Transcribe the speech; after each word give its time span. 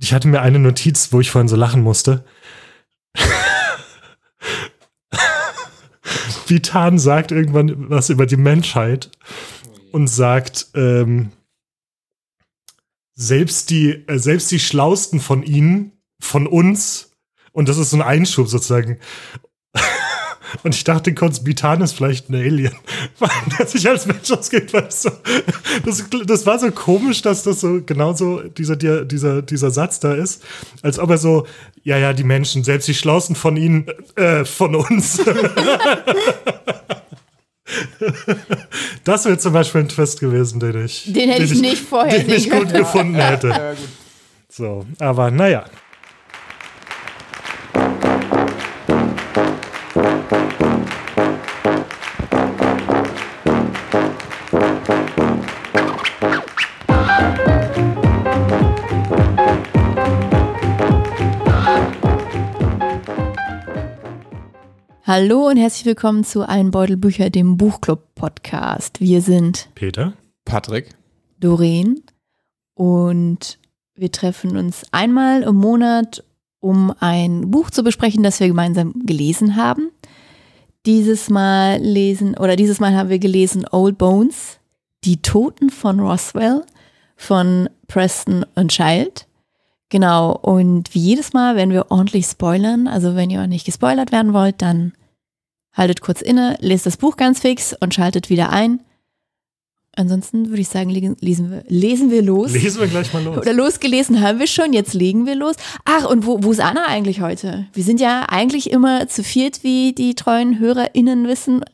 ich 0.00 0.12
hatte 0.12 0.28
mir 0.28 0.40
eine 0.40 0.58
Notiz, 0.58 1.12
wo 1.12 1.20
ich 1.20 1.30
vorhin 1.30 1.48
so 1.48 1.56
lachen 1.56 1.82
musste. 1.82 2.24
Vitan 6.46 6.98
sagt 6.98 7.32
irgendwann 7.32 7.90
was 7.90 8.08
über 8.10 8.26
die 8.26 8.36
Menschheit 8.36 9.10
und 9.92 10.08
sagt, 10.08 10.68
ähm, 10.74 11.32
selbst 13.14 13.70
die, 13.70 14.06
äh, 14.06 14.18
selbst 14.18 14.50
die 14.50 14.60
Schlausten 14.60 15.20
von 15.20 15.42
ihnen, 15.42 15.92
von 16.20 16.46
uns, 16.46 17.12
und 17.52 17.68
das 17.68 17.76
ist 17.76 17.90
so 17.90 17.96
ein 17.96 18.02
Einschub 18.02 18.48
sozusagen. 18.48 18.98
Und 20.62 20.74
ich 20.74 20.84
dachte 20.84 21.14
kurz, 21.14 21.40
Bitan 21.40 21.80
ist 21.80 21.92
vielleicht 21.92 22.30
ein 22.30 22.34
Alien, 22.34 22.74
weil 23.18 23.30
der 23.58 23.66
sich 23.66 23.88
als 23.88 24.06
Mensch 24.06 24.30
ausgeht. 24.30 24.72
Weil 24.72 24.82
das, 24.82 25.02
so, 25.02 25.10
das, 25.84 26.04
das 26.26 26.46
war 26.46 26.58
so 26.58 26.70
komisch, 26.70 27.22
dass 27.22 27.42
das 27.42 27.60
so 27.60 27.80
genauso 27.84 28.42
dieser, 28.42 28.76
dieser, 28.76 29.42
dieser 29.42 29.70
Satz 29.70 30.00
da 30.00 30.14
ist, 30.14 30.44
als 30.82 30.98
ob 30.98 31.10
er 31.10 31.18
so, 31.18 31.46
ja, 31.82 31.98
ja, 31.98 32.12
die 32.12 32.24
Menschen, 32.24 32.64
selbst 32.64 32.88
die 32.88 32.94
Schlausten 32.94 33.36
von 33.36 33.56
ihnen, 33.56 33.86
äh, 34.16 34.44
von 34.44 34.74
uns. 34.74 35.20
Das 39.04 39.26
wäre 39.26 39.38
zum 39.38 39.52
Beispiel 39.52 39.82
ein 39.82 39.88
Twist 39.88 40.20
gewesen, 40.20 40.58
den 40.58 40.84
ich, 40.84 41.12
den 41.12 41.28
hätte 41.28 41.44
den 41.44 41.52
ich 41.52 41.60
nicht 41.60 41.82
vorher 41.82 42.18
den 42.18 42.30
ich 42.30 42.50
gut 42.50 42.72
gefunden 42.72 43.16
hätte. 43.16 43.48
Ja, 43.48 43.70
gut. 43.72 43.88
So, 44.48 44.86
aber 44.98 45.30
naja. 45.30 45.64
Hallo 65.08 65.48
und 65.48 65.56
herzlich 65.56 65.86
willkommen 65.86 66.22
zu 66.22 66.46
Ein 66.46 66.70
Beutel 66.70 66.98
Bücher, 66.98 67.30
dem 67.30 67.56
Buchclub-Podcast. 67.56 69.00
Wir 69.00 69.22
sind 69.22 69.70
Peter, 69.74 70.12
Patrick, 70.44 70.90
Doreen 71.40 72.02
und 72.74 73.58
wir 73.94 74.12
treffen 74.12 74.58
uns 74.58 74.82
einmal 74.92 75.44
im 75.44 75.54
Monat, 75.54 76.22
um 76.60 76.92
ein 77.00 77.50
Buch 77.50 77.70
zu 77.70 77.82
besprechen, 77.82 78.22
das 78.22 78.38
wir 78.38 78.48
gemeinsam 78.48 78.92
gelesen 79.06 79.56
haben. 79.56 79.92
Dieses 80.84 81.30
Mal 81.30 81.78
lesen, 81.78 82.36
oder 82.36 82.54
dieses 82.54 82.78
Mal 82.78 82.94
haben 82.94 83.08
wir 83.08 83.18
gelesen 83.18 83.64
Old 83.66 83.96
Bones, 83.96 84.58
Die 85.04 85.22
Toten 85.22 85.70
von 85.70 86.00
Roswell 86.00 86.66
von 87.16 87.70
Preston 87.86 88.44
und 88.56 88.72
Child. 88.72 89.26
Genau, 89.90 90.32
und 90.32 90.94
wie 90.94 90.98
jedes 90.98 91.32
Mal 91.32 91.56
werden 91.56 91.72
wir 91.72 91.90
ordentlich 91.90 92.26
spoilern. 92.26 92.88
Also 92.88 93.14
wenn 93.14 93.30
ihr 93.30 93.46
nicht 93.46 93.64
gespoilert 93.64 94.12
werden 94.12 94.32
wollt, 94.34 94.60
dann 94.60 94.92
haltet 95.72 96.00
kurz 96.00 96.20
inne, 96.20 96.56
lest 96.60 96.86
das 96.86 96.96
Buch 96.96 97.16
ganz 97.16 97.40
fix 97.40 97.74
und 97.78 97.94
schaltet 97.94 98.28
wieder 98.28 98.50
ein. 98.50 98.80
Ansonsten 99.96 100.50
würde 100.50 100.60
ich 100.60 100.68
sagen, 100.68 100.90
lesen 100.90 101.50
wir, 101.50 101.64
lesen 101.66 102.10
wir 102.10 102.22
los. 102.22 102.52
Lesen 102.52 102.80
wir 102.80 102.86
gleich 102.86 103.12
mal 103.12 103.22
los. 103.22 103.38
Oder 103.38 103.52
losgelesen 103.52 104.20
haben 104.20 104.38
wir 104.38 104.46
schon, 104.46 104.72
jetzt 104.72 104.94
legen 104.94 105.26
wir 105.26 105.34
los. 105.34 105.56
Ach, 105.84 106.08
und 106.08 106.24
wo, 106.24 106.42
wo 106.42 106.52
ist 106.52 106.60
Anna 106.60 106.86
eigentlich 106.86 107.20
heute? 107.20 107.66
Wir 107.72 107.82
sind 107.82 107.98
ja 107.98 108.26
eigentlich 108.28 108.70
immer 108.70 109.08
zu 109.08 109.24
viert, 109.24 109.64
wie 109.64 109.92
die 109.92 110.14
treuen 110.14 110.60
HörerInnen 110.60 111.26
wissen. 111.26 111.64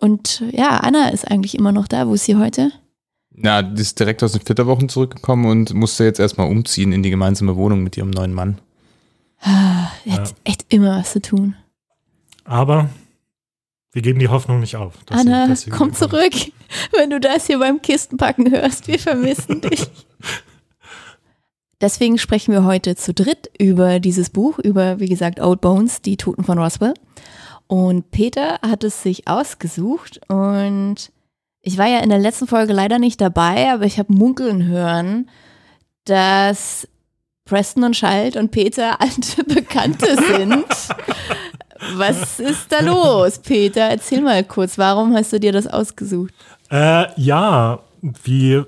Und 0.00 0.42
ja, 0.50 0.78
Anna 0.78 1.10
ist 1.10 1.30
eigentlich 1.30 1.54
immer 1.54 1.70
noch 1.70 1.86
da. 1.86 2.08
Wo 2.08 2.14
ist 2.14 2.24
sie 2.24 2.34
heute? 2.34 2.72
Na, 3.44 3.60
die 3.60 3.82
ist 3.82 3.98
direkt 3.98 4.22
aus 4.22 4.32
den 4.32 4.40
Flitterwochen 4.40 4.88
zurückgekommen 4.88 5.46
und 5.46 5.74
musste 5.74 6.04
jetzt 6.04 6.20
erstmal 6.20 6.48
umziehen 6.48 6.92
in 6.92 7.02
die 7.02 7.10
gemeinsame 7.10 7.56
Wohnung 7.56 7.82
mit 7.82 7.96
ihrem 7.96 8.10
neuen 8.10 8.32
Mann. 8.32 8.60
Ah, 9.40 9.88
er 10.04 10.12
hat 10.12 10.28
ja. 10.28 10.34
echt 10.44 10.72
immer 10.72 11.00
was 11.00 11.10
zu 11.10 11.20
tun. 11.20 11.56
Aber 12.44 12.88
wir 13.90 14.00
geben 14.00 14.20
die 14.20 14.28
Hoffnung 14.28 14.60
nicht 14.60 14.76
auf. 14.76 14.94
Anna, 15.10 15.54
sie, 15.56 15.70
komm 15.70 15.92
zurück, 15.92 16.32
wenn 16.92 17.10
du 17.10 17.18
das 17.18 17.48
hier 17.48 17.58
beim 17.58 17.82
Kistenpacken 17.82 18.48
hörst. 18.48 18.86
Wir 18.86 19.00
vermissen 19.00 19.60
dich. 19.60 19.88
Deswegen 21.80 22.18
sprechen 22.18 22.52
wir 22.52 22.62
heute 22.62 22.94
zu 22.94 23.12
dritt 23.12 23.50
über 23.58 23.98
dieses 23.98 24.30
Buch, 24.30 24.60
über, 24.60 25.00
wie 25.00 25.08
gesagt, 25.08 25.40
Old 25.40 25.60
Bones, 25.60 26.00
die 26.00 26.16
Toten 26.16 26.44
von 26.44 26.60
Roswell. 26.60 26.94
Und 27.66 28.12
Peter 28.12 28.60
hat 28.62 28.84
es 28.84 29.02
sich 29.02 29.26
ausgesucht 29.26 30.20
und 30.28 31.10
ich 31.62 31.78
war 31.78 31.86
ja 31.86 32.00
in 32.00 32.10
der 32.10 32.18
letzten 32.18 32.46
Folge 32.46 32.72
leider 32.72 32.98
nicht 32.98 33.20
dabei, 33.20 33.72
aber 33.72 33.84
ich 33.84 33.98
habe 33.98 34.12
munkeln 34.12 34.66
hören, 34.66 35.30
dass 36.04 36.88
Preston 37.44 37.84
und 37.84 37.96
Schalt 37.96 38.36
und 38.36 38.50
Peter 38.50 39.00
alte 39.00 39.44
Bekannte 39.44 40.16
sind. 40.16 40.66
Was 41.94 42.38
ist 42.38 42.70
da 42.70 42.80
los, 42.80 43.38
Peter? 43.38 43.82
Erzähl 43.82 44.20
mal 44.20 44.44
kurz, 44.44 44.78
warum 44.78 45.14
hast 45.14 45.32
du 45.32 45.40
dir 45.40 45.52
das 45.52 45.66
ausgesucht? 45.66 46.32
Äh, 46.70 47.06
ja, 47.20 47.80
wie 48.00 48.62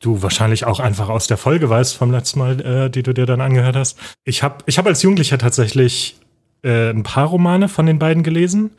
du 0.00 0.22
wahrscheinlich 0.22 0.64
auch 0.64 0.80
einfach 0.80 1.08
aus 1.08 1.26
der 1.26 1.36
Folge 1.36 1.68
weißt 1.68 1.96
vom 1.96 2.10
letzten 2.10 2.38
Mal, 2.38 2.60
äh, 2.60 2.90
die 2.90 3.02
du 3.02 3.12
dir 3.12 3.26
dann 3.26 3.40
angehört 3.40 3.76
hast. 3.76 3.98
Ich 4.24 4.42
habe 4.42 4.56
ich 4.66 4.78
hab 4.78 4.86
als 4.86 5.02
Jugendlicher 5.02 5.38
tatsächlich 5.38 6.16
äh, 6.62 6.90
ein 6.90 7.02
paar 7.02 7.26
Romane 7.26 7.68
von 7.68 7.86
den 7.86 7.98
beiden 7.98 8.22
gelesen. 8.22 8.70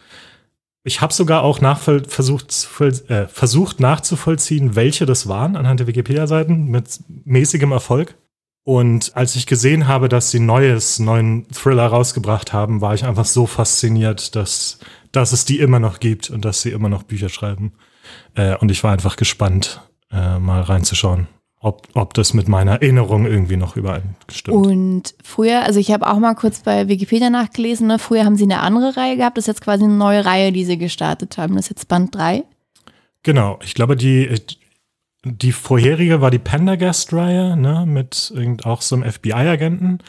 Ich 0.84 1.02
habe 1.02 1.14
sogar 1.14 1.44
auch 1.44 1.60
versucht, 2.08 2.68
äh, 3.10 3.28
versucht 3.28 3.80
nachzuvollziehen, 3.80 4.76
welche 4.76 5.06
das 5.06 5.28
waren 5.28 5.56
anhand 5.56 5.82
der 5.82 5.88
Wikipedia-Seiten 5.88 6.66
mit 6.66 7.00
mäßigem 7.26 7.72
Erfolg. 7.72 8.16
Und 8.64 9.16
als 9.16 9.36
ich 9.36 9.48
gesehen 9.48 9.88
habe, 9.88 10.10
dass 10.10 10.32
sie 10.32 10.40
neues, 10.40 11.00
neuen 11.00 11.48
Thriller 11.50 11.88
rausgebracht 11.88 12.54
haben, 12.54 12.82
war 12.82 12.94
ich 12.94 13.04
einfach 13.04 13.26
so 13.26 13.46
fasziniert, 13.46 14.36
dass, 14.36 14.80
dass 15.12 15.32
es 15.32 15.46
die 15.46 15.60
immer 15.60 15.80
noch 15.80 16.00
gibt 16.00 16.30
und 16.30 16.46
dass 16.46 16.62
sie 16.62 16.72
immer 16.72 16.90
noch 16.90 17.04
Bücher 17.04 17.30
schreiben. 17.30 17.74
Äh, 18.36 18.56
und 18.58 18.70
ich 18.72 18.84
war 18.84 18.92
einfach 18.92 19.16
gespannt, 19.16 19.82
äh, 20.12 20.40
mal 20.40 20.62
reinzuschauen, 20.62 21.28
ob, 21.60 21.88
ob 21.94 22.14
das 22.14 22.34
mit 22.34 22.48
meiner 22.48 22.74
Erinnerung 22.74 23.26
irgendwie 23.26 23.58
noch 23.58 23.76
übereinstimmt. 23.76 24.56
Und 24.56 25.14
früher, 25.24 25.64
also 25.64 25.80
ich 25.80 25.92
habe 25.92 26.08
auch 26.08 26.20
mal 26.20 26.36
kurz 26.36 26.62
bei 26.62 26.88
Wikipedia 26.88 27.30
nachgelesen, 27.30 27.88
ne? 27.88 28.00
früher 28.00 28.24
haben 28.24 28.38
sie 28.38 28.46
eine 28.46 28.62
andere 28.62 28.96
Reihe 28.96 29.18
gehabt, 29.18 29.38
das 29.38 29.44
ist 29.44 29.48
jetzt 29.48 29.62
quasi 29.62 29.84
eine 29.84 29.94
neue 29.94 30.26
Reihe, 30.26 30.52
die 30.52 30.64
sie 30.64 30.78
gestartet 30.78 31.38
haben. 31.38 31.56
Das 31.56 31.66
ist 31.66 31.72
jetzt 31.72 31.88
Band 31.90 32.16
3. 32.16 32.44
Genau, 33.24 33.60
ich 33.62 33.74
glaube, 33.74 33.98
die, 33.98 34.34
die 35.26 35.52
vorherige 35.52 36.22
war 36.22 36.32
die 36.32 36.40
Pendergast-Reihe, 36.40 37.58
ne, 37.58 37.86
mit 37.86 38.34
auch 38.64 38.82
so 38.82 38.96
einem 38.96 39.12
FBI-Agenten, 39.12 40.00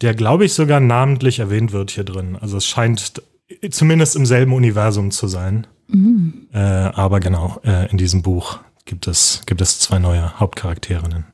der, 0.00 0.14
glaube 0.14 0.44
ich, 0.44 0.54
sogar 0.54 0.80
namentlich 0.80 1.38
erwähnt 1.38 1.72
wird 1.72 1.92
hier 1.92 2.04
drin. 2.04 2.36
Also 2.40 2.56
es 2.56 2.66
scheint 2.66 3.22
zumindest 3.70 4.16
im 4.16 4.26
selben 4.26 4.52
Universum 4.52 5.12
zu 5.12 5.28
sein. 5.28 5.68
Mhm. 5.86 6.48
Äh, 6.52 6.58
aber 6.58 7.20
genau, 7.20 7.60
äh, 7.64 7.88
in 7.90 7.96
diesem 7.96 8.22
Buch 8.22 8.58
gibt 8.86 9.06
es, 9.06 9.42
gibt 9.44 9.60
es 9.60 9.78
zwei 9.78 9.98
neue 9.98 10.40
Hauptcharakterinnen. 10.40 11.26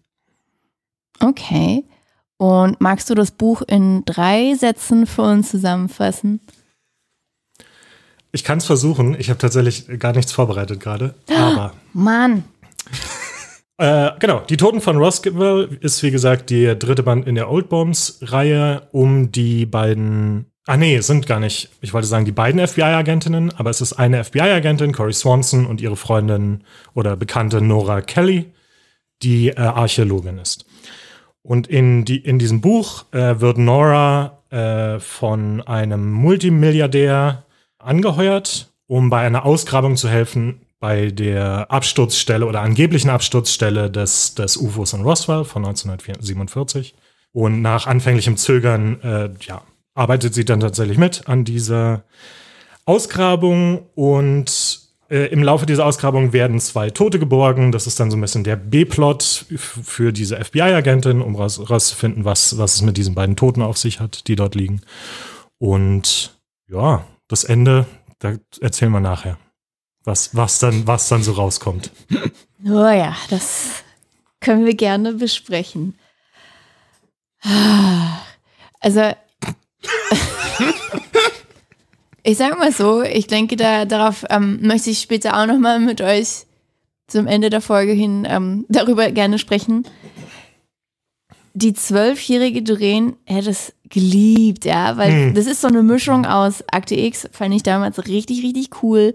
Okay. 1.21 1.85
Und 2.37 2.81
magst 2.81 3.09
du 3.09 3.15
das 3.15 3.31
Buch 3.31 3.63
in 3.63 4.05
drei 4.05 4.55
Sätzen 4.55 5.07
für 5.07 5.23
uns 5.23 5.51
zusammenfassen? 5.51 6.41
Ich 8.33 8.43
kann 8.43 8.59
es 8.59 8.65
versuchen. 8.65 9.15
Ich 9.19 9.31
habe 9.31 9.39
tatsächlich 9.39 9.87
gar 10.01 10.13
nichts 10.13 10.33
vorbereitet 10.33 10.81
gerade. 10.81 11.15
Aber. 11.29 11.75
Mann. 11.93 12.45
Äh, 13.79 14.13
genau, 14.21 14.41
Die 14.49 14.59
Toten 14.59 14.81
von 14.81 14.97
Roswell 14.97 15.79
ist 15.81 16.03
wie 16.05 16.13
gesagt 16.13 16.51
die 16.51 16.79
dritte 16.79 17.03
Band 17.03 17.27
in 17.27 17.35
der 17.35 17.51
Old 17.51 17.69
Bombs-Reihe 17.69 18.89
um 18.93 19.33
die 19.33 19.67
beiden. 19.67 20.52
Ah, 20.67 20.77
nee, 20.77 21.01
sind 21.01 21.27
gar 21.27 21.41
nicht. 21.41 21.71
Ich 21.81 21.93
wollte 21.93 22.07
sagen, 22.07 22.25
die 22.25 22.31
beiden 22.33 22.65
FBI-Agentinnen, 22.65 23.53
aber 23.57 23.71
es 23.71 23.81
ist 23.81 23.95
eine 23.95 24.23
FBI-Agentin, 24.23 24.93
Corey 24.93 25.13
Swanson, 25.13 25.67
und 25.67 25.81
ihre 25.81 25.97
Freundin 25.97 26.63
oder 26.95 27.17
Bekannte 27.17 27.61
Nora 27.61 28.01
Kelly, 28.01 28.53
die 29.23 29.49
äh, 29.49 29.57
Archäologin 29.57 30.39
ist. 30.39 30.65
Und 31.43 31.67
in, 31.67 32.05
die, 32.05 32.19
in 32.19 32.39
diesem 32.39 32.61
Buch 32.61 33.07
äh, 33.11 33.41
wird 33.41 33.59
Nora 33.59 34.39
äh, 34.51 35.01
von 35.01 35.63
einem 35.63 36.13
Multimilliardär 36.13 37.45
angeheuert, 37.79 38.73
um 38.87 39.11
bei 39.11 39.27
einer 39.27 39.45
Ausgrabung 39.45 39.97
zu 39.97 40.09
helfen, 40.09 40.61
bei 40.79 41.11
der 41.11 41.73
Absturzstelle 41.73 42.47
oder 42.47 42.61
angeblichen 42.61 43.11
Absturzstelle 43.11 43.91
des, 43.91 44.37
des 44.37 44.57
UFOs 44.57 44.93
in 44.93 45.03
Roswell 45.03 45.45
von 45.45 45.65
1947. 45.65 46.95
Und 47.33 47.63
nach 47.63 47.87
anfänglichem 47.89 48.37
Zögern, 48.37 49.01
äh, 49.03 49.31
ja, 49.41 49.63
arbeitet 49.95 50.35
sie 50.35 50.45
dann 50.45 50.61
tatsächlich 50.61 50.99
mit 50.99 51.29
an 51.29 51.45
dieser 51.45 52.05
Ausgrabung 52.85 53.87
und 53.95 54.81
äh, 55.09 55.27
im 55.27 55.43
Laufe 55.43 55.67
dieser 55.67 55.87
Ausgrabung 55.87 56.33
werden 56.33 56.59
zwei 56.61 56.91
Tote 56.91 57.19
geborgen. 57.19 57.73
Das 57.73 57.87
ist 57.87 58.01
dann 58.01 58.11
so 58.11 58.17
ein 58.17 58.21
bisschen 58.21 58.45
der 58.45 58.57
B-Plot 58.57 59.47
für 59.57 60.13
diese 60.13 60.43
FBI-Agentin, 60.43 61.23
um 61.23 61.37
rauszufinden, 61.37 62.25
was, 62.25 62.59
was 62.59 62.77
es 62.77 62.83
mit 62.83 62.97
diesen 62.97 63.15
beiden 63.15 63.37
Toten 63.37 63.63
auf 63.63 63.79
sich 63.79 64.01
hat, 64.01 64.27
die 64.29 64.37
dort 64.37 64.55
liegen. 64.55 64.81
Und 65.59 66.39
ja, 66.69 67.05
das 67.29 67.45
Ende, 67.45 67.87
da 68.19 68.35
erzählen 68.61 68.93
wir 68.93 69.01
nachher 69.01 69.39
was, 70.05 70.35
was, 70.35 70.59
dann, 70.59 70.87
was 70.87 71.09
dann 71.09 71.23
so 71.23 71.33
rauskommt. 71.33 71.91
Oh 72.65 72.89
ja, 72.89 73.17
das 73.31 73.83
können 74.41 74.65
wir 74.65 74.75
gerne 74.75 75.15
besprechen. 75.15 75.99
Also, 78.81 79.13
ich 82.23 82.39
sag 82.39 82.59
mal 82.59 82.73
so, 82.73 83.03
ich 83.03 83.27
denke, 83.27 83.57
da, 83.57 83.85
darauf 83.85 84.25
ähm, 84.31 84.61
möchte 84.63 84.91
ich 84.91 85.01
später 85.01 85.41
auch 85.41 85.47
nochmal 85.47 85.81
mit 85.81 86.01
euch 86.01 86.47
zum 87.09 87.27
Ende 87.27 87.51
der 87.51 87.61
Folge 87.61 87.93
hin 87.93 88.27
ähm, 88.29 88.65
darüber 88.69 89.11
gerne 89.11 89.39
sprechen. 89.39 89.85
Die 91.55 91.75
zwölfjährige 91.75 92.63
Doreen 92.63 93.17
hätte 93.27 93.51
es 93.51 93.75
geliebt, 93.91 94.65
ja, 94.65 94.97
weil 94.97 95.13
Hm. 95.13 95.35
das 95.35 95.47
ist 95.47 95.61
so 95.61 95.69
eine 95.69 95.83
Mischung 95.83 96.25
aus 96.25 96.65
Akte 96.73 96.95
X, 96.95 97.29
fand 97.31 97.55
ich 97.55 97.63
damals 97.63 98.07
richtig, 98.07 98.43
richtig 98.43 98.83
cool 98.83 99.15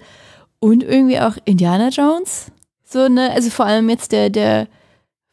und 0.60 0.84
irgendwie 0.84 1.20
auch 1.20 1.38
Indiana 1.46 1.90
Jones. 1.90 2.52
So, 2.84 3.08
ne, 3.08 3.32
also 3.32 3.50
vor 3.50 3.66
allem 3.66 3.90
jetzt 3.90 4.12
der, 4.12 4.30
der 4.30 4.68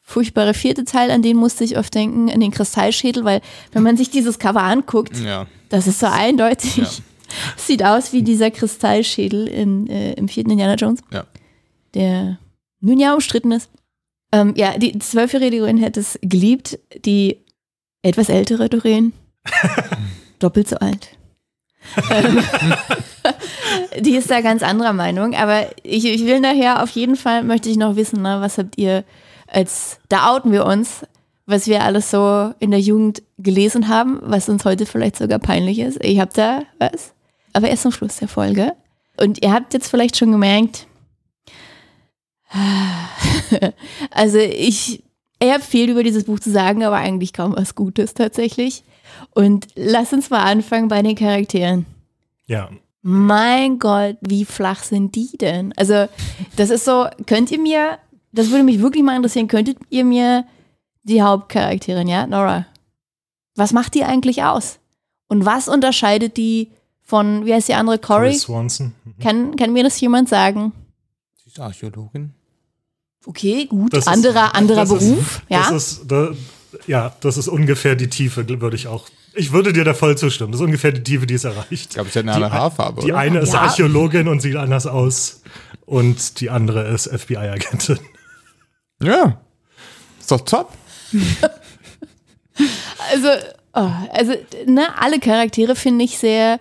furchtbare 0.06 0.52
vierte 0.54 0.84
Teil, 0.84 1.10
an 1.10 1.22
den 1.22 1.36
musste 1.36 1.64
ich 1.64 1.78
oft 1.78 1.94
denken, 1.94 2.30
an 2.30 2.38
den 2.40 2.50
Kristallschädel, 2.50 3.24
weil 3.24 3.40
wenn 3.72 3.82
man 3.82 3.96
sich 3.96 4.10
dieses 4.10 4.38
Cover 4.38 4.62
anguckt, 4.62 5.18
Ja. 5.18 5.46
das 5.70 5.86
ist 5.86 5.98
so 5.98 6.06
eindeutig. 6.06 6.76
Ja. 6.76 6.86
Sieht 7.56 7.82
aus 7.82 8.12
wie 8.12 8.22
dieser 8.22 8.50
Kristallschädel 8.50 9.48
in, 9.48 9.88
äh, 9.88 10.12
im 10.12 10.28
vierten 10.28 10.50
Indiana 10.50 10.74
Jones, 10.74 11.00
Ja. 11.10 11.24
der 11.94 12.38
nun 12.80 12.98
ja 13.00 13.14
umstritten 13.14 13.50
ist. 13.50 13.70
Ähm, 14.30 14.52
ja, 14.56 14.76
die 14.76 14.96
zwölfjährige 14.98 15.58
Doreen 15.58 15.78
hätte 15.78 16.00
es 16.00 16.18
geliebt, 16.20 16.78
die 17.04 17.38
etwas 18.02 18.28
ältere 18.28 18.68
Doreen, 18.68 19.12
doppelt 20.38 20.68
so 20.68 20.76
alt. 20.76 21.08
Ähm, 22.10 22.42
die 24.00 24.16
ist 24.16 24.30
da 24.30 24.40
ganz 24.42 24.62
anderer 24.62 24.92
Meinung, 24.92 25.34
aber 25.34 25.66
ich, 25.82 26.04
ich 26.04 26.24
will 26.26 26.40
nachher 26.40 26.82
auf 26.82 26.90
jeden 26.90 27.16
Fall, 27.16 27.42
möchte 27.42 27.68
ich 27.70 27.76
noch 27.78 27.96
wissen, 27.96 28.22
ne, 28.22 28.40
was 28.40 28.58
habt 28.58 28.76
ihr 28.78 29.04
als, 29.54 29.98
da 30.08 30.34
outen 30.34 30.52
wir 30.52 30.66
uns, 30.66 31.06
was 31.46 31.66
wir 31.66 31.82
alles 31.82 32.10
so 32.10 32.52
in 32.58 32.70
der 32.70 32.80
Jugend 32.80 33.22
gelesen 33.38 33.88
haben, 33.88 34.18
was 34.22 34.48
uns 34.48 34.64
heute 34.64 34.86
vielleicht 34.86 35.16
sogar 35.16 35.38
peinlich 35.38 35.78
ist. 35.78 36.02
Ich 36.02 36.18
hab 36.18 36.32
da 36.34 36.62
was, 36.78 37.12
aber 37.52 37.68
erst 37.68 37.82
zum 37.82 37.92
Schluss 37.92 38.16
der 38.16 38.28
Folge. 38.28 38.72
Und 39.16 39.42
ihr 39.42 39.52
habt 39.52 39.74
jetzt 39.74 39.88
vielleicht 39.88 40.16
schon 40.16 40.32
gemerkt, 40.32 40.86
also 44.10 44.38
ich, 44.38 45.02
ich 45.40 45.52
habe 45.52 45.62
viel 45.62 45.90
über 45.90 46.02
dieses 46.02 46.24
Buch 46.24 46.40
zu 46.40 46.50
sagen, 46.50 46.84
aber 46.84 46.96
eigentlich 46.96 47.32
kaum 47.32 47.54
was 47.56 47.74
Gutes 47.74 48.14
tatsächlich. 48.14 48.84
Und 49.34 49.66
lass 49.74 50.12
uns 50.12 50.30
mal 50.30 50.42
anfangen 50.42 50.88
bei 50.88 51.02
den 51.02 51.16
Charakteren. 51.16 51.86
Ja. 52.46 52.70
Mein 53.02 53.78
Gott, 53.78 54.16
wie 54.20 54.44
flach 54.44 54.82
sind 54.82 55.14
die 55.14 55.36
denn? 55.36 55.72
Also, 55.76 56.06
das 56.56 56.70
ist 56.70 56.84
so, 56.84 57.06
könnt 57.26 57.50
ihr 57.50 57.58
mir, 57.58 57.98
das 58.34 58.50
würde 58.50 58.64
mich 58.64 58.80
wirklich 58.80 59.02
mal 59.02 59.16
interessieren, 59.16 59.48
könntet 59.48 59.78
ihr 59.90 60.04
mir 60.04 60.44
die 61.02 61.22
Hauptcharakterin, 61.22 62.08
ja, 62.08 62.26
Nora, 62.26 62.66
was 63.56 63.72
macht 63.72 63.94
die 63.94 64.04
eigentlich 64.04 64.42
aus? 64.42 64.78
Und 65.28 65.44
was 65.44 65.68
unterscheidet 65.68 66.36
die 66.36 66.70
von, 67.02 67.44
wie 67.46 67.54
heißt 67.54 67.68
die 67.68 67.74
andere, 67.74 67.98
Cory? 67.98 68.28
Corey 68.28 68.34
Swanson. 68.38 68.92
Mhm. 69.04 69.22
Kann, 69.22 69.56
kann 69.56 69.72
mir 69.72 69.82
das 69.84 70.00
jemand 70.00 70.28
sagen? 70.28 70.72
Sie 71.42 71.50
ist 71.50 71.60
Archäologin. 71.60 72.32
Okay, 73.26 73.66
gut, 73.66 73.92
Das 73.92 74.00
ist- 74.00 74.08
anderer, 74.08 74.54
anderer 74.54 74.84
das 74.84 74.90
ist- 74.92 74.98
Beruf, 75.10 75.42
ja. 75.48 75.58
Das 75.70 75.70
ist, 75.72 76.02
da, 76.10 76.30
ja, 76.86 77.14
das 77.20 77.36
ist 77.36 77.48
ungefähr 77.48 77.94
die 77.96 78.08
Tiefe, 78.08 78.46
würde 78.60 78.76
ich 78.76 78.86
auch. 78.86 79.08
Ich 79.34 79.52
würde 79.52 79.72
dir 79.72 79.84
da 79.84 79.94
voll 79.94 80.16
zustimmen. 80.16 80.52
Das 80.52 80.60
ist 80.60 80.64
ungefähr 80.66 80.92
die 80.92 81.02
Tiefe, 81.02 81.26
die 81.26 81.34
es 81.34 81.44
erreicht. 81.44 81.70
Ich 81.70 81.88
glaube, 81.88 82.08
sie 82.10 82.18
hat 82.20 82.24
eine 82.28 82.32
Die 82.38 82.44
andere 82.44 82.52
Haarfarbe, 82.52 83.00
Die 83.02 83.08
oder? 83.12 83.18
eine 83.18 83.38
ist 83.40 83.52
Ja. 83.52 83.60
Archäologin 83.62 84.28
und 84.28 84.40
sieht 84.40 84.56
anders 84.56 84.86
aus. 84.86 85.42
Und 85.86 86.40
die 86.40 86.50
andere 86.50 86.86
ist 86.88 87.06
FBI-Agentin. 87.08 87.98
Ja. 89.02 89.40
Ist 90.20 90.30
doch 90.30 90.40
top. 90.40 90.72
Also, 93.12 93.28
oh, 93.74 93.90
also, 94.12 94.32
ne, 94.66 94.86
alle 94.98 95.18
Charaktere 95.18 95.74
finde 95.74 96.04
ich 96.04 96.18
sehr, 96.18 96.60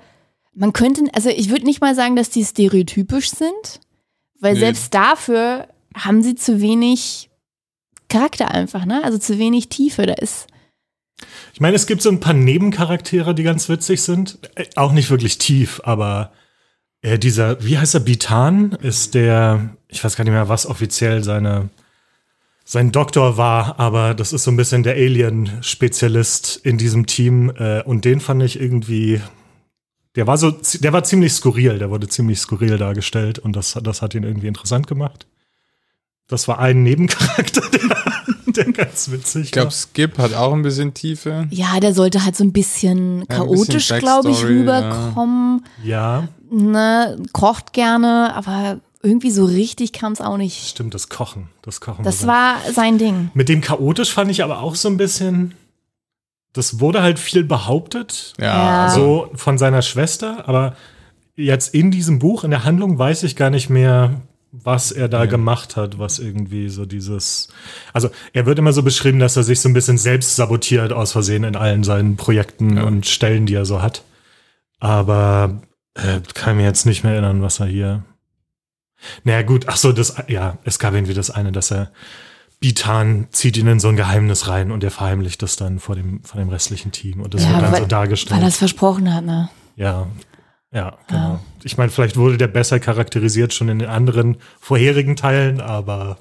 man 0.55 0.73
könnte, 0.73 1.03
also 1.13 1.29
ich 1.29 1.49
würde 1.49 1.65
nicht 1.65 1.81
mal 1.81 1.95
sagen, 1.95 2.15
dass 2.15 2.29
die 2.29 2.43
stereotypisch 2.43 3.29
sind, 3.29 3.79
weil 4.39 4.53
Nee. 4.55 4.59
selbst 4.59 4.93
dafür 4.93 5.67
haben 5.95 6.23
sie 6.23 6.35
zu 6.35 6.61
wenig 6.61 7.29
Charakter 8.09 8.49
einfach, 8.51 8.85
ne? 8.85 9.03
Also 9.03 9.17
zu 9.19 9.37
wenig 9.39 9.69
Tiefe. 9.69 10.05
Da 10.05 10.13
ist, 10.13 10.47
Ich 11.53 11.61
meine, 11.61 11.75
es 11.75 11.85
gibt 11.87 12.01
so 12.01 12.09
ein 12.09 12.19
paar 12.19 12.33
Nebencharaktere, 12.33 13.33
die 13.35 13.43
ganz 13.43 13.69
witzig 13.69 14.01
sind. 14.01 14.39
Äh, 14.55 14.65
Auch 14.75 14.91
nicht 14.91 15.09
wirklich 15.11 15.37
tief, 15.37 15.79
aber 15.83 16.33
äh, 17.01 17.17
dieser, 17.19 17.63
wie 17.63 17.77
heißt 17.77 17.93
er, 17.93 17.99
Bitan, 18.01 18.71
ist 18.81 19.13
der, 19.13 19.69
ich 19.87 20.03
weiß 20.03 20.15
gar 20.15 20.23
nicht 20.23 20.33
mehr, 20.33 20.49
was 20.49 20.65
offiziell 20.65 21.23
seine, 21.23 21.69
sein 22.73 22.91
Doktor 22.91 23.37
war, 23.37 23.79
aber 23.79 24.15
das 24.15 24.33
ist 24.33 24.45
so 24.45 24.49
ein 24.51 24.57
bisschen 24.57 24.81
der 24.81 24.95
Alien-Spezialist 24.95 26.59
in 26.63 26.79
diesem 26.79 27.05
Team. 27.05 27.51
Äh, 27.55 27.83
und 27.83 28.03
den 28.03 28.19
fand 28.19 28.41
ich 28.41 28.59
irgendwie, 28.59 29.21
der 30.15 30.25
war 30.25 30.37
so, 30.39 30.49
der 30.79 30.91
war 30.91 31.03
ziemlich 31.03 31.33
skurril, 31.33 31.77
der 31.77 31.91
wurde 31.91 32.07
ziemlich 32.07 32.39
skurril 32.39 32.79
dargestellt 32.79 33.37
und 33.37 33.55
das, 33.55 33.77
das 33.83 34.01
hat 34.01 34.15
ihn 34.15 34.23
irgendwie 34.23 34.47
interessant 34.47 34.87
gemacht. 34.87 35.27
Das 36.27 36.47
war 36.47 36.57
ein 36.57 36.81
Nebencharakter, 36.81 37.61
der, 37.71 38.53
der 38.65 38.73
ganz 38.73 39.11
witzig 39.11 39.43
Ich 39.45 39.51
glaube, 39.51 39.69
Skip 39.71 40.17
hat 40.17 40.33
auch 40.33 40.53
ein 40.53 40.63
bisschen 40.63 40.95
Tiefe. 40.95 41.47
ja, 41.51 41.79
der 41.79 41.93
sollte 41.93 42.25
halt 42.25 42.35
so 42.35 42.43
ein 42.43 42.53
bisschen 42.53 43.19
Ja, 43.29 43.37
chaotisch, 43.37 43.89
glaube 43.99 44.31
ich, 44.31 44.43
rüberkommen. 44.43 45.61
war. 45.61 45.85
Ja, 45.85 46.27
Ne, 46.49 47.17
kocht 47.33 47.73
gerne, 47.73 48.31
aber 48.35 48.79
irgendwie 49.03 49.31
so 49.31 49.45
richtig 49.45 49.93
kam 49.93 50.13
es 50.13 50.21
auch 50.21 50.37
nicht. 50.37 50.67
stimmt, 50.69 50.93
das 50.93 51.09
Kochen. 51.09 51.49
Das 51.61 51.81
Kochen. 51.81 52.03
Das 52.03 52.21
sein- 52.21 52.27
war 52.29 52.55
sein 52.73 52.97
Ding. 52.97 53.29
Mit 53.33 53.49
dem 53.49 53.61
chaotisch 53.61 54.11
fand 54.13 54.31
ich 54.31 54.43
aber 54.43 54.61
auch 54.61 54.75
so 54.75 54.87
ein 54.89 54.97
bisschen. 54.97 55.53
Das 56.53 56.79
wurde 56.79 57.01
halt 57.01 57.19
viel 57.19 57.43
behauptet, 57.43 58.33
Ja. 58.39 58.45
Ja. 58.45 58.83
Also, 58.85 59.27
so 59.31 59.37
von 59.37 59.57
seiner 59.57 59.81
Schwester, 59.81 60.47
aber 60.47 60.75
jetzt 61.35 61.73
in 61.73 61.89
diesem 61.91 62.19
Buch, 62.19 62.43
in 62.43 62.51
der 62.51 62.63
Handlung, 62.63 62.97
weiß 62.99 63.23
ich 63.23 63.35
gar 63.35 63.49
nicht 63.49 63.69
mehr, 63.71 64.21
was 64.51 64.91
er 64.91 65.09
da 65.09 65.21
Ja. 65.21 65.25
gemacht 65.25 65.75
hat, 65.75 65.97
was 65.97 66.19
irgendwie 66.19 66.69
so 66.69 66.85
dieses. 66.85 67.47
Also, 67.91 68.09
er 68.33 68.45
wird 68.45 68.59
immer 68.59 68.71
so 68.71 68.83
beschrieben, 68.83 69.17
dass 69.17 69.35
er 69.35 69.41
sich 69.43 69.59
so 69.61 69.67
ein 69.67 69.73
bisschen 69.73 69.97
selbst 69.97 70.35
sabotiert 70.35 70.93
aus 70.93 71.11
Versehen 71.11 71.43
in 71.43 71.55
allen 71.55 71.83
seinen 71.83 72.17
Projekten 72.17 72.77
Ja. 72.77 72.83
und 72.83 73.07
Stellen, 73.07 73.47
die 73.47 73.55
er 73.55 73.65
so 73.65 73.81
hat. 73.81 74.03
Aber 74.79 75.61
äh, 75.95 76.19
kann 76.35 76.57
mir 76.57 76.63
jetzt 76.63 76.85
nicht 76.85 77.03
mehr 77.03 77.13
erinnern, 77.13 77.41
was 77.41 77.59
er 77.59 77.65
hier. 77.65 78.03
Naja, 79.23 79.41
gut, 79.43 79.65
ach 79.67 79.77
so, 79.77 79.91
das, 79.91 80.15
ja, 80.27 80.57
es 80.63 80.79
gab 80.79 80.93
irgendwie 80.93 81.13
das 81.13 81.29
eine, 81.29 81.51
dass 81.51 81.71
er 81.71 81.91
Bitan 82.59 83.27
zieht 83.31 83.57
ihn 83.57 83.67
in 83.67 83.79
so 83.79 83.89
ein 83.89 83.97
Geheimnis 83.97 84.47
rein 84.47 84.71
und 84.71 84.83
er 84.83 84.91
verheimlicht 84.91 85.41
das 85.41 85.57
dann 85.57 85.79
vor 85.79 85.95
dem, 85.95 86.23
vor 86.23 86.39
dem 86.39 86.49
restlichen 86.49 86.91
Team. 86.93 87.19
Und 87.21 87.33
das 87.33 87.43
Ja, 87.43 87.49
wird 87.51 87.61
dann 87.63 87.71
weil- 87.73 87.81
so 87.81 87.85
dargestellt. 87.87 88.37
Weil 88.37 88.45
er 88.45 88.47
es 88.49 88.57
versprochen 88.57 89.13
hat, 89.13 89.25
ne? 89.25 89.49
Ja, 89.75 90.07
ja, 90.71 90.97
genau. 91.07 91.19
Ja. 91.33 91.39
Ich 91.63 91.77
meine, 91.77 91.91
vielleicht 91.91 92.15
wurde 92.15 92.37
der 92.37 92.47
besser 92.47 92.79
charakterisiert 92.79 93.53
schon 93.53 93.67
in 93.69 93.79
den 93.79 93.89
anderen 93.89 94.37
vorherigen 94.61 95.15
Teilen, 95.17 95.59
aber 95.59 96.19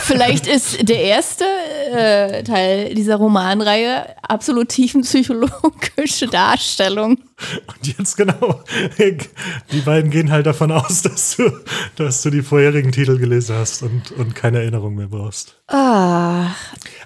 Vielleicht 0.00 0.46
ist 0.46 0.88
der 0.88 1.00
erste 1.00 1.44
äh, 1.92 2.42
Teil 2.42 2.94
dieser 2.94 3.16
Romanreihe 3.16 4.06
absolut 4.22 4.68
tiefenpsychologische 4.70 6.26
Darstellung. 6.26 7.18
und 7.66 7.98
jetzt 7.98 8.16
genau, 8.16 8.62
die 9.72 9.80
beiden 9.80 10.10
gehen 10.10 10.30
halt 10.30 10.46
davon 10.46 10.70
aus, 10.72 11.02
dass 11.02 11.36
du, 11.36 11.50
dass 11.96 12.22
du 12.22 12.30
die 12.30 12.42
vorherigen 12.42 12.92
Titel 12.92 13.18
gelesen 13.18 13.56
hast 13.56 13.82
und, 13.82 14.12
und 14.12 14.34
keine 14.34 14.58
Erinnerung 14.60 14.94
mehr 14.94 15.08
brauchst. 15.08 15.56
Ah, 15.68 16.48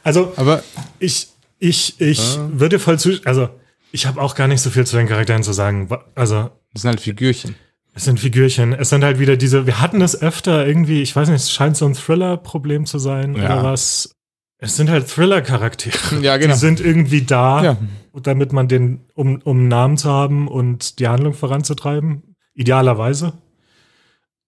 Also, 0.02 0.32
aber 0.36 0.62
ich, 0.98 1.28
ich, 1.58 2.00
ich 2.00 2.34
Ja. 2.36 2.48
würde 2.52 2.78
voll 2.78 2.98
zu, 2.98 3.18
also, 3.24 3.48
ich 3.92 4.06
habe 4.06 4.20
auch 4.20 4.34
gar 4.34 4.48
nicht 4.48 4.60
so 4.60 4.70
viel 4.70 4.86
zu 4.86 4.96
den 4.96 5.08
Charakteren 5.08 5.42
zu 5.42 5.52
sagen. 5.52 5.88
Also, 6.14 6.50
das 6.72 6.82
sind 6.82 6.90
halt 6.90 7.00
Figürchen. 7.00 7.54
Es 7.96 8.04
sind 8.04 8.20
Figürchen. 8.20 8.74
Es 8.74 8.90
sind 8.90 9.02
halt 9.02 9.18
wieder 9.18 9.36
diese, 9.38 9.66
wir 9.66 9.80
hatten 9.80 10.02
es 10.02 10.20
öfter 10.20 10.66
irgendwie, 10.66 11.00
ich 11.00 11.16
weiß 11.16 11.28
nicht, 11.28 11.40
es 11.42 11.50
scheint 11.50 11.76
so 11.78 11.86
ein 11.86 11.94
Thriller-Problem 11.94 12.84
zu 12.84 12.98
sein 12.98 13.34
Ja. 13.34 13.44
oder 13.46 13.64
was. 13.64 14.10
Es 14.58 14.76
sind 14.76 14.90
halt 14.90 15.08
Thriller-Charaktere. 15.08 16.20
Ja, 16.22 16.36
genau. 16.36 16.52
Die 16.54 16.60
sind 16.60 16.78
irgendwie 16.80 17.22
da, 17.22 17.64
Ja. 17.64 17.76
damit 18.22 18.52
man 18.52 18.68
den, 18.68 19.00
um, 19.14 19.40
um 19.44 19.58
einen 19.60 19.68
Namen 19.68 19.96
zu 19.96 20.10
haben 20.10 20.46
und 20.46 20.98
die 20.98 21.08
Handlung 21.08 21.32
voranzutreiben. 21.32 22.22
Idealerweise. 22.54 23.32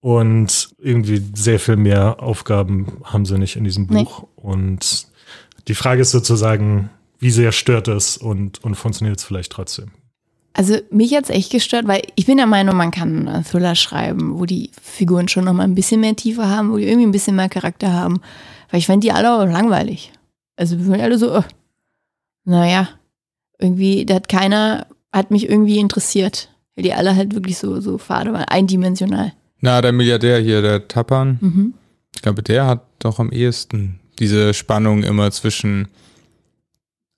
Und 0.01 0.69
irgendwie 0.77 1.21
sehr 1.33 1.59
viel 1.59 1.75
mehr 1.75 2.21
Aufgaben 2.23 2.99
haben 3.03 3.25
sie 3.25 3.37
nicht 3.37 3.55
in 3.55 3.63
diesem 3.65 3.87
Nee. 3.89 4.03
Buch. 4.03 4.27
Und 4.35 5.07
die 5.67 5.75
Frage 5.75 6.01
ist 6.01 6.11
sozusagen, 6.11 6.89
wie 7.19 7.31
sehr 7.31 7.51
stört 7.51 7.87
es 7.87 8.15
und, 8.15 8.63
und 8.63 8.75
funktioniert 8.75 9.17
es 9.17 9.23
vielleicht 9.25 9.51
trotzdem? 9.51 9.91
Also 10.59 10.75
mich 10.91 11.13
hat's 11.15 11.29
echt 11.29 11.51
gestört, 11.53 11.87
weil 11.87 12.01
ich 12.15 12.25
bin 12.25 12.35
der 12.35 12.45
Meinung, 12.45 12.75
man 12.75 12.91
kann 12.91 13.29
einen 13.29 13.45
Thriller 13.45 13.75
schreiben, 13.75 14.37
wo 14.37 14.45
die 14.45 14.71
Figuren 14.81 15.29
schon 15.29 15.45
noch 15.45 15.53
mal 15.53 15.63
ein 15.63 15.73
bisschen 15.73 16.01
mehr 16.01 16.17
Tiefe 16.17 16.47
haben, 16.49 16.71
wo 16.73 16.75
die 16.77 16.83
irgendwie 16.85 17.07
ein 17.07 17.11
bisschen 17.13 17.37
mehr 17.37 17.47
Charakter 17.47 17.93
haben. 17.93 18.19
Weil 18.69 18.79
ich 18.79 18.87
fand 18.87 19.05
die 19.05 19.13
alle 19.13 19.49
langweilig. 19.49 20.11
Also 20.57 20.77
wir 20.77 20.87
waren 20.89 20.99
alle 20.99 21.17
so, 21.17 21.33
äh, 21.33 21.43
naja, 22.43 22.89
irgendwie, 23.57 24.05
da 24.05 24.15
hat 24.15 24.27
keiner, 24.27 24.85
hat 25.13 25.31
mich 25.31 25.47
irgendwie 25.49 25.77
interessiert. 25.79 26.49
Weil 26.75 26.83
die 26.83 26.93
alle 26.93 27.15
halt 27.15 27.33
wirklich 27.35 27.57
so, 27.57 27.79
so 27.79 27.97
fade 27.97 28.33
waren, 28.33 28.43
eindimensional. 28.43 29.31
Na, 29.61 29.81
der 29.81 29.93
Milliardär 29.93 30.39
hier, 30.39 30.61
der 30.61 30.87
Tapan, 30.89 31.37
Mhm. 31.41 31.73
ich 32.15 32.21
glaube, 32.21 32.43
der 32.43 32.65
hat 32.67 32.83
doch 32.99 33.19
am 33.19 33.31
ehesten 33.31 33.99
diese 34.19 34.53
Spannung 34.53 35.03
immer 35.03 35.31
zwischen 35.31 35.87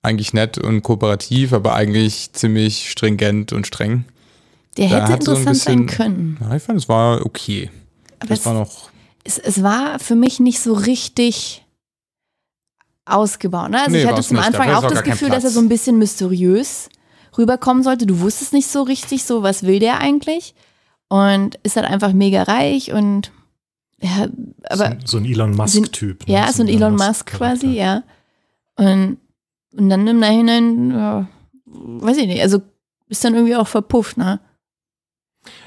eigentlich 0.02 0.32
nett 0.34 0.58
und 0.58 0.82
kooperativ, 0.82 1.52
aber 1.52 1.74
eigentlich 1.74 2.32
ziemlich 2.32 2.90
stringent 2.90 3.52
und 3.52 3.66
streng. 3.66 4.04
Der 4.76 4.88
Da 4.88 4.94
hätte 5.02 5.12
hat 5.12 5.22
so 5.22 5.32
interessant 5.32 5.56
sein 5.58 5.86
bisschen- 5.86 5.96
können. 5.96 6.38
Ja, 6.40 6.56
ich 6.56 6.62
fand, 6.62 6.78
es 6.78 6.88
war 6.88 7.24
okay. 7.24 7.70
Aber 8.18 8.28
Das 8.28 8.40
es, 8.40 8.46
war 8.46 8.54
noch. 8.54 8.90
es, 9.24 9.38
es 9.38 9.62
war 9.62 9.98
für 9.98 10.14
mich 10.16 10.40
nicht 10.40 10.60
so 10.60 10.72
richtig 10.74 11.64
ausgebaut. 13.04 13.70
Ne? 13.70 13.78
Also 13.80 13.90
Nee, 13.90 14.02
ich 14.02 14.06
hatte 14.08 14.22
zum 14.22 14.36
nicht. 14.36 14.46
Anfang 14.46 14.70
auch 14.70 14.88
das 14.88 15.02
Gefühl, 15.02 15.28
dass 15.30 15.44
er 15.44 15.50
so 15.50 15.60
ein 15.60 15.68
bisschen 15.68 15.98
mysteriös 15.98 16.88
rüberkommen 17.36 17.82
sollte. 17.82 18.06
Du 18.06 18.20
wusstest 18.20 18.52
nicht 18.52 18.68
so 18.68 18.82
richtig 18.82 19.24
so, 19.24 19.42
was 19.42 19.64
will 19.64 19.78
der 19.78 19.98
eigentlich? 20.00 20.54
Und 21.08 21.56
ist 21.62 21.76
halt 21.76 21.86
einfach 21.86 22.12
mega 22.12 22.42
reich 22.44 22.92
und 22.92 23.32
ja, 24.00 24.26
aber 24.68 24.96
so, 25.04 25.18
so 25.18 25.18
ein 25.18 25.24
Elon 25.26 25.54
Musk-Typ. 25.54 26.26
ne? 26.26 26.34
ja, 26.34 26.52
so 26.52 26.62
ein 26.62 26.68
Elon 26.68 26.96
Musk 26.96 27.26
quasi, 27.26 27.68
ja. 27.68 28.02
Und, 28.76 29.18
und 29.72 29.88
dann 29.88 30.06
im 30.06 30.18
Nachhinein, 30.18 30.90
ja, 30.90 31.28
weiß 31.64 32.18
ich 32.18 32.26
nicht, 32.26 32.42
also 32.42 32.62
ist 33.08 33.24
dann 33.24 33.34
irgendwie 33.34 33.56
auch 33.56 33.68
verpufft, 33.68 34.16
ne? 34.16 34.40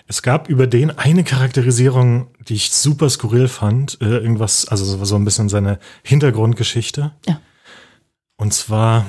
Es 0.08 0.22
gab 0.22 0.50
über 0.50 0.68
den 0.68 0.92
eine 0.98 1.24
Charakterisierung, 1.24 2.28
die 2.48 2.54
ich 2.54 2.72
super 2.72 3.10
skurril 3.10 3.48
fand. 3.48 4.00
Äh, 4.02 4.06
irgendwas, 4.06 4.68
also 4.68 4.86
so, 4.86 5.04
so 5.04 5.16
ein 5.16 5.26
bisschen 5.26 5.50
seine 5.50 5.80
Hintergrundgeschichte. 6.04 7.12
Ja. 7.28 7.42
Und 8.38 8.54
zwar, 8.54 9.06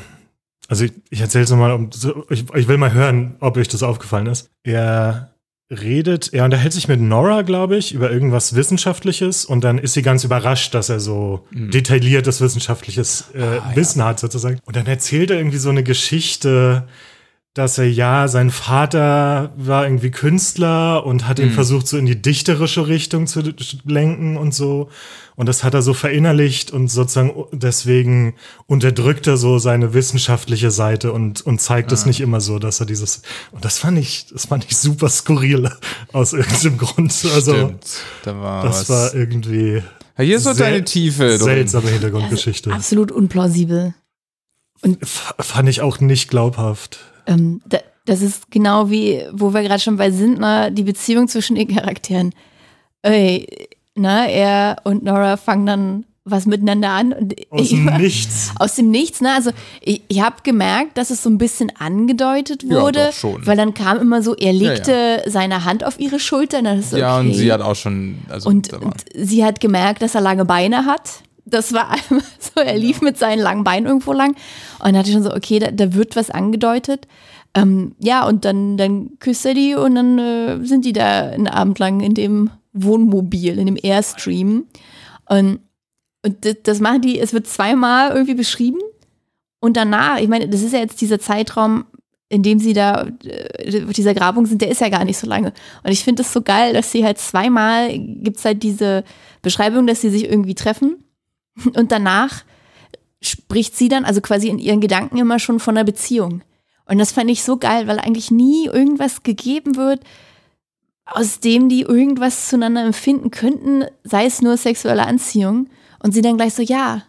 also 0.69 0.85
ich, 0.85 0.93
ich 1.11 1.21
erzähle 1.21 1.45
es 1.45 1.51
nochmal, 1.51 1.73
um, 1.73 1.93
so, 1.93 2.25
ich, 2.31 2.53
ich 2.55 2.69
will 2.69 2.79
mal 2.79 2.93
hören, 2.93 3.37
ob 3.41 3.57
euch 3.57 3.69
das 3.69 3.83
aufgefallen 3.83 4.27
ist. 4.27 4.51
Er 4.65 5.36
redet, 5.71 6.33
er 6.33 6.45
unterhält 6.45 6.73
sich 6.73 6.87
mit 6.87 7.01
Nora, 7.01 7.43
glaube 7.43 7.77
ich, 7.77 7.93
über 7.93 8.11
irgendwas 8.11 8.55
Wissenschaftliches 8.55 9.45
und 9.45 9.65
dann 9.65 9.79
ist 9.79 9.95
sie 9.95 10.03
ganz 10.03 10.23
überrascht, 10.23 10.75
dass 10.75 10.89
er 10.89 11.01
so 11.01 11.45
detailliertes 11.51 12.41
wissenschaftliches 12.41 13.31
äh, 13.35 13.61
Wissen 13.75 14.05
hat, 14.05 14.21
sozusagen. 14.21 14.61
Und 14.65 14.77
dann 14.77 14.87
erzählt 14.87 15.31
er 15.31 15.39
irgendwie 15.39 15.59
so 15.59 15.71
eine 15.71 15.83
Geschichte, 15.83 16.87
dass 17.57 17.79
er 17.79 17.89
ja, 17.89 18.29
sein 18.29 18.51
Vater 18.51 19.51
war 19.57 19.85
irgendwie 19.85 20.11
Künstler 20.11 21.07
und 21.07 21.27
hat 21.27 21.39
ihn 21.39 21.51
versucht, 21.53 21.89
so 21.89 21.97
in 21.97 22.05
die 22.05 22.21
dichterische 22.21 22.87
Richtung 22.87 23.27
zu 23.27 23.41
lenken 23.87 24.37
und 24.37 24.53
so. 24.55 24.91
Und 25.37 25.47
das 25.49 25.65
hat 25.65 25.73
er 25.73 25.81
so 25.81 25.95
verinnerlicht 25.95 26.71
und 26.71 26.89
sozusagen 26.89 27.33
deswegen 27.53 28.35
unterdrückt 28.67 29.27
er 29.27 29.39
so 29.39 29.59
seine 29.59 29.95
wissenschaftliche 29.95 30.71
Seite 30.71 31.13
und, 31.13 31.47
und 31.47 31.59
zeigt 31.63 31.93
es 31.93 32.05
nicht 32.05 32.21
immer 32.21 32.43
so, 32.43 32.59
dass 32.59 32.81
er 32.81 32.85
dieses, 32.87 33.23
und 33.53 33.65
das 33.65 33.79
fand 33.79 33.99
ich, 33.99 34.27
das 34.31 34.45
fand 34.47 34.67
ich 34.67 34.77
super 34.77 35.09
skurril 35.09 35.71
aus 36.13 36.35
irgendeinem 36.35 36.77
Grund. 36.77 37.27
Also, 37.35 37.55
Stimmt. 37.55 37.87
Da 38.25 38.39
war 38.39 38.65
das 38.65 38.81
was. 38.81 38.89
war 38.91 39.15
irgendwie 39.15 39.83
ja, 40.19 40.25
hier 40.25 40.37
ist 40.37 40.45
so 40.45 40.53
deine 40.53 40.85
Tiefe. 40.85 41.39
seltsame 41.39 41.89
Hintergrundgeschichte. 41.89 42.71
Absolut 42.71 43.13
unplausibel. 43.13 43.95
F- 44.83 45.35
Fand 45.39 45.71
ich 45.71 45.81
auch 45.81 46.01
nicht 46.01 46.29
glaubhaft. 46.29 46.99
Ähm, 47.27 47.61
da, 47.69 47.79
das 48.05 48.23
ist 48.23 48.51
genau 48.51 48.91
wie, 48.91 49.23
wo 49.33 49.53
wir 49.53 49.63
gerade 49.63 49.81
schon 49.81 49.97
bei 49.97 50.11
sind, 50.11 50.39
ne, 50.39 50.71
die 50.73 50.85
Beziehung 50.85 51.29
zwischen 51.29 51.57
den 51.57 51.69
Charakteren. 51.69 52.33
Ey, 53.03 53.69
na, 53.95 54.27
er 54.27 54.77
und 54.85 55.03
Nora 55.05 55.37
fangen 55.37 55.67
dann 55.67 56.05
was 56.29 56.45
miteinander 56.45 56.91
an. 56.91 57.13
Und 57.13 57.35
Aus 57.51 57.69
dem 57.69 57.85
Nichts. 57.99 58.51
Aus 58.59 58.75
dem 58.75 58.91
Nichts, 58.91 59.21
ne? 59.21 59.33
Also 59.33 59.51
ich, 59.81 60.03
ich 60.09 60.21
habe 60.21 60.37
gemerkt, 60.43 60.99
dass 60.99 61.11
es 61.11 61.23
so 61.23 61.31
ein 61.31 61.39
bisschen 61.39 61.71
angedeutet 61.79 62.65
Ja, 62.65 62.81
wurde, 62.83 63.07
doch, 63.07 63.13
schon. 63.13 63.47
weil 63.47 63.57
dann 63.57 63.75
kam 63.75 63.99
immer 64.01 64.23
so, 64.23 64.35
er 64.35 64.53
legte 64.53 65.23
seine 65.27 65.65
Hand 65.65 65.85
auf 65.85 66.01
ihre 66.01 66.19
Schulter. 66.19 66.59
Und 66.59 66.65
dann 66.65 66.79
ist 66.81 66.91
so, 66.91 66.97
Ja, 66.97 67.19
und 67.21 67.33
sie 67.33 67.53
hat 67.53 67.61
auch 67.61 67.77
schon. 67.77 68.19
Also, 68.29 68.49
und, 68.49 68.73
und 68.73 69.05
sie 69.15 69.45
hat 69.45 69.61
gemerkt, 69.61 70.03
dass 70.03 70.17
er 70.17 70.21
lange 70.21 70.45
Beine 70.45 70.85
hat. 70.85 71.23
Das 71.47 71.73
war 71.73 71.91
einmal 72.11 72.25
so, 72.39 72.61
er 72.61 72.77
lief 72.77 73.01
mit 73.01 73.19
seinen 73.19 73.41
langen 73.41 73.65
Beinen 73.65 73.87
irgendwo 73.87 74.13
lang 74.13 74.31
und 74.31 74.85
dann 74.85 74.99
hatte 74.99 75.09
ich 75.09 75.15
schon 75.15 75.23
so, 75.23 75.33
okay, 75.33 75.59
da, 75.59 75.71
da 75.71 75.95
wird 75.95 76.17
was 76.17 76.31
angedeutet. 76.31 77.07
Ähm, 77.55 77.95
ja, 77.99 78.27
und 78.27 78.45
dann, 78.45 78.77
dann 78.77 79.19
küsst 79.19 79.47
er 79.47 79.55
die 79.55 79.75
und 79.75 79.95
dann 79.95 80.19
äh, 80.19 80.65
sind 80.65 80.85
die 80.85 80.93
da 80.93 81.31
einen 81.31 81.49
Abend 81.49 81.79
lang 81.79 82.01
in 82.01 82.13
dem 82.13 82.51
Wohnmobil, 82.75 83.59
in 83.59 83.67
dem 83.67 83.79
Airstream. 83.83 84.65
Und, 85.27 85.61
und 86.23 86.45
das, 86.45 86.57
das 86.63 86.81
machen 86.81 87.01
die, 87.01 87.19
es 87.19 87.33
wird 87.33 87.47
zweimal 87.47 88.11
irgendwie 88.11 88.35
beschrieben 88.35 88.81
und 89.61 89.77
danach, 89.77 90.19
ich 90.21 90.29
meine, 90.29 90.49
das 90.49 90.63
ist 90.63 90.73
ja 90.73 90.81
jetzt 90.81 91.01
dieser 91.01 91.19
Zeitraum, 91.19 91.87
in 92.29 92.43
dem 92.43 92.59
sie 92.59 92.73
da 92.73 93.07
äh, 93.25 93.85
auf 93.85 93.93
dieser 93.93 94.15
Grabung 94.15 94.47
sind, 94.47 94.61
der 94.61 94.71
ist 94.71 94.81
ja 94.81 94.89
gar 94.89 95.05
nicht 95.05 95.19
so 95.19 95.27
lange. 95.27 95.53
Und 95.83 95.93
ich 95.93 96.05
finde 96.05 96.23
es 96.23 96.33
so 96.33 96.43
geil, 96.43 96.73
dass 96.73 96.93
sie 96.93 97.05
halt 97.05 97.19
zweimal 97.19 97.97
gibt 97.99 98.39
es 98.39 98.45
halt 98.45 98.63
diese 98.63 99.05
Beschreibung, 99.43 99.87
dass 99.87 100.01
sie 100.01 100.11
sich 100.11 100.25
irgendwie 100.25 100.55
treffen 100.55 101.03
und 101.75 101.93
danach 101.93 102.45
spricht 103.23 103.77
sie 103.77 103.89
dann, 103.89 104.05
also 104.05 104.21
quasi 104.21 104.49
in 104.49 104.59
ihren 104.59 104.81
Gedanken 104.81 105.19
immer 105.19 105.39
schon 105.39 105.61
von 105.61 105.77
einer 105.77 105.85
Beziehung. 105.85 106.43
Und 106.87 106.99
das 106.99 107.13
fand 107.13 107.31
ich 107.31 107.43
so 107.43 107.57
geil, 107.57 107.89
weil 107.89 107.99
eigentlich 107.99 108.31
nie 108.31 108.67
irgendwas 108.67 109.23
gegeben 109.23 109.77
wird, 109.77 110.01
aus 111.05 111.41
dem 111.41 111.69
die 111.69 111.83
irgendwas 111.83 112.49
zueinander 112.49 112.85
empfinden 112.85 113.31
könnten, 113.31 113.85
sei 114.05 114.27
es 114.27 114.43
nur 114.43 114.57
sexuelle 114.57 115.07
Anziehung. 115.07 115.69
Und 116.03 116.13
sie 116.13 116.23
dann 116.23 116.37
gleich 116.37 116.55
so, 116.55 116.63
ja, 116.63 117.03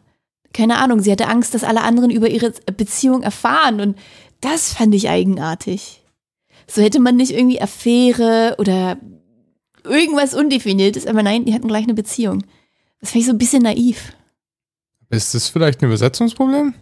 keine 0.54 0.77
Ahnung, 0.77 1.01
sie 1.01 1.12
hatte 1.12 1.27
Angst, 1.27 1.54
dass 1.54 1.63
alle 1.63 1.82
anderen 1.82 2.10
über 2.10 2.30
ihre 2.30 2.51
Beziehung 2.75 3.22
erfahren. 3.22 3.80
Und 3.80 3.98
das 4.42 4.74
fand 4.74 4.96
ich 4.96 5.10
eigenartig. 5.10 6.04
So 6.68 6.82
hätte 6.82 7.00
man 7.00 7.16
nicht 7.16 7.32
irgendwie 7.32 7.62
Affäre 7.62 8.56
oder 8.58 8.98
irgendwas 9.84 10.34
Undefiniertes, 10.34 11.06
aber 11.06 11.24
nein, 11.24 11.46
die 11.46 11.54
hatten 11.54 11.68
gleich 11.68 11.84
eine 11.84 11.94
Beziehung. 11.94 12.44
Das 13.00 13.12
fand 13.12 13.22
ich 13.22 13.27
so 13.27 13.34
ein 13.34 13.38
bisschen 13.38 13.63
naiv. 13.63 14.13
Ist 15.10 15.34
das 15.34 15.50
vielleicht 15.50 15.82
ein 15.82 15.86
Übersetzungsproblem? 15.86 16.74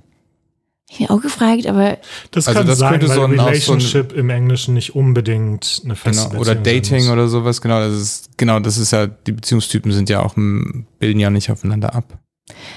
Ich 0.87 0.99
habe 1.01 1.13
auch 1.15 1.21
gefragt, 1.21 1.65
aber 1.65 1.97
Das 2.31 2.47
Also 2.47 2.59
kann 2.59 2.67
das 2.67 2.77
sein, 2.77 2.91
könnte 2.91 3.09
weil 3.09 3.15
so 3.15 3.23
ein- 3.23 3.31
auch 3.31 3.35
so 3.37 3.41
ein- 3.41 3.47
Relationship 3.47 4.13
im 4.13 4.29
Englischen 4.29 4.75
nicht 4.75 4.95
unbedingt 4.95 5.81
eine 5.83 5.95
feste 5.95 6.29
Genau. 6.29 6.41
Oder 6.41 6.53
Dating 6.53 7.09
oder 7.09 7.27
sowas, 7.27 7.59
genau. 7.61 7.79
Das 7.79 7.93
ist, 7.93 8.37
genau, 8.37 8.59
das 8.59 8.77
ist 8.77 8.91
ja, 8.91 9.07
die 9.07 9.31
Beziehungstypen 9.31 9.91
sind 9.91 10.09
ja 10.09 10.21
auch, 10.21 10.35
bilden 10.35 11.19
ja 11.19 11.29
nicht 11.31 11.49
aufeinander 11.49 11.95
ab. 11.95 12.19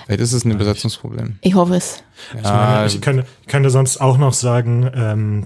Vielleicht 0.06 0.20
ist 0.22 0.32
es 0.32 0.44
ein 0.46 0.50
Übersetzungsproblem. 0.52 1.38
ich 1.42 1.54
hoffe 1.54 1.74
es. 1.76 2.02
Ich, 2.34 2.42
Ja, 2.42 2.52
meine, 2.54 2.86
ich, 2.86 3.00
könnte, 3.02 3.26
ich 3.42 3.48
könnte 3.48 3.68
sonst 3.68 4.00
auch 4.00 4.16
noch 4.16 4.32
sagen, 4.32 4.90
ähm, 4.94 5.44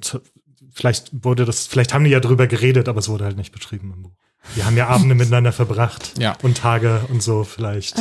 vielleicht 0.73 1.11
wurde 1.25 1.45
das, 1.45 1.67
vielleicht 1.67 1.93
haben 1.93 2.05
die 2.05 2.11
ja 2.11 2.21
drüber 2.21 2.47
geredet, 2.47 2.89
aber 2.89 3.01
es 3.01 3.09
wurde 3.09 3.25
halt 3.25 3.37
nicht 3.37 3.51
beschrieben 3.53 3.93
im 3.97 4.03
Buch. 4.03 4.13
Die 4.57 4.65
haben 4.65 4.77
ja 4.77 4.89
Abende 4.89 5.15
miteinander 5.15 5.53
verbracht 5.53 6.13
Ja. 6.19 6.37
und 6.43 6.59
Tage 6.59 7.01
und 7.09 7.23
so. 7.23 7.45
Vielleicht 7.45 7.97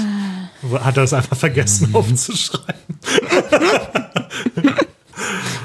hat 0.82 0.98
er 0.98 1.04
es 1.04 1.14
einfach 1.14 1.38
vergessen 1.38 1.94
aufzuschreiben. 1.94 3.00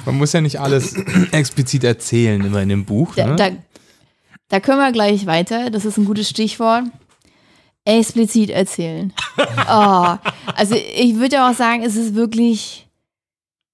man 0.05 0.17
muss 0.19 0.33
ja 0.33 0.41
nicht 0.41 0.61
alles 0.61 0.95
explizit 1.33 1.85
erzählen 1.85 2.41
immer 2.45 2.63
in 2.63 2.69
dem 2.69 2.85
Buch. 2.85 3.15
Da, 3.17 3.27
Ne? 3.27 3.37
da, 3.37 3.51
da 4.49 4.61
können 4.61 4.79
wir 4.79 4.93
gleich 4.93 5.27
weiter. 5.27 5.71
Das 5.71 5.85
ist 5.85 5.97
ein 5.97 6.05
gutes 6.05 6.29
Stichwort. 6.29 6.85
Explizit 7.85 8.51
erzählen. 8.51 9.13
Oh, 9.69 10.17
also 10.55 10.77
ich 10.77 11.17
würde 11.17 11.45
auch 11.45 11.53
sagen, 11.55 11.83
es 11.83 11.97
ist 11.97 12.15
wirklich 12.15 12.87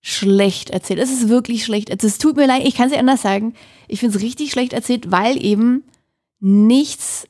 schlecht 0.01 0.71
erzählt. 0.71 0.99
Es 1.01 1.11
ist 1.13 1.29
wirklich 1.29 1.65
schlecht 1.65 1.91
erzählt. 1.91 2.13
Es 2.13 2.19
tut 2.19 2.37
mir 2.37 2.47
leid, 2.47 2.63
ich 2.65 2.75
kann 2.75 2.87
es 2.87 2.95
ja 2.95 2.99
anders 2.99 3.21
sagen. 3.23 3.55
Ich 3.89 4.01
finde 4.01 4.17
es 4.17 4.23
richtig 4.23 4.51
schlecht 4.53 4.73
erzählt, 4.73 5.11
weil 5.11 5.43
eben 5.45 5.85
nichts 6.43 7.27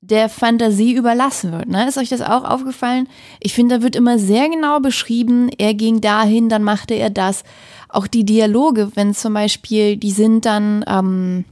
der 0.00 0.28
Fantasie 0.28 0.94
überlassen 0.94 1.52
wird. 1.52 1.68
Ne? 1.68 1.86
Ist 1.86 1.98
euch 1.98 2.08
das 2.08 2.22
auch 2.22 2.44
aufgefallen? 2.44 3.08
Ich 3.40 3.52
finde, 3.52 3.76
da 3.76 3.82
wird 3.82 3.94
immer 3.94 4.18
sehr 4.18 4.48
genau 4.48 4.80
beschrieben, 4.80 5.50
er 5.58 5.74
ging 5.74 6.00
dahin, 6.00 6.48
dann 6.48 6.62
machte 6.62 6.94
er 6.94 7.10
das. 7.10 7.42
Auch 7.88 8.06
die 8.06 8.24
Dialoge, 8.24 8.90
wenn 8.94 9.14
zum 9.14 9.34
Beispiel, 9.34 9.96
die 9.96 10.12
sind 10.12 10.46
dann, 10.46 10.84
ähm, 10.86 11.44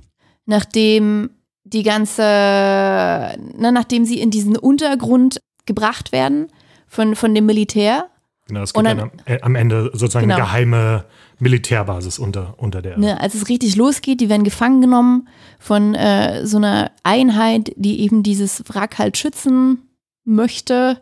nachdem 0.47 1.31
die 1.65 1.83
ganze, 1.83 2.23
ne, 2.23 3.73
nachdem 3.73 4.05
sie 4.05 4.21
in 4.21 4.31
diesen 4.31 4.57
Untergrund 4.57 5.41
gebracht 5.67 6.13
werden 6.13 6.47
von, 6.87 7.17
von 7.17 7.35
dem 7.35 7.47
Militär, 7.47 8.09
Genau, 8.49 8.63
es 8.63 8.73
gibt 8.73 8.87
dann- 8.87 8.99
dann 8.99 9.11
am, 9.11 9.19
äh, 9.27 9.41
am 9.43 9.55
Ende 9.57 9.91
sozusagen 9.93 10.25
Genau. 10.29 10.37
eine 10.37 10.45
geheime 10.45 11.05
Militärbasis 11.41 12.19
unter, 12.19 12.55
unter 12.59 12.81
der. 12.81 12.97
Ne, 12.97 13.21
als 13.21 13.35
es 13.35 13.49
richtig 13.49 13.75
losgeht, 13.77 14.21
die 14.21 14.29
werden 14.29 14.45
gefangen 14.45 14.81
genommen 14.81 15.29
von 15.59 15.95
äh, 15.95 16.47
so 16.47 16.57
einer 16.59 16.93
Einheit, 17.03 17.73
die 17.77 18.01
eben 18.01 18.23
dieses 18.23 18.63
Wrack 18.69 18.99
halt 18.99 19.17
schützen 19.19 19.89
möchte. 20.25 21.01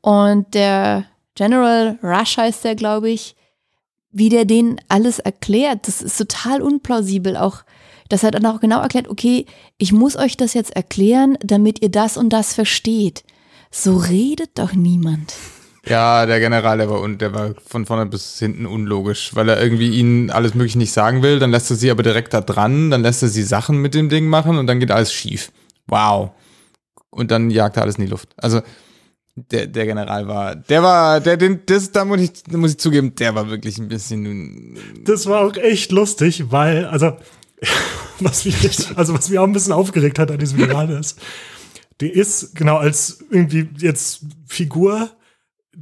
Und 0.00 0.54
der 0.54 1.04
General 1.34 1.98
Rush 2.02 2.36
heißt 2.36 2.64
der, 2.64 2.74
glaube 2.76 3.10
ich, 3.10 3.34
wie 4.10 4.28
der 4.28 4.44
denen 4.44 4.80
alles 4.88 5.18
erklärt, 5.18 5.86
das 5.86 6.00
ist 6.00 6.16
total 6.16 6.62
unplausibel. 6.62 7.36
Auch, 7.36 7.62
dass 8.08 8.22
er 8.24 8.30
dann 8.30 8.46
auch 8.46 8.60
genau 8.60 8.80
erklärt, 8.80 9.08
okay, 9.08 9.44
ich 9.76 9.92
muss 9.92 10.16
euch 10.16 10.36
das 10.36 10.54
jetzt 10.54 10.74
erklären, 10.74 11.36
damit 11.42 11.82
ihr 11.82 11.90
das 11.90 12.16
und 12.16 12.30
das 12.32 12.54
versteht. 12.54 13.24
So 13.70 13.96
redet 13.96 14.58
doch 14.58 14.72
niemand. 14.72 15.34
Ja, 15.88 16.26
der 16.26 16.40
General, 16.40 16.78
der 16.78 16.90
war, 16.90 17.00
un, 17.00 17.18
der 17.18 17.32
war 17.32 17.54
von 17.66 17.86
vorne 17.86 18.06
bis 18.06 18.38
hinten 18.38 18.66
unlogisch, 18.66 19.34
weil 19.34 19.48
er 19.48 19.62
irgendwie 19.62 19.90
ihnen 19.98 20.30
alles 20.30 20.54
mögliche 20.54 20.78
nicht 20.78 20.92
sagen 20.92 21.22
will. 21.22 21.38
Dann 21.38 21.50
lässt 21.50 21.70
er 21.70 21.76
sie 21.76 21.90
aber 21.90 22.02
direkt 22.02 22.34
da 22.34 22.40
dran, 22.40 22.90
dann 22.90 23.02
lässt 23.02 23.22
er 23.22 23.28
sie 23.28 23.42
Sachen 23.42 23.78
mit 23.80 23.94
dem 23.94 24.08
Ding 24.08 24.26
machen 24.26 24.58
und 24.58 24.66
dann 24.66 24.80
geht 24.80 24.90
alles 24.90 25.12
schief. 25.12 25.50
Wow. 25.86 26.30
Und 27.10 27.30
dann 27.30 27.50
jagt 27.50 27.76
er 27.76 27.82
alles 27.84 27.96
in 27.96 28.04
die 28.04 28.10
Luft. 28.10 28.28
Also, 28.36 28.60
Der, 29.52 29.68
der 29.68 29.86
General 29.86 30.26
war, 30.26 30.56
der 30.56 30.82
war, 30.82 31.20
der, 31.20 31.36
den, 31.36 31.60
das, 31.64 31.92
da 31.92 32.04
muss 32.04 32.20
ich, 32.20 32.32
muss 32.50 32.72
ich 32.72 32.78
zugeben, 32.78 33.14
der 33.14 33.36
war 33.36 33.48
wirklich 33.48 33.78
ein 33.78 33.86
bisschen. 33.88 34.76
Das 35.04 35.26
war 35.26 35.42
auch 35.42 35.56
echt 35.56 35.92
lustig, 35.92 36.50
weil, 36.50 36.86
also, 36.86 37.16
was 38.20 38.44
mich, 38.44 38.64
echt, 38.64 38.98
also 38.98 39.14
was 39.14 39.28
mich 39.28 39.38
auch 39.38 39.46
ein 39.46 39.52
bisschen 39.52 39.72
aufgeregt 39.72 40.18
hat 40.18 40.30
an 40.32 40.38
diesem 40.38 40.58
General 40.58 40.90
ist, 40.90 41.20
die 42.00 42.10
ist 42.10 42.56
genau 42.56 42.78
als 42.78 43.20
irgendwie 43.30 43.68
jetzt 43.78 44.22
Figur 44.46 45.10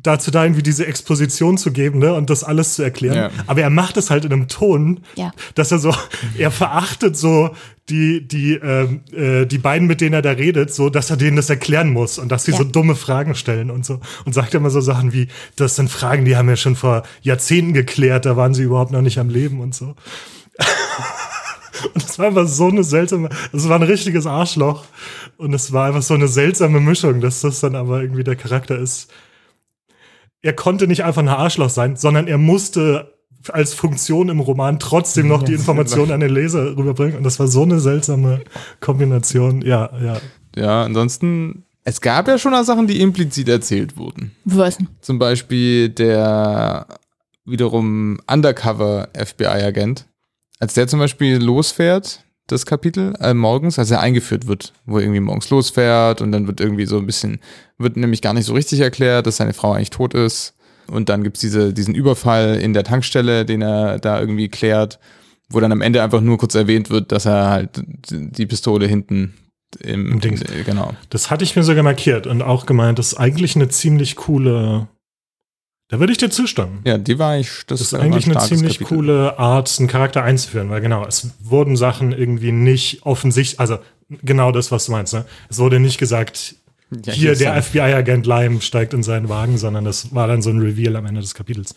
dazu 0.03 0.31
da, 0.31 0.45
irgendwie 0.45 0.63
diese 0.63 0.87
Exposition 0.87 1.59
zu 1.59 1.73
geben 1.73 1.99
ne, 2.01 2.13
und 2.15 2.31
das 2.31 2.45
alles 2.45 2.75
zu 2.75 2.83
erklären. 2.83 3.17
Ja. 3.17 3.31
Aber 3.47 3.63
er 3.63 3.71
macht 3.71 3.97
es 3.97 4.11
halt 4.11 4.25
in 4.25 4.33
einem 4.33 4.49
Ton, 4.49 5.01
Ja. 5.15 5.33
dass 5.55 5.73
er 5.73 5.79
so, 5.79 5.95
er 6.39 6.51
verachtet 6.51 7.17
so 7.17 7.51
die, 7.89 8.27
die, 8.27 8.55
ähm, 8.55 9.01
äh, 9.13 9.47
die 9.47 9.59
beiden, 9.59 9.87
mit 9.87 10.01
denen 10.01 10.13
er 10.15 10.23
da 10.23 10.33
redet, 10.33 10.75
so, 10.75 10.91
dass 10.91 11.11
er 11.11 11.17
denen 11.17 11.37
das 11.37 11.49
erklären 11.51 11.91
muss 11.93 12.19
und 12.19 12.31
dass 12.31 12.45
sie 12.45 12.53
Ja. 12.53 12.59
so 12.59 12.65
dumme 12.65 12.95
Fragen 12.97 13.35
stellen 13.35 13.71
und 13.71 13.87
so. 13.87 14.01
Und 14.25 14.35
sagt 14.35 14.55
immer 14.55 14.71
so 14.71 14.81
Sachen 14.81 15.13
wie, 15.13 15.29
das 15.57 15.77
sind 15.77 15.91
Fragen, 15.91 16.25
die 16.25 16.37
haben 16.37 16.49
wir 16.49 16.57
schon 16.57 16.77
vor 16.77 17.05
Jahrzehnten 17.23 17.73
geklärt, 17.73 18.27
da 18.27 18.37
waren 18.37 18.55
sie 18.55 18.63
überhaupt 18.65 18.93
noch 18.93 19.03
nicht 19.03 19.19
am 19.19 19.29
Leben 19.29 19.61
und 19.61 19.75
so. 19.75 19.95
Und 21.95 22.03
es 22.03 22.19
war 22.19 22.27
einfach 22.29 22.49
so 22.49 22.69
eine 22.69 22.83
seltsame, 22.85 23.29
es 23.53 23.69
war 23.69 23.77
ein 23.77 23.83
richtiges 23.83 24.27
Arschloch. 24.27 24.85
Und 25.37 25.53
es 25.53 25.73
war 25.75 25.89
einfach 25.89 26.03
so 26.03 26.15
eine 26.15 26.27
seltsame 26.27 26.81
Mischung, 26.81 27.21
dass 27.21 27.43
das 27.43 27.61
dann 27.61 27.75
aber 27.77 28.01
irgendwie 28.01 28.25
der 28.25 28.37
Charakter 28.37 28.79
ist. 28.79 29.11
Er 30.43 30.53
konnte 30.53 30.87
nicht 30.87 31.05
einfach 31.05 31.23
ein 31.23 31.29
Arschloch 31.29 31.71
sein, 31.71 31.97
sondern 31.97 32.29
er 32.29 32.39
musste 32.39 33.13
als 33.53 33.75
Funktion 33.75 34.29
im 34.29 34.41
Roman 34.41 34.79
trotzdem 34.79 35.29
noch 35.29 35.43
die 35.43 35.55
Informationen 35.55 36.13
an 36.13 36.21
den 36.21 36.31
Leser 36.31 36.77
rüberbringen. 36.77 37.17
Und 37.17 37.25
das 37.25 37.39
war 37.39 37.47
so 37.47 37.63
eine 37.63 37.81
seltsame 37.81 38.43
Kombination. 38.81 39.63
Ja, 39.63 39.91
ja. 40.03 40.17
Ja, 40.57 40.85
ansonsten, 40.85 41.65
es 41.85 42.01
gab 42.01 42.29
ja 42.29 42.39
schon 42.39 42.55
auch 42.55 42.65
Sachen, 42.65 42.87
die 42.87 43.01
implizit 43.01 43.49
erzählt 43.49 43.97
wurden. 43.97 44.33
Was 44.45 44.79
denn? 44.79 44.89
Zum 45.01 45.19
Beispiel 45.19 45.91
der 45.91 46.87
wiederum 47.45 48.19
Undercover-FBI-Agent. 48.27 50.07
Als 50.59 50.75
der 50.75 50.89
zum 50.89 50.99
Beispiel 50.99 51.37
losfährt, 51.37 52.25
das 52.47 52.67
Kapitel, 52.67 53.15
äh, 53.21 53.35
morgens, 53.35 53.79
als 53.79 53.91
er 53.91 54.01
eingeführt 54.01 54.47
wird, 54.47 54.73
wo 54.85 54.99
er 54.99 55.03
irgendwie 55.03 55.21
morgens 55.21 55.51
losfährt 55.51 56.21
und 56.21 56.33
dann 56.33 56.47
wird 56.47 56.61
irgendwie 56.61 56.87
so 56.87 56.99
ein 56.99 57.07
bisschen, 57.07 57.41
wird 57.79 57.97
nämlich 57.97 58.23
gar 58.23 58.35
nicht 58.35 58.47
so 58.47 58.55
richtig 58.55 58.81
erklärt, 58.81 59.27
dass 59.27 59.39
seine 59.39 59.53
Frau 59.53 59.73
eigentlich 59.73 59.91
tot 59.91 60.15
ist. 60.15 60.55
Und 60.89 61.09
dann 61.09 61.25
gibt's 61.25 61.41
diese, 61.41 61.73
diesen 61.73 61.95
Überfall 61.95 62.57
in 62.57 62.73
der 62.73 62.85
Tankstelle, 62.85 63.45
den 63.45 63.63
er 63.63 63.99
da 63.99 64.21
irgendwie 64.21 64.49
klärt, 64.49 65.01
wo 65.49 65.59
dann 65.59 65.73
am 65.73 65.81
Ende 65.81 66.03
einfach 66.03 66.21
nur 66.21 66.39
kurz 66.39 66.55
erwähnt 66.55 66.91
wird, 66.91 67.11
dass 67.11 67.27
er 67.27 67.51
halt 67.51 67.83
die 68.11 68.47
Pistole 68.47 68.87
hinten 68.87 69.35
im, 69.81 70.21
äh, 70.21 70.63
genau. 70.65 70.95
Das 71.11 71.31
hatte 71.31 71.45
ich 71.45 71.57
mir 71.57 71.63
sogar 71.63 71.83
markiert 71.83 72.27
und 72.27 72.43
auch 72.43 72.67
gemeint, 72.67 72.99
das 72.99 73.09
ist 73.09 73.19
eigentlich 73.19 73.57
eine 73.57 73.69
ziemlich 73.69 74.17
coole. 74.17 74.89
Da 75.89 76.01
würde 76.01 76.13
ich 76.13 76.19
dir 76.19 76.31
zustimmen. 76.31 76.81
Ja, 76.85 76.99
die 76.99 77.19
war 77.19 77.39
ich, 77.39 77.49
das, 77.67 77.79
Das 77.79 77.81
ist 77.81 77.95
eigentlich 77.95 78.25
eine 78.27 78.35
starkes 78.35 78.49
ziemlich 78.59 78.79
Kapitel. 78.79 78.97
coole 78.97 79.39
Art, 79.39 79.73
einen 79.79 79.89
Charakter 79.89 80.23
einzuführen, 80.25 80.69
weil 80.71 80.81
genau, 80.81 81.07
es 81.07 81.31
wurden 81.41 81.77
Sachen 81.77 82.13
irgendwie 82.13 82.51
nicht 82.53 83.07
offensichtlich, 83.07 83.61
also 83.61 83.79
genau 84.23 84.51
das, 84.51 84.73
was 84.73 84.87
du 84.87 84.93
meinst, 84.93 85.15
ne? 85.15 85.25
Es 85.49 85.59
wurde 85.59 85.79
nicht 85.79 85.99
gesagt, 85.99 86.57
Ja, 87.05 87.13
hier 87.13 87.37
der 87.37 87.53
er. 87.55 87.63
FBI-Agent 87.63 88.27
Lime 88.27 88.61
steigt 88.63 88.95
in 88.95 89.05
seinen 89.05 89.29
Wagen, 89.29 89.59
sondern 89.59 89.85
das 89.85 90.13
war 90.15 90.27
dann 90.27 90.43
so 90.43 90.51
ein 90.51 90.59
Reveal 90.59 90.97
am 90.97 91.07
Ende 91.07 91.21
des 91.21 91.35
Kapitels. 91.35 91.75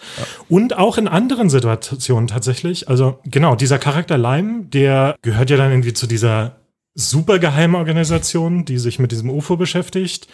Und 0.47 0.75
auch 0.77 0.97
in 0.97 1.07
anderen 1.07 1.49
Situationen 1.51 2.27
tatsächlich, 2.27 2.89
also 2.89 3.19
genau, 3.25 3.55
dieser 3.55 3.77
Charakter 3.77 4.17
Lime, 4.17 4.63
der 4.73 5.15
gehört 5.21 5.51
ja 5.51 5.57
dann 5.57 5.69
irgendwie 5.71 5.93
zu 5.93 6.07
dieser 6.07 6.55
super 6.95 7.37
geheimen 7.39 7.75
Organisation, 7.75 8.65
die 8.65 8.77
sich 8.79 8.97
mit 8.99 9.11
diesem 9.11 9.29
UFO 9.29 9.55
beschäftigt 9.55 10.27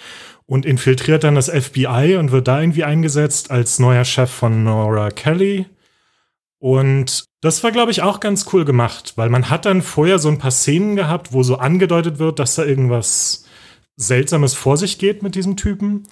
und 0.47 0.65
infiltriert 0.65 1.23
dann 1.23 1.35
das 1.35 1.49
FBI 1.49 2.17
und 2.17 2.31
wird 2.31 2.47
da 2.47 2.59
irgendwie 2.59 2.83
eingesetzt 2.83 3.51
als 3.51 3.79
neuer 3.79 4.05
Chef 4.05 4.29
von 4.29 4.63
Nora 4.63 5.09
Kelly. 5.09 5.65
Und 6.59 7.25
das 7.41 7.63
war, 7.63 7.71
glaube 7.71 7.91
ich, 7.91 8.01
auch 8.01 8.19
ganz 8.19 8.47
cool 8.53 8.65
gemacht, 8.65 9.13
weil 9.15 9.29
man 9.29 9.49
hat 9.49 9.65
dann 9.65 9.81
vorher 9.81 10.20
so 10.20 10.29
ein 10.29 10.37
paar 10.37 10.51
Szenen 10.51 10.96
gehabt, 10.96 11.33
wo 11.33 11.43
so 11.43 11.57
angedeutet 11.57 12.20
wird, 12.20 12.39
dass 12.39 12.55
da 12.55 12.63
irgendwas 12.63 13.46
Seltsames 13.98 14.53
vor 14.53 14.77
sich 14.77 14.98
geht 14.98 15.24
mit 15.24 15.35
diesem 15.35 15.57
Typen. 15.57 16.03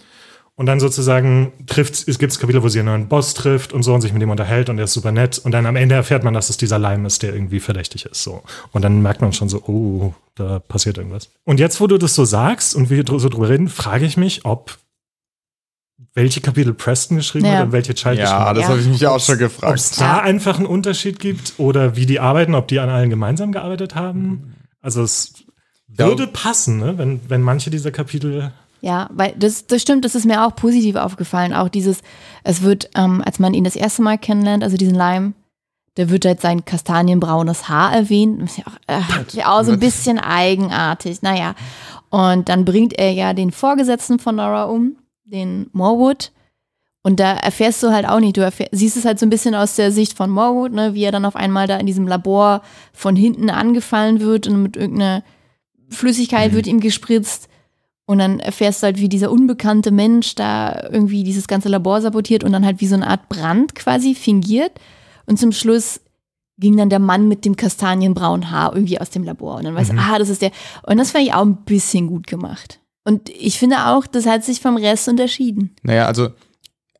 Und 0.55 0.67
dann 0.67 0.79
sozusagen 0.79 1.51
trifft, 1.65 2.07
es 2.07 2.19
gibt 2.19 2.39
Kapitel, 2.39 2.61
wo 2.61 2.69
sie 2.69 2.79
einen 2.79 2.87
neuen 2.89 3.07
Boss 3.07 3.33
trifft 3.33 3.73
und 3.73 3.81
so 3.81 3.91
und 3.93 4.01
sich 4.01 4.13
mit 4.13 4.21
ihm 4.21 4.29
unterhält 4.29 4.69
und 4.69 4.77
der 4.77 4.83
ist 4.85 4.93
super 4.93 5.11
nett. 5.11 5.39
Und 5.39 5.51
dann 5.51 5.65
am 5.65 5.75
Ende 5.75 5.95
erfährt 5.95 6.23
man, 6.23 6.35
dass 6.35 6.51
es 6.51 6.57
dieser 6.57 6.77
Leim 6.77 7.05
ist, 7.07 7.23
der 7.23 7.33
irgendwie 7.33 7.59
verdächtig 7.59 8.05
ist. 8.05 8.21
So. 8.21 8.43
Und 8.71 8.83
dann 8.83 9.01
merkt 9.01 9.21
man 9.21 9.33
schon 9.33 9.49
so, 9.49 9.63
oh, 9.65 10.13
da 10.35 10.59
passiert 10.59 10.99
irgendwas. 10.99 11.29
Und 11.43 11.59
jetzt, 11.59 11.81
wo 11.81 11.87
du 11.87 11.97
das 11.97 12.13
so 12.13 12.23
sagst 12.23 12.75
und 12.75 12.91
wir 12.91 13.03
so 13.07 13.29
drüber 13.29 13.49
reden, 13.49 13.67
frage 13.67 14.05
ich 14.05 14.15
mich, 14.15 14.45
ob 14.45 14.77
welche 16.13 16.41
Kapitel 16.41 16.73
Preston 16.75 17.17
geschrieben 17.17 17.45
Ja. 17.47 17.53
hat 17.57 17.65
und 17.65 17.71
welche 17.71 17.95
Child 17.95 18.19
geschrieben 18.19 18.39
Ja, 18.39 18.45
hat. 18.49 18.55
das 18.57 18.63
Ja. 18.63 18.69
habe 18.69 18.79
ich 18.79 18.87
mich 18.87 19.07
auch 19.07 19.19
schon 19.19 19.35
Ob 19.35 19.39
gefragt. 19.39 19.79
es 19.79 19.91
da 19.91 20.19
einfach 20.19 20.57
einen 20.57 20.67
Unterschied 20.67 21.19
gibt 21.19 21.53
oder 21.57 21.95
wie 21.95 22.05
die 22.05 22.19
arbeiten, 22.19 22.53
ob 22.53 22.67
die 22.67 22.79
an 22.79 22.89
allen 22.89 23.09
gemeinsam 23.09 23.51
gearbeitet 23.51 23.95
haben. 23.95 24.53
Also 24.81 25.01
es 25.01 25.33
Ja. 25.97 26.05
würde 26.05 26.27
passen, 26.27 26.77
ne? 26.77 26.97
wenn, 26.99 27.21
wenn 27.27 27.41
manche 27.41 27.71
dieser 27.71 27.91
Kapitel 27.91 28.51
Ja, 28.83 29.09
weil 29.13 29.33
das, 29.37 29.65
das 29.65 29.81
stimmt, 29.81 30.03
das 30.03 30.13
ist 30.13 30.25
mir 30.25 30.45
auch 30.45 30.57
positiv 30.57 30.97
aufgefallen. 30.97 31.53
Auch 31.53 31.69
dieses, 31.69 32.01
es 32.43 32.63
wird, 32.63 32.89
ähm, 32.95 33.23
als 33.25 33.39
man 33.39 33.53
ihn 33.53 33.63
das 33.63 33.77
erste 33.77 34.01
Mal 34.01 34.17
kennenlernt, 34.17 34.61
also 34.61 34.75
diesen 34.75 34.93
Lime, 34.95 35.31
da 35.95 36.09
wird 36.09 36.25
halt 36.25 36.41
sein 36.41 36.65
kastanienbraunes 36.65 37.69
Haar 37.69 37.93
erwähnt. 37.93 38.41
Ist 38.41 38.57
ja 38.57 38.65
auch, 38.67 38.75
äh, 38.87 39.37
ja 39.37 39.53
auch 39.53 39.63
so 39.63 39.71
ein 39.71 39.79
bisschen 39.79 40.19
eigenartig. 40.19 41.21
Naja. 41.21 41.55
Und 42.09 42.49
dann 42.49 42.65
bringt 42.65 42.99
er 42.99 43.11
ja 43.13 43.33
den 43.33 43.51
Vorgesetzten 43.51 44.19
von 44.19 44.35
Nora 44.35 44.65
um, 44.65 44.97
den 45.23 45.69
Morwood. 45.71 46.33
Und 47.03 47.21
da 47.21 47.35
erfährst 47.37 47.81
du 47.83 47.91
halt 47.91 48.05
auch 48.05 48.19
nicht, 48.19 48.35
du 48.35 48.41
erfähr, 48.41 48.67
siehst 48.73 48.97
es 48.97 49.05
halt 49.05 49.17
so 49.17 49.25
ein 49.25 49.29
bisschen 49.29 49.55
aus 49.55 49.77
der 49.77 49.93
Sicht 49.93 50.17
von 50.17 50.29
Morwood, 50.29 50.73
ne, 50.73 50.93
wie 50.93 51.05
er 51.05 51.13
dann 51.13 51.23
auf 51.23 51.37
einmal 51.37 51.67
da 51.67 51.77
in 51.77 51.85
diesem 51.85 52.05
Labor 52.05 52.61
von 52.91 53.15
hinten 53.15 53.49
angefallen 53.49 54.19
wird 54.19 54.47
und 54.47 54.61
mit 54.61 54.75
irgendeiner 54.75 55.23
Flüssigkeit 55.87 56.51
wird 56.51 56.67
ihm 56.67 56.81
gespritzt. 56.81 57.47
Und 58.05 58.19
dann 58.19 58.39
erfährst 58.39 58.81
du 58.81 58.85
halt, 58.85 58.99
wie 58.99 59.07
dieser 59.07 59.31
unbekannte 59.31 59.91
Mensch 59.91 60.35
da 60.35 60.89
irgendwie 60.91 61.23
dieses 61.23 61.47
ganze 61.47 61.69
Labor 61.69 62.01
sabotiert 62.01 62.43
und 62.43 62.51
dann 62.51 62.65
halt 62.65 62.81
wie 62.81 62.87
so 62.87 62.95
eine 62.95 63.07
Art 63.07 63.29
Brand 63.29 63.75
quasi 63.75 64.13
fingiert. 64.13 64.73
Und 65.25 65.39
zum 65.39 65.53
Schluss 65.53 66.01
ging 66.57 66.75
dann 66.75 66.89
der 66.89 66.99
Mann 66.99 67.27
mit 67.27 67.45
dem 67.45 67.55
kastanienbraunen 67.55 68.51
Haar 68.51 68.75
irgendwie 68.75 68.99
aus 68.99 69.09
dem 69.09 69.23
Labor. 69.23 69.55
Und 69.55 69.63
dann 69.63 69.75
weißt 69.75 69.93
du, 69.93 69.97
ah, 69.97 70.19
das 70.19 70.29
ist 70.29 70.41
der. 70.41 70.51
Und 70.83 70.97
das 70.97 71.11
fand 71.11 71.25
ich 71.25 71.33
auch 71.33 71.45
ein 71.45 71.63
bisschen 71.63 72.07
gut 72.07 72.27
gemacht. 72.27 72.81
Und 73.05 73.29
ich 73.29 73.57
finde 73.57 73.87
auch, 73.87 74.05
das 74.05 74.25
hat 74.25 74.43
sich 74.43 74.61
vom 74.61 74.77
Rest 74.77 75.07
unterschieden. 75.07 75.75
Naja, 75.81 76.05
also 76.05 76.29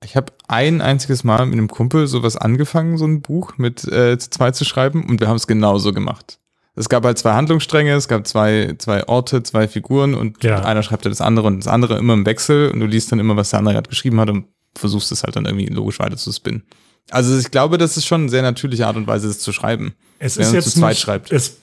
ich 0.03 0.15
habe 0.15 0.33
ein 0.47 0.81
einziges 0.81 1.23
Mal 1.23 1.45
mit 1.45 1.53
einem 1.53 1.69
Kumpel 1.69 2.07
sowas 2.07 2.35
angefangen, 2.35 2.97
so 2.97 3.05
ein 3.05 3.21
Buch 3.21 3.57
mit 3.57 3.85
äh, 3.85 4.17
zu 4.17 4.29
zweit 4.29 4.55
zu 4.55 4.65
schreiben 4.65 5.05
und 5.07 5.19
wir 5.21 5.27
haben 5.27 5.37
es 5.37 5.47
genauso 5.47 5.93
gemacht. 5.93 6.39
Es 6.75 6.89
gab 6.89 7.05
halt 7.05 7.17
zwei 7.19 7.33
Handlungsstränge, 7.33 7.93
es 7.93 8.07
gab 8.07 8.25
zwei, 8.27 8.73
zwei 8.79 9.07
Orte, 9.07 9.43
zwei 9.43 9.67
Figuren 9.67 10.15
und 10.15 10.43
Ja. 10.43 10.63
einer 10.63 10.81
schreibt 10.81 11.05
ja 11.05 11.09
das 11.09 11.21
andere 11.21 11.47
und 11.47 11.57
das 11.59 11.67
andere 11.67 11.97
immer 11.97 12.13
im 12.13 12.25
Wechsel 12.25 12.71
und 12.71 12.79
du 12.79 12.87
liest 12.87 13.11
dann 13.11 13.19
immer, 13.19 13.35
was 13.35 13.51
der 13.51 13.59
andere 13.59 13.75
gerade 13.75 13.89
geschrieben 13.89 14.19
hat 14.19 14.29
und 14.29 14.47
versuchst 14.75 15.11
es 15.11 15.23
halt 15.23 15.35
dann 15.35 15.45
irgendwie 15.45 15.67
logisch 15.67 15.99
weiter 15.99 16.17
zu 16.17 16.31
spinnen. 16.31 16.63
Also 17.11 17.37
ich 17.37 17.51
glaube, 17.51 17.77
das 17.77 17.95
ist 17.97 18.05
schon 18.07 18.21
eine 18.21 18.29
sehr 18.29 18.41
natürliche 18.41 18.87
Art 18.87 18.95
und 18.95 19.05
Weise, 19.05 19.27
das 19.27 19.39
zu 19.39 19.51
schreiben. 19.53 19.93
Es 20.19 20.37
Wenn 20.37 20.43
ist 20.43 20.47
man 20.49 20.55
jetzt 20.55 20.71
zu 20.71 20.79
zweit 20.79 20.89
nicht, 20.91 20.99
schreibt. 21.01 21.31
Es 21.31 21.57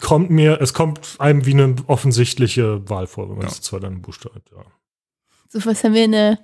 kommt 0.00 0.30
mir, 0.30 0.60
es 0.60 0.74
kommt 0.74 1.00
einem 1.18 1.46
wie 1.46 1.52
eine 1.52 1.76
offensichtliche 1.86 2.88
Wahl 2.88 3.06
vor, 3.06 3.28
wenn 3.28 3.36
man 3.36 3.46
Ja. 3.46 3.52
es 3.52 3.60
zwar 3.60 3.78
dann 3.78 3.94
ein 3.94 4.02
Buch 4.02 4.14
schreibt. 4.14 4.50
Ja. 4.50 4.64
So 5.48 5.64
was 5.64 5.84
haben 5.84 5.94
wir 5.94 6.04
in 6.04 6.12
der, 6.12 6.38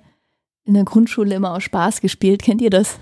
in 0.65 0.75
der 0.75 0.85
Grundschule 0.85 1.35
immer 1.35 1.51
aus 1.51 1.63
Spaß 1.63 1.99
gespielt. 1.99 2.41
Kennt 2.41 2.61
ihr 2.61 2.69
das? 2.69 2.99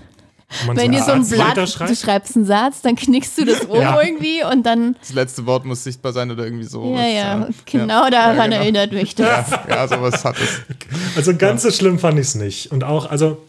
Wenn 0.58 0.66
man 0.68 0.76
Wenn 0.76 0.92
ihr 0.92 1.02
so 1.02 1.12
ein 1.12 1.24
Satz 1.24 1.76
Blatt, 1.76 1.88
du 1.88 1.94
schreibst 1.96 2.36
einen 2.36 2.44
Satz, 2.44 2.82
dann 2.82 2.96
knickst 2.96 3.38
du 3.38 3.44
das 3.44 3.60
um 3.64 3.76
Ja. 3.80 4.00
irgendwie 4.02 4.44
und 4.44 4.64
dann, 4.64 4.96
Das 5.00 5.12
letzte 5.12 5.46
Wort 5.46 5.64
muss 5.64 5.84
sichtbar 5.84 6.12
sein 6.12 6.30
oder 6.30 6.44
irgendwie 6.44 6.64
so. 6.64 6.94
ja, 6.96 7.06
ja, 7.06 7.48
genau 7.64 8.08
daran 8.10 8.50
genau. 8.50 8.62
erinnert 8.62 8.92
mich 8.92 9.14
das. 9.14 9.50
Ja, 9.50 9.64
ja, 9.68 9.88
sowas 9.88 10.24
hat 10.24 10.36
es. 10.38 10.60
Also 11.16 11.36
ganz 11.36 11.62
so 11.62 11.70
schlimm 11.70 11.98
fand 11.98 12.18
ich 12.18 12.26
es 12.28 12.34
nicht. 12.34 12.72
Und 12.72 12.84
auch, 12.84 13.10
also, 13.10 13.42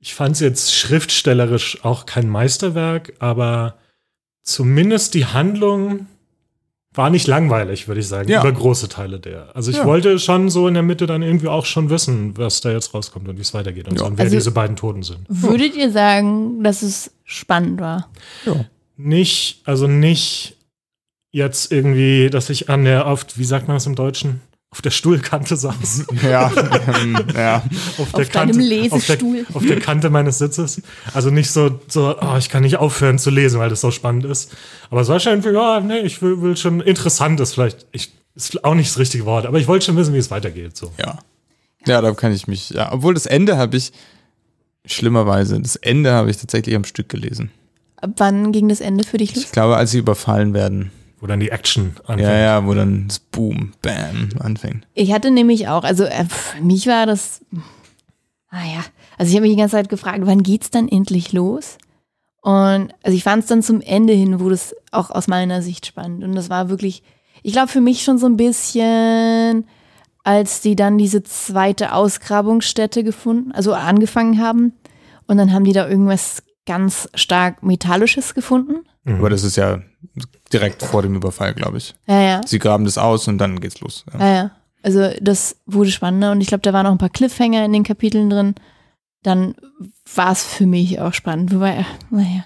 ich 0.00 0.14
fand 0.14 0.34
es 0.34 0.40
jetzt 0.40 0.74
schriftstellerisch 0.74 1.84
auch 1.84 2.06
kein 2.06 2.28
Meisterwerk, 2.28 3.12
aber 3.20 3.76
zumindest 4.42 5.14
die 5.14 5.26
Handlung 5.26 6.06
war 6.94 7.08
nicht 7.10 7.26
langweilig, 7.26 7.88
würde 7.88 8.00
ich 8.00 8.08
sagen, 8.08 8.28
Ja. 8.28 8.40
über 8.42 8.52
große 8.52 8.88
Teile 8.88 9.18
der. 9.18 9.54
Also 9.56 9.70
ich 9.70 9.78
Ja. 9.78 9.86
wollte 9.86 10.18
schon 10.18 10.50
so 10.50 10.68
in 10.68 10.74
der 10.74 10.82
Mitte 10.82 11.06
dann 11.06 11.22
irgendwie 11.22 11.48
auch 11.48 11.64
schon 11.64 11.88
wissen, 11.88 12.36
was 12.36 12.60
da 12.60 12.70
jetzt 12.70 12.92
rauskommt 12.92 13.28
und 13.28 13.36
wie 13.38 13.40
es 13.42 13.54
weitergeht 13.54 13.88
und, 13.88 13.94
Ja. 13.94 14.00
so, 14.00 14.06
und 14.06 14.18
wer 14.18 14.24
Also- 14.24 14.36
diese 14.36 14.50
beiden 14.50 14.76
Toten 14.76 15.02
sind. 15.02 15.20
Würdet 15.28 15.74
ihr 15.74 15.90
sagen, 15.90 16.62
dass 16.62 16.82
es 16.82 17.10
spannend 17.24 17.80
war? 17.80 18.08
Nicht, 18.96 19.62
also 19.64 19.86
nicht 19.86 20.56
jetzt 21.32 21.72
irgendwie, 21.72 22.28
dass 22.28 22.50
ich 22.50 22.68
an 22.68 22.84
der, 22.84 23.06
auf, 23.06 23.24
wie 23.36 23.44
sagt 23.44 23.68
man 23.68 23.76
das 23.76 23.86
im 23.86 23.94
Deutschen? 23.94 24.40
Auf 24.72 24.80
der 24.80 24.90
Stuhlkante 24.90 25.56
saß. 25.56 26.06
Ja, 26.22 26.50
ähm, 27.02 27.18
ja. 27.34 27.62
auf, 27.98 28.14
Auf 28.14 28.28
deinem 28.30 28.58
Lesestuhl. 28.58 29.40
Auf 29.42 29.46
der, 29.46 29.56
auf 29.56 29.66
der 29.66 29.80
Kante 29.80 30.10
meines 30.10 30.38
Sitzes. 30.38 30.82
Also 31.12 31.30
nicht 31.30 31.50
so, 31.50 31.78
so 31.88 32.16
oh, 32.18 32.36
ich 32.38 32.48
kann 32.48 32.62
nicht 32.62 32.78
aufhören 32.78 33.18
zu 33.18 33.30
lesen, 33.30 33.60
weil 33.60 33.68
das 33.68 33.82
so 33.82 33.90
spannend 33.90 34.24
ist. 34.24 34.50
Aber 34.90 35.02
es 35.02 35.08
war 35.08 35.20
schon, 35.20 35.42
ja, 35.42 35.80
nee, 35.80 36.00
ich 36.00 36.22
will, 36.22 36.40
will 36.40 36.56
schon 36.56 36.80
interessant 36.80 37.38
ist 37.40 37.54
vielleicht. 37.54 37.86
Ich, 37.92 38.12
ist 38.34 38.64
auch 38.64 38.74
nicht 38.74 38.88
das 38.88 38.98
richtige 38.98 39.26
Wort, 39.26 39.44
aber 39.44 39.58
ich 39.58 39.68
wollte 39.68 39.84
schon 39.84 39.96
wissen, 39.96 40.14
wie 40.14 40.18
es 40.18 40.30
weitergeht. 40.30 40.76
So. 40.76 40.90
ja. 40.98 41.18
Ja, 41.86 42.00
da 42.00 42.12
kann 42.12 42.32
ich 42.32 42.46
mich, 42.46 42.70
ja. 42.70 42.92
Obwohl 42.92 43.14
das 43.14 43.26
Ende 43.26 43.56
habe 43.56 43.76
ich, 43.76 43.92
schlimmerweise, 44.86 45.60
das 45.60 45.76
Ende 45.76 46.12
habe 46.12 46.30
ich 46.30 46.36
tatsächlich 46.36 46.74
am 46.74 46.84
Stück 46.84 47.08
gelesen. 47.08 47.50
Ab 47.96 48.10
wann 48.16 48.52
ging 48.52 48.68
das 48.68 48.80
Ende 48.80 49.04
für 49.04 49.18
dich 49.18 49.34
los? 49.34 49.44
Ich 49.44 49.52
glaube, 49.52 49.76
als 49.76 49.90
sie 49.92 49.98
überfallen 49.98 50.54
werden. 50.54 50.90
Wo 51.22 51.28
dann 51.28 51.38
die 51.38 51.50
Action 51.50 51.94
anfängt. 52.04 52.28
Ja, 52.28 52.36
ja, 52.36 52.66
wo 52.66 52.74
dann 52.74 53.06
das 53.06 53.20
Boom, 53.20 53.74
Bam 53.80 54.30
anfängt. 54.40 54.88
Ich 54.92 55.12
hatte 55.12 55.30
nämlich 55.30 55.68
auch, 55.68 55.84
also 55.84 56.02
äh, 56.02 56.24
für 56.24 56.60
mich 56.60 56.88
war 56.88 57.06
das, 57.06 57.42
naja, 58.50 58.82
also 59.16 59.30
ich 59.30 59.36
habe 59.36 59.42
mich 59.42 59.52
die 59.52 59.60
ganze 59.60 59.76
Zeit 59.76 59.88
gefragt, 59.88 60.18
wann 60.22 60.42
geht's 60.42 60.70
dann 60.70 60.88
endlich 60.88 61.32
los? 61.32 61.78
Und 62.40 62.92
also 63.04 63.16
ich 63.16 63.22
fand 63.22 63.44
es 63.44 63.48
dann 63.48 63.62
zum 63.62 63.80
Ende 63.80 64.12
hin, 64.14 64.40
wo 64.40 64.50
das 64.50 64.74
auch 64.90 65.10
aus 65.10 65.28
meiner 65.28 65.62
Sicht 65.62 65.86
spannend. 65.86 66.24
Und 66.24 66.34
das 66.34 66.50
war 66.50 66.68
wirklich, 66.68 67.04
ich 67.44 67.52
glaube 67.52 67.68
für 67.68 67.80
mich 67.80 68.02
schon 68.02 68.18
so 68.18 68.26
ein 68.26 68.36
bisschen, 68.36 69.68
als 70.24 70.60
die 70.60 70.74
dann 70.74 70.98
diese 70.98 71.22
zweite 71.22 71.92
Ausgrabungsstätte 71.92 73.04
gefunden, 73.04 73.52
also 73.52 73.74
angefangen 73.74 74.40
haben. 74.42 74.72
Und 75.28 75.38
dann 75.38 75.52
haben 75.52 75.62
die 75.62 75.72
da 75.72 75.88
irgendwas 75.88 76.42
ganz 76.66 77.08
stark 77.14 77.62
Metallisches 77.62 78.34
gefunden. 78.34 78.84
Mhm. 79.04 79.16
Aber 79.16 79.30
das 79.30 79.42
ist 79.42 79.56
ja 79.56 79.80
direkt 80.52 80.82
vor 80.82 81.02
dem 81.02 81.16
Überfall, 81.16 81.54
glaube 81.54 81.78
ich. 81.78 81.94
Ja, 82.06 82.20
ja. 82.20 82.40
Sie 82.46 82.58
graben 82.58 82.84
das 82.84 82.98
aus 82.98 83.28
und 83.28 83.38
dann 83.38 83.60
geht's 83.60 83.80
los. 83.80 84.04
Ja. 84.12 84.20
Ja, 84.20 84.34
ja. 84.34 84.50
Also 84.82 85.10
das 85.20 85.56
wurde 85.66 85.90
spannender 85.90 86.32
und 86.32 86.40
ich 86.40 86.48
glaube, 86.48 86.62
da 86.62 86.72
waren 86.72 86.84
noch 86.84 86.92
ein 86.92 86.98
paar 86.98 87.08
Cliffhanger 87.08 87.64
in 87.64 87.72
den 87.72 87.84
Kapiteln 87.84 88.30
drin. 88.30 88.54
Dann 89.22 89.54
war 90.14 90.32
es 90.32 90.44
für 90.44 90.66
mich 90.66 91.00
auch 91.00 91.14
spannend. 91.14 91.54
Wobei, 91.54 91.86
naja. 92.10 92.44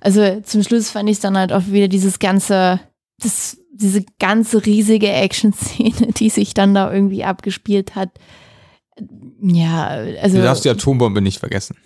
Also 0.00 0.40
zum 0.40 0.62
Schluss 0.62 0.90
fand 0.90 1.08
ich 1.08 1.20
dann 1.20 1.38
halt 1.38 1.52
auch 1.52 1.66
wieder 1.66 1.88
dieses 1.88 2.18
ganze, 2.18 2.80
das, 3.20 3.58
diese 3.72 4.04
ganze 4.18 4.66
riesige 4.66 5.10
Action-Szene, 5.10 6.12
die 6.16 6.30
sich 6.30 6.54
dann 6.54 6.74
da 6.74 6.92
irgendwie 6.92 7.24
abgespielt 7.24 7.94
hat. 7.94 8.10
Ja, 9.40 9.86
also 10.22 10.38
Du 10.38 10.42
darfst 10.42 10.64
die 10.64 10.70
Atombombe 10.70 11.20
nicht 11.20 11.38
vergessen. 11.38 11.76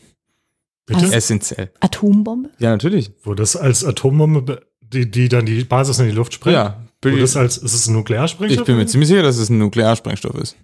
Bitte? 0.90 1.06
Was? 1.06 1.12
Essentiell. 1.12 1.70
Atombombe? 1.80 2.50
Ja, 2.58 2.70
natürlich. 2.70 3.12
Wo 3.22 3.34
das 3.34 3.56
als 3.56 3.84
Atombombe, 3.84 4.42
be- 4.42 4.66
die, 4.80 5.10
die 5.10 5.28
dann 5.28 5.46
die 5.46 5.64
Basis 5.64 5.98
in 6.00 6.06
die 6.06 6.12
Luft 6.12 6.34
sprengt? 6.34 6.54
Ja. 6.54 6.80
Wo 7.02 7.10
das 7.16 7.36
als, 7.36 7.56
ist 7.56 7.72
es 7.74 7.86
ein 7.86 7.94
Nuklearsprengstoff? 7.94 8.60
Ich 8.62 8.66
bin 8.66 8.76
mir 8.76 8.86
ziemlich 8.86 9.08
sicher, 9.08 9.22
dass 9.22 9.36
es 9.38 9.48
ein 9.48 9.58
Nuklearsprengstoff 9.58 10.34
ist. 10.36 10.56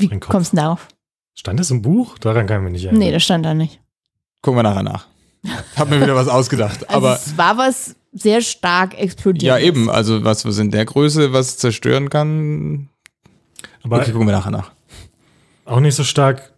Wie 0.00 0.04
Sprengkopf. 0.04 0.30
kommst 0.30 0.52
du 0.52 0.56
darauf? 0.56 0.86
Stand 1.34 1.58
das 1.58 1.70
im 1.72 1.82
Buch? 1.82 2.18
Daran 2.18 2.46
kann 2.46 2.58
ich 2.58 2.64
mich 2.64 2.72
nicht 2.72 2.84
erinnern. 2.84 3.00
Nee, 3.00 3.10
das 3.12 3.24
stand 3.24 3.44
da 3.44 3.52
nicht. 3.54 3.80
Gucken 4.42 4.58
wir 4.58 4.62
nachher 4.62 4.84
nach. 4.84 5.06
Hab 5.76 5.90
mir 5.90 6.00
wieder 6.00 6.14
was 6.14 6.28
ausgedacht. 6.28 6.88
Also 6.88 6.96
Aber 6.96 7.14
es 7.16 7.36
war 7.36 7.58
was 7.58 7.96
sehr 8.12 8.40
stark 8.40 8.96
explodiert. 8.98 9.42
ja, 9.42 9.58
eben. 9.58 9.90
Also 9.90 10.22
was, 10.24 10.44
was 10.44 10.58
in 10.58 10.70
der 10.70 10.84
Größe 10.84 11.32
was 11.32 11.56
zerstören 11.58 12.10
kann. 12.10 12.88
Aber 13.82 13.96
Okay, 14.00 14.12
gucken 14.12 14.28
wir 14.28 14.32
nachher 14.34 14.50
nach. 14.52 14.70
auch 15.64 15.80
nicht 15.80 15.94
so 15.96 16.04
stark, 16.04 16.52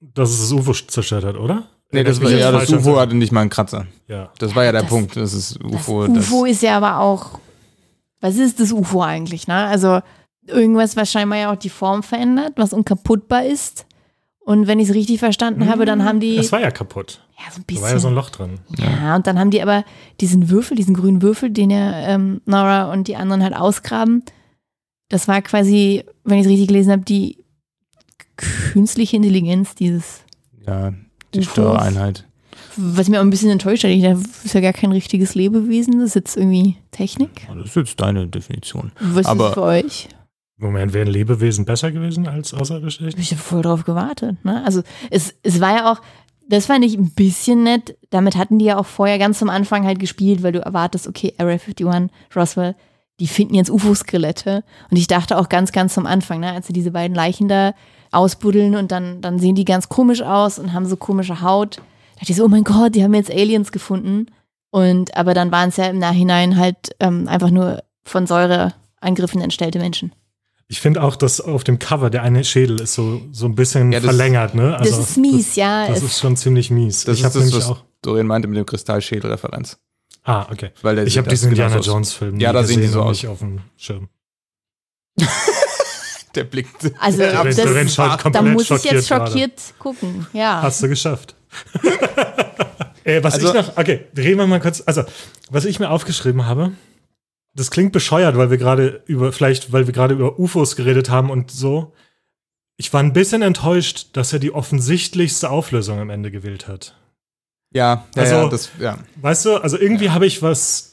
dass 0.00 0.30
es 0.30 0.40
das 0.40 0.52
UFO 0.52 0.72
zerstört 0.74 1.24
hat, 1.24 1.36
oder? 1.36 1.68
Nee, 1.92 2.04
das 2.04 2.20
war 2.20 2.30
Erinnere 2.30 2.62
ich 2.62 2.70
ja, 2.70 2.76
das 2.76 2.86
UFO 2.86 2.98
hatte 2.98 3.14
nicht 3.14 3.32
mal 3.32 3.42
einen 3.42 3.50
Kratzer. 3.50 3.86
Ja. 4.08 4.30
Das 4.38 4.54
war 4.54 4.64
ja 4.64 4.72
der 4.72 4.82
Das- 4.82 4.90
Punkt. 4.90 5.16
Das 5.16 5.32
ist 5.34 5.56
Das 5.62 5.72
UFO. 5.72 6.04
UFO, 6.04 6.44
das, 6.46 6.52
ist 6.52 6.62
ja 6.62 6.76
aber 6.76 6.98
auch, 7.00 7.38
was 8.20 8.36
ist 8.36 8.60
das 8.60 8.72
UFO 8.72 9.02
eigentlich, 9.02 9.46
ne? 9.46 9.54
Also 9.66 10.00
irgendwas, 10.46 10.96
was 10.96 11.10
scheinbar 11.12 11.38
ja 11.38 11.52
auch 11.52 11.56
die 11.56 11.68
Form 11.68 12.02
verändert, 12.02 12.54
was 12.56 12.72
unkaputtbar 12.72 13.44
ist. 13.46 13.86
Und 14.44 14.66
wenn 14.66 14.80
ich 14.80 14.88
es 14.88 14.94
richtig 14.94 15.20
verstanden 15.20 15.68
habe, 15.68 15.84
dann 15.84 16.04
haben 16.04 16.18
die, 16.18 16.36
Es 16.36 16.50
war 16.50 16.60
ja 16.60 16.72
kaputt. 16.72 17.20
ja, 17.38 17.44
so 17.52 17.58
ein 17.58 17.62
Da 17.62 17.64
bisschen. 17.66 17.82
war 17.82 17.90
ja 17.90 17.98
so 18.00 18.08
ein 18.08 18.14
Loch 18.14 18.30
drin. 18.30 18.58
ja, 18.76 19.14
und 19.14 19.26
dann 19.28 19.38
haben 19.38 19.50
die 19.52 19.62
aber 19.62 19.84
diesen 20.20 20.50
Würfel, 20.50 20.76
diesen 20.76 20.94
grünen 20.94 21.22
Würfel, 21.22 21.50
den 21.50 21.70
ja 21.70 21.92
ähm, 22.08 22.40
Nora 22.44 22.90
und 22.92 23.06
die 23.06 23.14
anderen 23.14 23.42
halt 23.44 23.54
ausgraben. 23.54 24.24
Das 25.10 25.28
war 25.28 25.42
quasi, 25.42 26.02
wenn 26.24 26.38
ich 26.38 26.46
es 26.46 26.50
richtig 26.50 26.68
gelesen 26.68 26.90
habe, 26.90 27.02
die 27.02 27.38
künstliche 28.36 29.16
Intelligenz 29.16 29.74
dieses, 29.74 30.22
ja, 30.66 30.92
die. 31.34 31.42
Steuereinheit. 31.44 32.26
was 32.76 33.08
mir 33.08 33.18
auch 33.18 33.24
ein 33.24 33.30
bisschen 33.30 33.50
enttäuscht 33.50 33.84
hat. 33.84 33.90
Ich 33.90 34.02
dachte, 34.02 34.22
das 34.22 34.44
ist 34.44 34.54
ja 34.54 34.60
gar 34.60 34.72
kein 34.72 34.92
richtiges 34.92 35.34
Lebewesen, 35.34 35.98
das 35.98 36.08
ist 36.10 36.14
jetzt 36.14 36.36
irgendwie 36.36 36.76
Technik. 36.90 37.46
Das 37.54 37.66
ist 37.66 37.76
jetzt 37.76 38.00
deine 38.00 38.26
Definition. 38.28 38.92
Was 39.00 39.26
Aber- 39.26 39.48
ist 39.48 39.54
für 39.54 39.62
euch? 39.62 40.08
Moment, 40.58 40.92
wären 40.92 41.08
Lebewesen 41.08 41.64
besser 41.64 41.90
gewesen 41.90 42.28
als 42.28 42.54
Außerirdische? 42.54 43.08
Ich 43.18 43.32
habe 43.32 43.42
voll 43.42 43.62
drauf 43.62 43.84
gewartet. 43.84 44.44
Ne? 44.44 44.62
Also 44.64 44.82
es, 45.10 45.34
es 45.42 45.60
war 45.60 45.76
ja 45.76 45.92
auch, 45.92 46.00
das 46.48 46.66
fand 46.66 46.84
ich 46.84 46.96
ein 46.96 47.10
bisschen 47.10 47.64
nett. 47.64 47.96
Damit 48.10 48.36
hatten 48.36 48.60
die 48.60 48.66
ja 48.66 48.78
auch 48.78 48.86
vorher 48.86 49.18
ganz 49.18 49.42
am 49.42 49.50
Anfang 49.50 49.84
halt 49.84 49.98
gespielt, 49.98 50.42
weil 50.44 50.52
du 50.52 50.60
erwartest, 50.60 51.08
okay, 51.08 51.34
Area 51.38 51.54
51, 51.54 52.10
Roswell, 52.36 52.76
die 53.18 53.26
finden 53.26 53.54
jetzt 53.54 53.70
UFO-Skelette. 53.70 54.62
Und 54.90 54.96
ich 54.96 55.08
dachte 55.08 55.36
auch 55.36 55.48
ganz, 55.48 55.72
ganz 55.72 55.98
am 55.98 56.06
Anfang, 56.06 56.38
ne, 56.40 56.52
als 56.52 56.68
sie 56.68 56.72
diese 56.72 56.92
beiden 56.92 57.14
Leichen 57.16 57.48
da 57.48 57.74
ausbuddeln 58.12 58.76
und 58.76 58.92
dann, 58.92 59.20
dann 59.20 59.38
sehen 59.38 59.54
die 59.54 59.64
ganz 59.64 59.88
komisch 59.88 60.22
aus 60.22 60.58
und 60.58 60.72
haben 60.72 60.86
so 60.86 60.96
komische 60.96 61.40
Haut. 61.42 61.78
Da 61.78 61.82
dachte 62.20 62.32
ich 62.32 62.36
so, 62.36 62.44
oh 62.44 62.48
mein 62.48 62.64
Gott, 62.64 62.94
die 62.94 63.02
haben 63.02 63.14
jetzt 63.14 63.30
Aliens 63.30 63.72
gefunden. 63.72 64.26
Und 64.70 65.16
aber 65.16 65.34
dann 65.34 65.50
waren 65.50 65.68
es 65.70 65.76
ja 65.76 65.86
im 65.86 65.98
Nachhinein 65.98 66.56
halt 66.56 66.94
ähm, 67.00 67.28
einfach 67.28 67.50
nur 67.50 67.82
von 68.04 68.26
Säureangriffen 68.26 69.40
entstellte 69.40 69.78
Menschen. 69.78 70.12
Ich 70.68 70.80
finde 70.80 71.02
auch, 71.02 71.16
dass 71.16 71.40
auf 71.40 71.64
dem 71.64 71.78
Cover 71.78 72.08
der 72.08 72.22
eine 72.22 72.44
Schädel 72.44 72.80
ist 72.80 72.94
so, 72.94 73.20
so 73.32 73.44
ein 73.46 73.54
bisschen 73.54 73.92
Ja, 73.92 74.00
das- 74.00 74.06
verlängert, 74.08 74.54
ne? 74.54 74.76
das 74.78 74.96
ist 74.96 75.16
mies, 75.18 75.56
ja. 75.56 75.86
Das, 75.88 76.02
ist 76.02 76.18
schon 76.18 76.36
ziemlich 76.36 76.70
mies. 76.70 77.04
Das 77.04 77.14
ich 77.16 77.20
ist 77.20 77.24
habe 77.26 77.34
das, 77.34 77.44
nämlich 77.50 77.56
was 77.56 77.70
auch. 77.76 77.84
Dorian 78.00 78.26
meinte 78.26 78.48
mit 78.48 78.56
dem 78.56 78.64
Kristallschädel-Referenz. 78.64 79.78
Ah, 80.24 80.46
okay. 80.50 80.70
Weil 80.80 80.96
der 80.96 81.06
Ich 81.06 81.18
habe 81.18 81.28
das 81.28 81.40
diesen 81.40 81.50
Indiana 81.50 81.70
genauso 81.72 81.90
aus. 81.90 81.94
Jones 81.94 82.12
Film 82.14 82.40
Ja, 82.40 82.52
da 82.52 82.64
sehen 82.64 82.80
die 82.80 82.86
so 82.86 83.02
aus. 83.02 83.10
nicht 83.10 83.28
auf 83.28 83.40
dem 83.40 83.58
Schirm. 83.76 84.08
Der 86.34 86.44
Blick. 86.44 86.66
Also 86.98 87.18
Der 87.18 87.44
das, 87.44 87.56
Lorenz 87.64 87.94
schaut 87.94 88.34
da 88.34 88.42
muss 88.42 88.70
ich 88.70 88.84
jetzt 88.84 89.08
gerade. 89.08 89.26
schockiert 89.30 89.60
gucken. 89.78 90.26
Ja. 90.32 90.62
Hast 90.62 90.82
du 90.82 90.88
geschafft. 90.88 91.34
äh, 93.04 93.22
was 93.22 93.34
Also- 93.34 93.48
ich 93.48 93.54
noch, 93.54 93.76
okay, 93.76 94.06
reden 94.16 94.38
wir 94.38 94.46
mal 94.46 94.60
kurz. 94.60 94.82
Also, 94.86 95.04
was 95.50 95.64
ich 95.64 95.78
mir 95.78 95.90
aufgeschrieben 95.90 96.46
habe, 96.46 96.72
das 97.54 97.70
klingt 97.70 97.92
bescheuert, 97.92 98.36
weil 98.36 98.50
wir 98.50 98.56
gerade 98.58 99.02
über, 99.06 99.32
vielleicht, 99.32 99.72
weil 99.72 99.86
wir 99.86 99.92
gerade 99.92 100.14
über 100.14 100.38
UFOs 100.38 100.76
geredet 100.76 101.10
haben 101.10 101.30
und 101.30 101.50
so. 101.50 101.92
Ich 102.78 102.92
war 102.92 103.00
ein 103.02 103.12
bisschen 103.12 103.42
enttäuscht, 103.42 104.08
dass 104.14 104.32
er 104.32 104.38
die 104.38 104.52
offensichtlichste 104.54 105.50
Auflösung 105.50 106.00
am 106.00 106.10
Ende 106.10 106.30
gewählt 106.30 106.66
hat. 106.68 106.96
Ja, 107.74 108.06
ja, 108.16 108.22
Also- 108.22 108.34
ja, 108.36 108.48
das, 108.48 108.70
ja. 108.80 108.98
Weißt 109.16 109.44
du, 109.44 109.56
also 109.58 109.78
irgendwie 109.78 110.10
habe 110.10 110.26
ich 110.26 110.40
was 110.42 110.91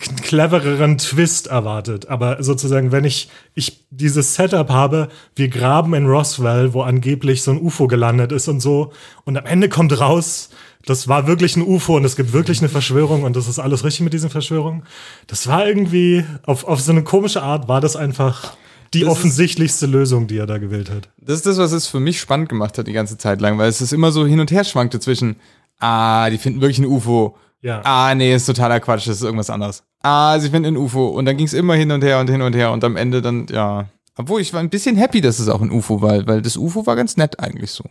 clevereren 0.00 0.98
Twist 0.98 1.46
erwartet. 1.48 2.08
Aber 2.08 2.42
sozusagen, 2.42 2.92
wenn 2.92 3.04
ich, 3.04 3.28
ich 3.54 3.84
dieses 3.90 4.34
Setup 4.34 4.70
habe, 4.70 5.08
wir 5.36 5.48
graben 5.48 5.94
in 5.94 6.06
Roswell, 6.06 6.72
wo 6.72 6.82
angeblich 6.82 7.42
so 7.42 7.50
ein 7.52 7.60
UFO 7.60 7.86
gelandet 7.86 8.32
ist 8.32 8.48
und 8.48 8.60
so, 8.60 8.92
und 9.24 9.36
am 9.36 9.46
Ende 9.46 9.68
kommt 9.68 9.98
raus, 10.00 10.50
das 10.86 11.08
war 11.08 11.26
wirklich 11.26 11.56
ein 11.56 11.62
UFO 11.62 11.96
und 11.96 12.04
es 12.04 12.16
gibt 12.16 12.32
wirklich 12.32 12.60
eine 12.60 12.70
Verschwörung 12.70 13.22
und 13.24 13.36
das 13.36 13.48
ist 13.48 13.58
alles 13.58 13.84
richtig 13.84 14.00
mit 14.04 14.12
diesen 14.14 14.30
Verschwörungen. 14.30 14.84
Das 15.26 15.46
war 15.46 15.66
irgendwie, 15.66 16.24
auf, 16.44 16.64
auf 16.64 16.80
so 16.80 16.92
eine 16.92 17.02
komische 17.04 17.42
Art 17.42 17.68
war 17.68 17.80
das 17.82 17.96
einfach 17.96 18.54
die 18.94 19.00
Das 19.00 19.08
ist- 19.08 19.12
offensichtlichste 19.18 19.86
Lösung, 19.86 20.26
die 20.26 20.38
er 20.38 20.46
da 20.46 20.58
gewählt 20.58 20.90
hat. 20.90 21.10
Das 21.18 21.36
ist 21.36 21.46
das, 21.46 21.58
was 21.58 21.72
es 21.72 21.86
für 21.86 22.00
mich 22.00 22.18
spannend 22.18 22.48
gemacht 22.48 22.78
hat 22.78 22.86
die 22.86 22.92
ganze 22.92 23.18
Zeit 23.18 23.40
lang, 23.40 23.58
weil 23.58 23.68
es 23.68 23.80
ist 23.82 23.92
immer 23.92 24.10
so 24.10 24.26
hin 24.26 24.40
und 24.40 24.50
her 24.50 24.64
schwankte 24.64 24.98
zwischen, 25.00 25.36
ah, 25.78 26.30
die 26.30 26.38
finden 26.38 26.60
wirklich 26.62 26.78
ein 26.78 26.86
UFO, 26.86 27.36
Ja. 27.60 27.82
ah, 27.84 28.14
nee, 28.14 28.34
ist 28.34 28.46
totaler 28.46 28.80
Quatsch, 28.80 29.06
das 29.06 29.16
ist 29.16 29.22
irgendwas 29.22 29.50
anderes. 29.50 29.84
Ah, 30.02 30.38
sie 30.38 30.48
finden 30.50 30.74
ein 30.74 30.76
UFO 30.76 31.08
und 31.08 31.24
dann 31.26 31.36
ging 31.36 31.46
es 31.46 31.52
immer 31.52 31.74
hin 31.74 31.90
und 31.90 32.02
her 32.02 32.20
und 32.20 32.30
hin 32.30 32.42
und 32.42 32.54
her 32.54 32.72
und 32.72 32.82
am 32.84 32.96
Ende 32.96 33.20
dann, 33.22 33.46
ja. 33.50 33.86
Obwohl, 34.16 34.40
ich 34.40 34.52
war 34.52 34.60
ein 34.60 34.70
bisschen 34.70 34.96
happy, 34.96 35.20
dass 35.20 35.38
es 35.38 35.48
auch 35.48 35.60
ein 35.60 35.70
UFO 35.70 36.02
war, 36.02 36.26
weil 36.26 36.42
das 36.42 36.56
UFO 36.56 36.86
war 36.86 36.96
ganz 36.96 37.16
nett 37.16 37.38
eigentlich 37.40 37.70
so. 37.70 37.84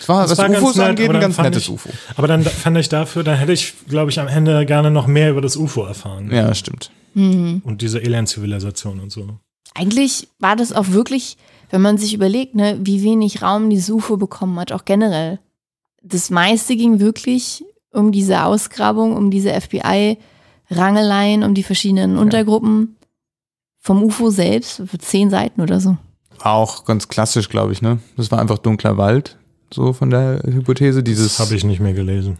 Es 0.00 0.08
war, 0.08 0.22
Das 0.22 0.32
was 0.32 0.38
war 0.38 0.48
ganz 0.48 0.60
UFOs 0.62 0.76
nett, 0.76 0.88
angeht, 0.88 1.10
ein 1.10 1.20
ganz 1.20 1.38
nettes 1.38 1.62
ich- 1.64 1.70
UFO. 1.70 1.88
Aber 2.16 2.26
dann 2.26 2.42
fand 2.42 2.76
ich 2.78 2.88
dafür, 2.88 3.22
dann 3.24 3.36
hätte 3.38 3.52
ich, 3.52 3.74
glaube 3.88 4.10
ich, 4.10 4.18
am 4.20 4.28
Ende 4.28 4.64
gerne 4.66 4.90
noch 4.90 5.06
mehr 5.06 5.30
über 5.30 5.40
das 5.40 5.56
UFO 5.56 5.84
erfahren. 5.84 6.30
Ja, 6.32 6.52
stimmt. 6.54 6.90
Mhm. 7.14 7.62
Und 7.64 7.82
diese 7.82 7.98
Alien-Zivilisation 7.98 9.00
und 9.00 9.10
so. 9.12 9.28
Eigentlich 9.74 10.28
war 10.40 10.56
das 10.56 10.72
auch 10.72 10.88
wirklich, 10.88 11.36
wenn 11.70 11.80
man 11.82 11.96
sich 11.98 12.14
überlegt, 12.14 12.54
ne, 12.54 12.78
wie 12.82 13.02
wenig 13.02 13.42
Raum 13.42 13.70
dieses 13.70 13.90
UFO 13.90 14.16
bekommen 14.16 14.58
hat, 14.60 14.72
auch 14.72 14.84
generell. 14.84 15.38
Das 16.02 16.30
meiste 16.30 16.76
ging 16.76 16.98
wirklich 17.00 17.64
um 17.92 18.10
diese 18.12 18.44
Ausgrabung, 18.44 19.16
um 19.16 19.30
diese 19.30 19.50
FBI-Rangeleien, 20.72 21.42
um 21.42 21.54
die 21.54 21.62
verschiedenen 21.62 22.18
Untergruppen 22.18 22.96
vom 23.80 24.02
UFO 24.02 24.30
selbst, 24.30 24.82
für 24.86 24.98
zehn 24.98 25.30
Seiten 25.30 25.60
oder 25.60 25.80
so. 25.80 25.96
War 26.38 26.54
auch 26.54 26.84
ganz 26.84 27.08
klassisch, 27.08 27.48
glaube 27.48 27.72
ich, 27.72 27.82
ne? 27.82 27.98
Das 28.16 28.30
war 28.30 28.40
einfach 28.40 28.58
dunkler 28.58 28.96
Wald, 28.96 29.38
so 29.72 29.92
von 29.92 30.10
der 30.10 30.42
Hypothese. 30.44 31.02
Dieses. 31.02 31.36
Das 31.36 31.46
habe 31.46 31.56
ich 31.56 31.64
nicht 31.64 31.80
mehr 31.80 31.92
gelesen. 31.92 32.38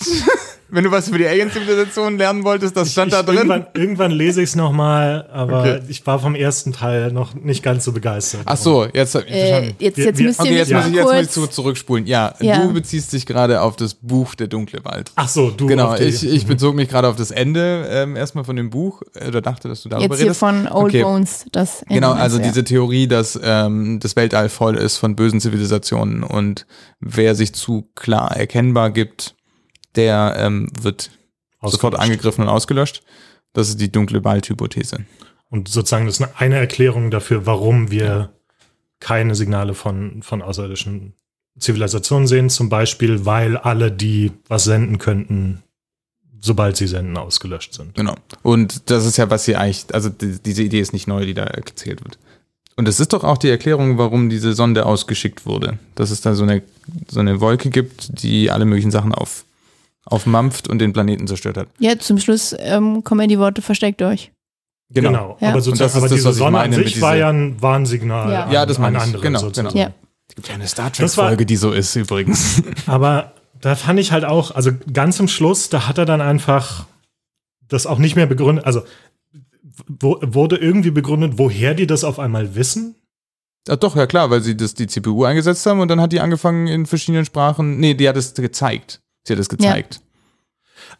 Wenn 0.68 0.82
du 0.82 0.90
was 0.90 1.06
über 1.08 1.18
die 1.18 1.26
Alien-Zivilisation 1.28 2.18
lernen 2.18 2.42
wolltest, 2.42 2.76
das 2.76 2.90
stand 2.90 3.12
ich, 3.12 3.16
da 3.16 3.22
drin. 3.22 3.36
Irgendwann, 3.36 3.66
irgendwann 3.74 4.10
lese 4.10 4.42
ich 4.42 4.48
es 4.50 4.56
nochmal, 4.56 5.28
aber 5.32 5.60
Okay. 5.60 5.80
ich 5.88 6.04
war 6.06 6.18
vom 6.18 6.34
ersten 6.34 6.72
Teil 6.72 7.12
noch 7.12 7.34
nicht 7.34 7.62
ganz 7.62 7.84
so 7.84 7.92
begeistert. 7.92 8.42
Ach 8.46 8.56
so, 8.56 8.84
jetzt 8.92 9.14
hab 9.14 9.24
ich 9.26 9.30
Äh, 9.32 9.66
jetzt, 9.78 9.96
Wir- 9.96 10.04
jetzt 10.06 10.18
wir- 10.18 10.26
müsst 10.26 10.40
ihr 10.40 10.44
Okay, 10.44 10.56
jetzt 10.56 10.68
mich 10.68 10.76
muss 10.76 10.84
mal 11.04 11.14
ich, 11.14 11.20
jetzt 11.26 11.36
muss 11.36 11.46
ich 11.46 11.52
zurückspulen. 11.52 12.06
Ja, 12.06 12.34
Ja. 12.40 12.58
du 12.66 12.72
beziehst 12.72 13.12
dich 13.12 13.26
gerade 13.26 13.60
auf 13.60 13.76
das 13.76 13.94
Buch 13.94 14.34
Der 14.34 14.48
dunkle 14.48 14.84
Wald. 14.84 15.12
Ach 15.14 15.28
so, 15.28 15.50
du. 15.50 15.66
Genau, 15.66 15.90
auf 15.92 15.96
die- 15.98 16.04
ich, 16.04 16.26
ich 16.26 16.46
bezog 16.46 16.74
mich 16.74 16.88
gerade 16.88 17.06
auf 17.06 17.14
das 17.16 17.30
Ende 17.30 17.86
ähm, 17.88 18.16
erstmal 18.16 18.42
von 18.42 18.56
dem 18.56 18.68
Buch 18.70 19.02
äh, 19.14 19.28
oder 19.28 19.40
dachte, 19.40 19.68
dass 19.68 19.82
du 19.84 19.88
darüber 19.88 20.06
Jetzt 20.08 20.16
hier 20.18 20.24
redest. 20.26 20.40
von 20.40 20.66
Old 20.66 20.86
Okay. 20.94 21.02
Bones, 21.04 21.46
das 21.52 21.82
Ende 21.82 21.94
Genau, 21.94 22.12
also 22.12 22.38
ja. 22.38 22.42
diese 22.44 22.64
Theorie, 22.64 23.06
dass 23.06 23.38
ähm, 23.40 24.00
das 24.00 24.16
Weltall 24.16 24.48
voll 24.48 24.76
ist 24.76 24.96
von 24.96 25.14
bösen 25.14 25.40
Zivilisationen 25.40 26.24
und 26.24 26.66
wer 26.98 27.36
sich 27.36 27.54
zu 27.54 27.88
klar 27.94 28.36
erkennbar 28.36 28.90
gibt, 28.90 29.35
der 29.96 30.36
ähm, 30.38 30.70
wird 30.80 31.10
sofort 31.62 31.96
angegriffen 31.96 32.42
und 32.42 32.48
ausgelöscht. 32.48 33.02
Das 33.52 33.68
ist 33.68 33.80
die 33.80 33.90
dunkle 33.90 34.22
Wald-Hypothese. 34.24 35.04
Und 35.50 35.68
sozusagen 35.68 36.06
das 36.06 36.20
ist 36.20 36.28
eine- 36.36 36.56
Erklärung 36.56 37.10
dafür, 37.10 37.46
warum 37.46 37.90
wir 37.90 38.32
keine 39.00 39.34
Signale 39.34 39.74
von, 39.74 40.22
von 40.22 40.42
außerirdischen 40.42 41.14
Zivilisationen 41.58 42.26
sehen. 42.26 42.50
Zum 42.50 42.68
Beispiel, 42.68 43.24
weil 43.24 43.56
alle, 43.56 43.90
die 43.90 44.32
was 44.48 44.64
senden 44.64 44.98
könnten, 44.98 45.62
sobald 46.40 46.76
sie 46.76 46.86
senden, 46.86 47.16
ausgelöscht 47.16 47.74
sind. 47.74 47.94
Genau. 47.94 48.14
Und 48.42 48.90
das 48.90 49.06
ist 49.06 49.16
ja, 49.16 49.30
was 49.30 49.46
hier 49.46 49.58
eigentlich, 49.58 49.86
also 49.92 50.08
die, 50.10 50.38
diese 50.42 50.62
Idee 50.62 50.80
ist 50.80 50.92
nicht 50.92 51.06
neu, 51.08 51.24
die 51.24 51.34
da 51.34 51.44
erzählt 51.44 52.04
wird. 52.04 52.18
Und 52.76 52.86
es 52.88 53.00
ist 53.00 53.14
doch 53.14 53.24
auch 53.24 53.38
die 53.38 53.48
Erklärung, 53.48 53.96
warum 53.96 54.28
diese 54.28 54.52
Sonde 54.52 54.84
ausgeschickt 54.84 55.46
wurde. 55.46 55.78
Dass 55.94 56.10
es 56.10 56.20
da 56.20 56.34
so 56.34 56.42
eine, 56.42 56.62
so 57.08 57.20
eine 57.20 57.40
Wolke 57.40 57.70
gibt, 57.70 58.22
die 58.22 58.50
alle 58.50 58.66
möglichen 58.66 58.90
Sachen 58.90 59.14
auf, 59.14 59.45
aufmampft 60.06 60.68
und 60.68 60.78
den 60.78 60.92
Planeten 60.92 61.26
zerstört 61.26 61.56
hat. 61.58 61.68
Ja, 61.78 61.98
zum 61.98 62.18
Schluss 62.18 62.54
ähm, 62.58 63.04
kommen 63.04 63.20
ja 63.22 63.26
die 63.26 63.38
Worte 63.38 63.60
versteckt 63.60 64.00
euch. 64.02 64.32
Genau. 64.88 65.36
Ja. 65.40 65.50
Aber, 65.50 65.60
sozusagen, 65.60 65.78
das 65.86 65.92
ist 65.92 65.96
aber 65.98 66.08
das, 66.08 66.16
diese 66.16 66.32
Sonne 66.32 66.52
meine 66.52 66.74
an 66.76 66.80
mit 66.80 66.88
sich 66.88 67.00
war 67.00 67.16
ja 67.16 67.28
ein 67.28 67.60
Warnsignal 67.60 68.32
Ja. 68.32 68.44
an, 68.44 68.52
Ja, 68.52 68.66
das 68.66 68.78
meine 68.78 68.96
ich. 68.98 69.02
andere. 69.02 69.22
Genau, 69.22 69.38
sozusagen. 69.40 69.68
genau. 69.74 69.80
Ja. 69.86 69.92
Es 70.28 70.34
gibt 70.36 70.48
ja 70.48 70.54
eine 70.54 70.66
Star 70.66 70.92
Trek-Folge, 70.92 71.44
die 71.46 71.56
so 71.56 71.72
ist 71.72 71.94
übrigens. 71.96 72.62
Aber 72.86 73.32
da 73.60 73.74
fand 73.74 73.98
ich 74.00 74.12
halt 74.12 74.24
auch, 74.24 74.52
also 74.52 74.70
ganz 74.92 75.16
zum 75.16 75.28
Schluss, 75.28 75.68
da 75.70 75.88
hat 75.88 75.98
er 75.98 76.04
dann 76.04 76.20
einfach 76.20 76.86
das 77.68 77.86
auch 77.86 77.98
nicht 77.98 78.14
mehr 78.16 78.26
begründet. 78.26 78.64
Also 78.64 78.82
wo, 79.88 80.18
wurde 80.22 80.56
irgendwie 80.56 80.90
begründet, 80.90 81.34
woher 81.36 81.74
die 81.74 81.86
das 81.86 82.04
auf 82.04 82.18
einmal 82.18 82.54
wissen? 82.54 82.94
Ja, 83.68 83.74
doch, 83.76 83.96
ja 83.96 84.06
klar, 84.06 84.30
weil 84.30 84.40
sie 84.40 84.56
das, 84.56 84.74
die 84.74 84.86
CPU 84.86 85.24
eingesetzt 85.24 85.66
haben 85.66 85.80
und 85.80 85.88
dann 85.88 86.00
hat 86.00 86.12
die 86.12 86.20
angefangen 86.20 86.68
in 86.68 86.86
verschiedenen 86.86 87.24
Sprachen. 87.24 87.78
Nee, 87.80 87.94
die 87.94 88.08
hat 88.08 88.16
es 88.16 88.34
gezeigt. 88.34 89.00
Sie 89.26 89.32
hat 89.32 89.40
es 89.40 89.48
gezeigt. 89.48 90.00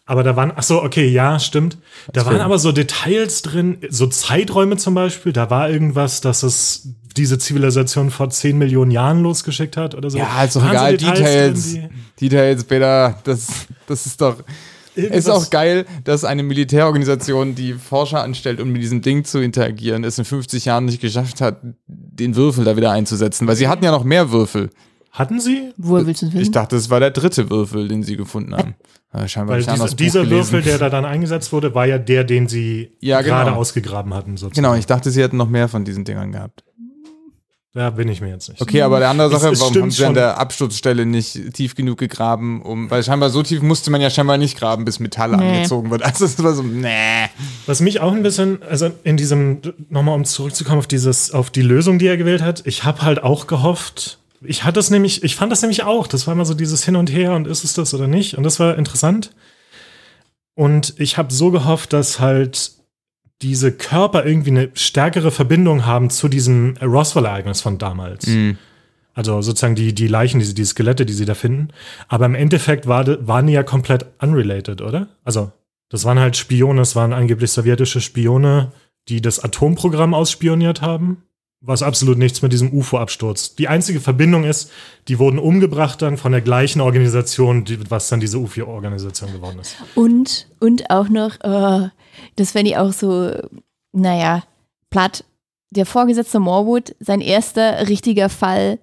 Aber 0.04 0.22
da 0.22 0.36
waren, 0.36 0.52
ach 0.54 0.62
so, 0.62 0.82
okay, 0.82 1.08
ja, 1.08 1.38
stimmt. 1.38 1.78
Da 2.06 2.12
Das 2.20 2.26
waren 2.26 2.40
aber 2.40 2.58
so 2.58 2.72
Details 2.72 3.42
drin, 3.42 3.78
so 3.88 4.06
Zeiträume 4.06 4.76
zum 4.76 4.94
Beispiel. 4.94 5.32
Da 5.32 5.50
war 5.50 5.68
irgendwas, 5.70 6.20
dass 6.20 6.42
es 6.42 6.88
diese 7.16 7.38
Zivilisation 7.38 8.10
vor 8.10 8.30
10 8.30 8.56
Millionen 8.58 8.90
Jahren 8.90 9.22
losgeschickt 9.22 9.76
hat 9.76 9.94
oder 9.94 10.10
so. 10.10 10.18
Ja, 10.18 10.44
ist 10.44 10.54
doch 10.56 10.62
Waren 10.62 10.70
so 10.70 10.76
egal. 10.76 10.96
Details 10.96 11.18
Details, 11.18 11.72
drin, 11.72 11.90
Details, 12.20 12.64
Peter, 12.64 13.18
das, 13.24 13.46
das 13.86 14.06
ist 14.06 14.20
doch. 14.20 14.36
die 14.96 15.00
Es 15.00 15.04
ist 15.04 15.26
irgendwas- 15.26 15.46
auch 15.46 15.50
geil, 15.50 15.86
dass 16.04 16.24
eine 16.24 16.42
Militärorganisation, 16.42 17.54
die 17.54 17.72
Forscher 17.74 18.22
anstellt, 18.22 18.60
um 18.60 18.70
mit 18.70 18.82
diesem 18.82 19.02
Ding 19.02 19.24
zu 19.24 19.38
interagieren, 19.40 20.04
es 20.04 20.18
in 20.18 20.24
50 20.24 20.66
Jahren 20.66 20.84
nicht 20.84 21.00
geschafft 21.00 21.40
hat, 21.40 21.58
den 21.86 22.36
Würfel 22.36 22.64
da 22.64 22.76
wieder 22.76 22.92
einzusetzen. 22.92 23.46
Weil 23.48 23.56
sie 23.56 23.66
hatten 23.68 23.84
ja 23.84 23.90
noch 23.90 24.04
mehr 24.04 24.30
Würfel. 24.30 24.70
Hatten 25.16 25.40
sie? 25.40 25.72
Woher 25.76 26.06
willst 26.06 26.22
du 26.22 26.26
es 26.26 26.34
Ich 26.34 26.40
wissen? 26.40 26.52
dachte, 26.52 26.76
es 26.76 26.90
war 26.90 27.00
der 27.00 27.10
dritte 27.10 27.48
Würfel, 27.50 27.88
den 27.88 28.02
sie 28.02 28.16
gefunden 28.16 28.54
haben. 28.56 28.74
Aber 29.10 29.26
scheinbar 29.28 29.56
Weil 29.56 29.66
ein 29.68 29.96
dieser, 29.96 30.20
gelesen. 30.24 30.30
Würfel, 30.52 30.62
der 30.62 30.78
da 30.78 30.90
dann 30.90 31.04
eingesetzt 31.06 31.52
wurde, 31.52 31.74
war 31.74 31.86
ja 31.86 31.96
der, 31.98 32.22
den 32.24 32.48
sie 32.48 32.92
Ja, 33.00 33.22
genau. 33.22 33.36
gerade 33.36 33.52
ausgegraben 33.56 34.12
hatten. 34.12 34.36
Sozusagen. 34.36 34.54
Genau, 34.54 34.74
ich 34.74 34.86
dachte, 34.86 35.10
sie 35.10 35.22
hätten 35.22 35.36
noch 35.38 35.48
mehr 35.48 35.68
von 35.68 35.84
diesen 35.84 36.04
Dingern 36.04 36.32
gehabt. 36.32 36.64
Da 37.72 37.90
bin 37.90 38.08
ich 38.08 38.22
mir 38.22 38.28
jetzt 38.30 38.48
nicht. 38.48 38.60
Okay, 38.62 38.80
aber 38.80 39.00
der 39.00 39.10
andere 39.10 39.28
Es- 39.28 39.40
Sache, 39.40 39.52
es 39.52 39.60
warum 39.60 39.72
stimmt 39.72 39.82
haben 39.84 39.90
sie 39.90 40.02
an 40.04 40.06
schon. 40.08 40.14
der 40.14 40.38
Absturzstelle 40.38 41.04
nicht 41.04 41.52
tief 41.52 41.74
genug 41.74 41.98
gegraben, 41.98 42.62
um, 42.62 42.90
weil 42.90 43.02
scheinbar 43.02 43.28
so 43.28 43.42
tief 43.42 43.60
musste 43.60 43.90
man 43.90 44.00
ja 44.00 44.08
scheinbar 44.08 44.38
nicht 44.38 44.58
graben, 44.58 44.86
bis 44.86 44.98
Metall 44.98 45.36
Nee. 45.36 45.56
angezogen 45.56 45.90
wird. 45.90 46.02
Also 46.02 46.24
es 46.24 46.42
war 46.42 46.54
so, 46.54 46.62
nee. 46.62 46.88
Was 47.66 47.80
mich 47.80 48.00
auch 48.00 48.12
ein 48.14 48.22
bisschen, 48.22 48.62
also 48.62 48.90
in 49.04 49.18
diesem, 49.18 49.60
nochmal 49.90 50.14
um 50.14 50.24
zurückzukommen 50.24 50.78
auf 50.78 50.86
dieses, 50.86 51.32
auf 51.32 51.50
die 51.50 51.60
Lösung, 51.62 51.98
die 51.98 52.06
er 52.06 52.16
gewählt 52.16 52.40
hat, 52.42 52.62
ich 52.66 52.84
habe 52.84 53.02
halt 53.02 53.22
auch 53.22 53.46
gehofft, 53.46 54.20
ich 54.48 54.64
hatte 54.64 54.80
es 54.80 54.90
nämlich, 54.90 55.22
ich 55.24 55.36
fand 55.36 55.52
das 55.52 55.62
nämlich 55.62 55.82
auch, 55.84 56.06
das 56.06 56.26
war 56.26 56.34
immer 56.34 56.44
so 56.44 56.54
dieses 56.54 56.84
Hin 56.84 56.96
und 56.96 57.10
Her 57.12 57.34
und 57.34 57.46
ist 57.46 57.64
es 57.64 57.74
das 57.74 57.92
oder 57.94 58.06
nicht 58.06 58.36
und 58.36 58.42
das 58.44 58.58
war 58.60 58.76
interessant. 58.76 59.32
Und 60.54 60.94
ich 60.98 61.18
habe 61.18 61.32
so 61.32 61.50
gehofft, 61.50 61.92
dass 61.92 62.18
halt 62.20 62.72
diese 63.42 63.72
Körper 63.72 64.24
irgendwie 64.24 64.50
eine 64.50 64.70
stärkere 64.74 65.30
Verbindung 65.30 65.84
haben 65.84 66.08
zu 66.08 66.28
diesem 66.28 66.76
Roswell-Ereignis 66.82 67.60
von 67.60 67.76
damals. 67.78 68.26
Mhm. 68.26 68.56
Also 69.12 69.40
sozusagen 69.42 69.74
die, 69.74 69.94
die 69.94 70.08
Leichen, 70.08 70.40
die, 70.40 70.46
sie- 70.46 70.54
die 70.54 70.64
Skelette, 70.64 71.04
die 71.04 71.12
sie 71.12 71.24
da 71.26 71.34
finden. 71.34 71.68
Aber 72.08 72.24
im 72.26 72.34
Endeffekt 72.34 72.86
war, 72.86 73.04
waren 73.26 73.46
die 73.46 73.52
ja 73.52 73.62
komplett 73.62 74.06
unrelated, 74.20 74.80
oder? 74.80 75.08
Also, 75.24 75.52
das 75.90 76.04
waren 76.04 76.18
halt 76.18 76.36
Spione, 76.36 76.80
es 76.80 76.96
waren 76.96 77.12
angeblich 77.12 77.50
sowjetische 77.50 78.00
Spione, 78.00 78.72
die 79.08 79.20
das 79.20 79.38
Atomprogramm 79.42 80.14
ausspioniert 80.14 80.80
haben. 80.82 81.22
Was 81.66 81.82
absolut 81.82 82.16
nichts 82.16 82.42
mit 82.42 82.52
diesem 82.52 82.72
UFO-Absturz. 82.72 83.56
Die 83.56 83.66
einzige 83.66 84.00
Verbindung 84.00 84.44
ist, 84.44 84.70
die 85.08 85.18
wurden 85.18 85.40
umgebracht 85.40 86.00
dann 86.00 86.16
von 86.16 86.30
der 86.30 86.40
gleichen 86.40 86.80
Organisation, 86.80 87.64
die, 87.64 87.90
was 87.90 88.08
dann 88.08 88.20
diese 88.20 88.38
UFO-Organisation 88.38 89.32
geworden 89.32 89.58
ist. 89.58 89.76
Und, 89.96 90.46
und 90.60 90.90
auch 90.90 91.08
noch, 91.08 91.40
äh, 91.40 91.88
das 92.36 92.52
fände 92.52 92.70
ich 92.70 92.76
auch 92.76 92.92
so, 92.92 93.32
naja, 93.92 94.44
platt. 94.90 95.24
Der 95.70 95.86
Vorgesetzte 95.86 96.38
Morwood, 96.38 96.94
sein 97.00 97.20
erster 97.20 97.88
richtiger 97.88 98.28
Fall 98.28 98.78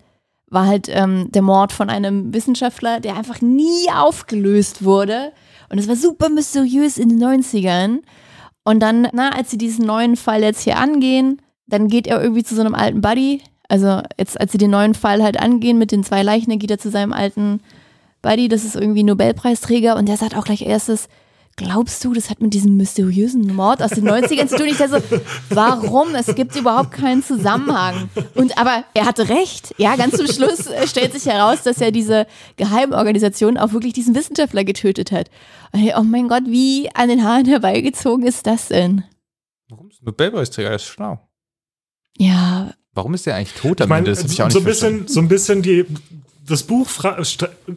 war 0.48 0.68
halt 0.68 0.90
ähm, 0.90 1.32
der 1.32 1.42
Mord 1.42 1.72
von 1.72 1.90
einem 1.90 2.34
Wissenschaftler, 2.34 3.00
der 3.00 3.16
einfach 3.16 3.40
nie 3.40 3.90
aufgelöst 3.96 4.84
wurde. 4.84 5.32
Und 5.70 5.80
es 5.80 5.88
war 5.88 5.96
super 5.96 6.28
mysteriös 6.28 6.98
in 6.98 7.08
den 7.08 7.24
90ern. 7.24 8.00
Und 8.66 8.82
dann, 8.82 9.08
na, 9.14 9.30
als 9.30 9.52
sie 9.52 9.58
diesen 9.58 9.86
neuen 9.86 10.18
Fall 10.18 10.44
jetzt 10.44 10.64
hier 10.64 10.78
angehen, 10.78 11.42
dann 11.68 11.88
geht 11.88 12.08
er 12.08 12.22
irgendwie 12.22 12.44
zu 12.44 12.56
so 12.56 12.62
einem 12.62 12.76
alten 12.76 13.02
Buddy. 13.02 13.42
Also 13.70 14.02
jetzt, 14.18 14.40
als 14.40 14.52
sie 14.52 14.58
den 14.58 14.72
neuen 14.72 14.94
Fall 14.94 15.24
halt 15.24 15.40
angehen 15.40 15.78
mit 15.78 15.92
den 15.92 16.04
zwei 16.04 16.22
Leichen, 16.24 16.50
dann 16.50 16.60
geht 16.60 16.72
er 16.72 16.78
zu 16.78 16.90
seinem 16.90 17.14
alten 17.14 17.62
Buddy, 18.22 18.48
das 18.48 18.64
ist 18.64 18.76
irgendwie 18.76 19.04
Nobelpreisträger 19.04 19.96
und 19.98 20.08
der 20.08 20.18
sagt 20.18 20.36
auch 20.36 20.46
gleich 20.46 20.62
erstes, 20.62 21.10
glaubst 21.56 22.04
du, 22.04 22.14
das 22.14 22.30
hat 22.30 22.42
mit 22.42 22.54
diesem 22.54 22.78
mysteriösen 22.78 23.54
Mord 23.54 23.82
aus 23.84 23.92
den 23.92 24.08
90ern 24.10 24.48
zu 24.48 24.58
tun? 24.58 24.68
Ich 24.68 24.78
dachte 24.78 25.02
so, 25.10 25.20
warum? 25.50 26.16
Es 26.16 26.34
gibt 26.34 26.56
überhaupt 26.56 26.92
keinen 26.92 27.22
Zusammenhang. 27.22 28.10
Und 28.36 28.58
aber 28.58 28.86
er 28.94 29.06
hatte 29.06 29.30
recht. 29.30 29.76
Ja, 29.78 29.96
ganz 29.96 30.18
zum 30.18 30.28
Schluss 30.28 30.68
äh, 30.68 30.88
stellt 30.88 31.14
sich 31.14 31.26
heraus, 31.26 31.64
dass 31.64 31.80
ja 31.80 31.92
diese 31.92 32.28
Geheimorganisation 32.56 33.58
auch 33.58 33.74
wirklich 33.74 33.94
diesen 33.94 34.16
Wissenschaftler 34.16 34.64
getötet 34.64 35.12
hat. 35.12 35.30
Und 35.72 35.92
oh 35.98 36.04
mein 36.04 36.28
Gott, 36.28 36.44
wie 36.46 36.90
an 36.96 37.10
den 37.10 37.24
Haaren 37.24 37.46
herbeigezogen 37.46 38.26
ist 38.26 38.48
das 38.48 38.70
denn? 38.70 39.04
Warum 39.70 39.90
Nobelpreisträger? 40.02 40.70
Er 40.70 40.76
ist 40.76 40.86
schlau. 40.86 41.20
Ja, 42.18 42.74
Warum 42.96 43.16
ist 43.16 43.26
der 43.26 43.36
eigentlich 43.36 43.54
tot 43.54 43.82
am 43.82 43.86
Ich 43.86 43.90
meine, 43.90 44.00
Ende? 44.00 44.12
Das 44.12 44.24
hab 44.24 44.32
ich 44.32 44.42
auch 44.44 44.52
so 44.52 44.60
nicht 44.60 44.68
ein 44.68 44.70
bisschen, 44.70 45.08
so 45.08 45.20
ein 45.20 45.28
bisschen 45.28 45.62
die, 45.64 45.86
das 46.46 46.64
Buch 46.64 46.90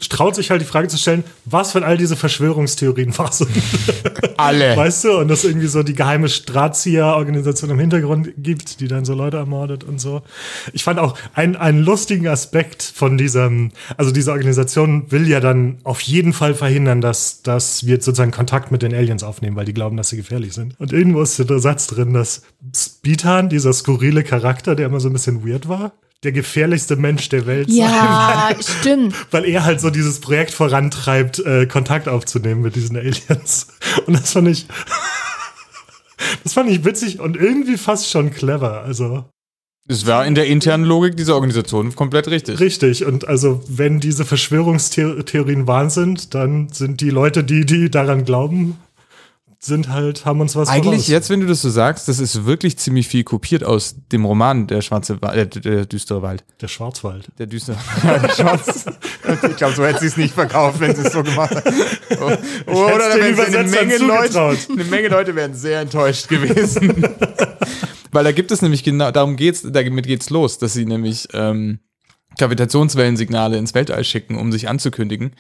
traut 0.09 0.35
sich 0.35 0.50
halt 0.50 0.61
die 0.61 0.66
Frage 0.66 0.88
zu 0.88 0.98
stellen, 0.98 1.22
was 1.44 1.72
von 1.72 1.85
all 1.85 1.96
diese 1.96 2.16
Verschwörungstheorien 2.16 3.16
wahr 3.18 3.33
sind. 3.33 3.50
Alle. 4.37 4.76
Weißt 4.76 5.05
du? 5.05 5.18
Und 5.18 5.29
dass 5.29 5.44
irgendwie 5.44 5.68
so 5.68 5.83
die 5.83 5.94
geheime 5.94 6.29
Stradzieher-Organisation 6.29 7.70
im 7.70 7.79
Hintergrund 7.79 8.33
gibt, 8.37 8.81
die 8.81 8.88
dann 8.88 9.05
so 9.05 9.14
Leute 9.14 9.37
ermordet 9.37 9.85
und 9.85 10.00
so. 10.00 10.22
Ich 10.72 10.83
fand 10.83 10.98
auch 10.98 11.16
einen, 11.35 11.55
einen 11.55 11.79
lustigen 11.79 12.26
Aspekt 12.26 12.83
von 12.83 13.16
diesem, 13.16 13.70
also 13.96 14.11
diese 14.11 14.33
Organisation 14.33 15.11
will 15.12 15.29
ja 15.29 15.38
dann 15.40 15.79
auf 15.85 16.00
jeden 16.00 16.33
Fall 16.33 16.55
verhindern, 16.55 17.00
dass, 17.00 17.42
dass 17.42 17.87
wir 17.87 17.96
sozusagen 17.96 18.33
Kontakt 18.33 18.72
mit 18.72 18.83
den 18.83 18.94
Aliens 18.94 19.22
aufnehmen, 19.22 19.57
weil 19.57 19.64
die 19.64 19.74
glauben, 19.74 19.96
dass 19.96 20.09
sie 20.09 20.16
gefährlich 20.16 20.55
sind. 20.55 20.74
Und 20.81 20.92
irgendwo 20.92 21.22
ist 21.22 21.38
der 21.38 21.59
Satz 21.61 21.87
drin, 21.87 22.12
dass 22.14 22.42
Speedhan, 22.74 23.48
dieser 23.48 23.72
skurrile 23.72 24.24
Charakter, 24.24 24.74
der 24.74 24.87
immer 24.87 25.00
so 25.00 25.09
ein 25.09 25.12
bisschen 25.12 25.46
weird 25.46 25.68
war, 25.68 25.92
der 26.22 26.33
gefährlichste 26.33 26.96
Mensch 26.96 27.29
der 27.29 27.46
Welt 27.46 27.68
sei, 27.68 27.76
ja, 27.76 28.50
stimmt. 28.61 29.14
weil 29.31 29.44
er 29.44 29.64
halt 29.64 29.81
so 29.81 29.90
dieses 29.90 30.20
Projekt 30.20 30.52
vorantreibt, 30.52 31.38
äh, 31.40 31.66
Kontakt 31.66 32.09
aufzunehmen 32.09 32.62
mit 32.62 32.74
diesen 32.76 32.96
Aliens. 32.96 33.68
Und 34.07 34.14
das 34.14 34.33
fand 34.33 34.48
ich, 34.48 34.66
das 36.42 36.55
fand 36.55 36.70
ich 36.70 36.85
witzig 36.85 37.20
und 37.20 37.37
irgendwie 37.37 37.76
fast 37.76 38.11
schon 38.11 38.31
clever. 38.31 38.83
Also 38.83 39.24
Es 39.88 40.07
war 40.07 40.26
in 40.26 40.35
der 40.35 40.46
internen 40.46 40.85
Logik 40.85 41.16
dieser 41.16 41.35
Organisation 41.35 41.94
komplett 41.94 42.29
richtig. 42.29 42.59
richtig. 42.61 43.05
Und 43.05 43.29
also 43.29 43.62
wenn 43.68 44.00
diese 44.00 44.24
Verschwörungstheorien 44.24 45.66
wahr 45.66 45.90
sind, 45.90 46.35
dann 46.35 46.70
sind 46.70 47.00
die 47.00 47.11
Leute, 47.11 47.44
die 47.44 47.66
die 47.66 47.90
daran 47.90 48.24
glauben, 48.24 48.79
sind 49.59 49.88
halt, 49.88 50.25
haben 50.25 50.40
uns 50.40 50.55
was 50.55 50.69
Eigentlich 50.69 50.85
voraus. 50.85 51.09
jetzt, 51.09 51.31
wenn 51.31 51.40
du 51.40 51.47
das 51.47 51.62
so 51.62 51.71
sagst, 51.71 52.09
das 52.09 52.19
ist 52.19 52.45
wirklich 52.45 52.77
ziemlich 52.79 53.09
viel 53.09 53.25
kopiert 53.25 53.64
aus 53.64 53.97
dem 54.12 54.25
Roman 54.25 54.66
Der 54.66 54.83
schwarze 54.83 55.21
Wald, 55.23 55.57
äh, 55.57 55.61
der 55.61 55.87
düstere 55.87 56.23
Wald. 56.23 56.45
Der 56.61 56.69
Schwarzwald. 56.69 57.29
Der 57.38 57.47
düstere 57.47 57.77
der 58.03 58.29
Schwarz. 58.29 58.87
Ich 59.51 59.57
glaube, 59.57 59.75
so 59.75 59.85
hätte 59.85 60.01
sie 60.01 60.07
es 60.07 60.16
nicht 60.16 60.35
verkauft, 60.35 60.81
wenn 60.81 60.95
sie 60.95 61.03
es 61.03 61.12
so 61.12 61.23
gemacht 61.23 61.55
hätte. 61.55 61.73
Oh, 62.66 62.71
oder 62.71 63.09
da 63.11 63.16
wären 63.16 63.55
eine 63.55 63.69
Menge 63.69 63.99
Leute, 63.99 64.57
eine 64.71 64.85
Menge 64.85 65.09
Leute 65.09 65.35
wären 65.35 65.55
sehr 65.55 65.81
enttäuscht 65.81 66.29
gewesen. 66.29 67.03
Weil 68.12 68.25
da 68.25 68.33
gibt 68.33 68.51
es 68.51 68.62
nämlich 68.62 68.85
genau, 68.85 69.11
darum 69.11 69.37
geht's, 69.37 69.62
damit 69.62 70.07
geht's 70.07 70.31
los, 70.31 70.59
dass 70.59 70.73
sie 70.75 70.87
nämlich 70.87 71.29
ähm, 71.33 71.81
Gravitationswellensignale 72.38 73.59
ins 73.59 73.75
Weltall 73.75 74.05
schicken, 74.05 74.37
um 74.37 74.53
sich 74.53 74.69
anzukündigen. 74.69 75.33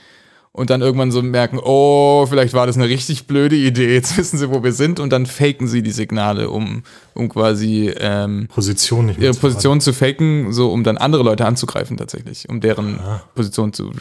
Und 0.56 0.70
dann 0.70 0.80
irgendwann 0.80 1.10
so 1.10 1.20
merken, 1.20 1.60
oh, 1.62 2.24
vielleicht 2.26 2.54
war 2.54 2.66
das 2.66 2.76
eine 2.76 2.88
richtig 2.88 3.26
blöde 3.26 3.56
Idee, 3.56 3.92
jetzt 3.92 4.16
wissen 4.16 4.38
sie, 4.38 4.50
wo 4.50 4.64
wir 4.64 4.72
sind. 4.72 5.00
Und 5.00 5.10
dann 5.10 5.26
faken 5.26 5.68
sie 5.68 5.82
die 5.82 5.90
Signale, 5.90 6.48
um, 6.48 6.82
um 7.12 7.28
quasi 7.28 7.92
ähm, 7.98 8.48
Position 8.48 9.14
ihre 9.20 9.34
zu 9.34 9.40
Position 9.40 9.82
zu 9.82 9.92
faken, 9.92 10.54
so 10.54 10.72
um 10.72 10.82
dann 10.82 10.96
andere 10.96 11.22
Leute 11.22 11.44
anzugreifen 11.44 11.98
tatsächlich, 11.98 12.48
um 12.48 12.62
deren 12.62 12.98
Aha. 12.98 13.22
Position 13.34 13.74
zu. 13.74 13.92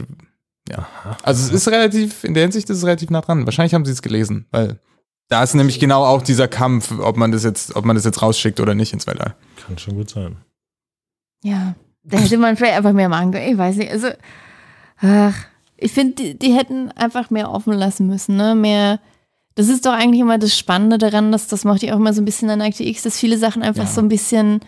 Ja. 0.69 0.87
Also 1.23 1.45
es 1.45 1.51
ist 1.51 1.67
relativ, 1.67 2.23
in 2.23 2.33
der 2.33 2.43
Hinsicht 2.43 2.69
ist 2.69 2.77
es 2.77 2.85
relativ 2.85 3.09
nah 3.09 3.19
dran. 3.19 3.45
Wahrscheinlich 3.45 3.73
haben 3.73 3.83
sie 3.83 3.91
es 3.91 4.01
gelesen, 4.01 4.45
weil 4.51 4.79
da 5.27 5.43
ist 5.43 5.55
nämlich 5.55 5.81
genau 5.81 6.05
auch 6.05 6.21
dieser 6.21 6.47
Kampf, 6.47 6.97
ob 6.99 7.17
man 7.17 7.33
das 7.33 7.43
jetzt, 7.43 7.75
ob 7.75 7.83
man 7.83 7.97
das 7.97 8.05
jetzt 8.05 8.21
rausschickt 8.21 8.61
oder 8.61 8.75
nicht 8.75 8.93
ins 8.93 9.07
Weltall. 9.07 9.35
Kann 9.65 9.77
schon 9.77 9.95
gut 9.95 10.09
sein. 10.09 10.37
Ja, 11.43 11.75
da 12.03 12.17
hätte 12.17 12.37
man 12.37 12.55
vielleicht 12.55 12.77
einfach 12.77 12.93
mehr 12.93 13.09
machen 13.09 13.31
können. 13.31 13.51
Ich 13.51 13.57
weiß 13.57 13.75
nicht. 13.75 13.91
Also, 13.91 14.07
ach, 15.01 15.35
ich 15.77 15.91
finde, 15.91 16.15
die, 16.15 16.39
die 16.39 16.53
hätten 16.53 16.91
einfach 16.91 17.29
mehr 17.29 17.51
offen 17.51 17.73
lassen 17.73 18.07
müssen, 18.07 18.37
ne? 18.37 18.55
Mehr. 18.55 18.99
Das 19.55 19.69
ist 19.69 19.85
doch 19.85 19.93
eigentlich 19.93 20.19
immer 20.19 20.37
das 20.37 20.57
Spannende 20.57 20.97
daran, 20.97 21.31
dass 21.31 21.47
das 21.47 21.63
macht 21.63 21.81
ja 21.81 21.93
auch 21.93 21.97
immer 21.97 22.13
so 22.13 22.21
ein 22.21 22.25
bisschen 22.25 22.49
an 22.49 22.61
Akte 22.61 22.83
X, 22.83 23.03
dass 23.03 23.17
viele 23.19 23.37
Sachen 23.37 23.63
einfach 23.63 23.85
Ja. 23.85 23.89
so 23.89 24.01
ein 24.01 24.09
bisschen 24.09 24.59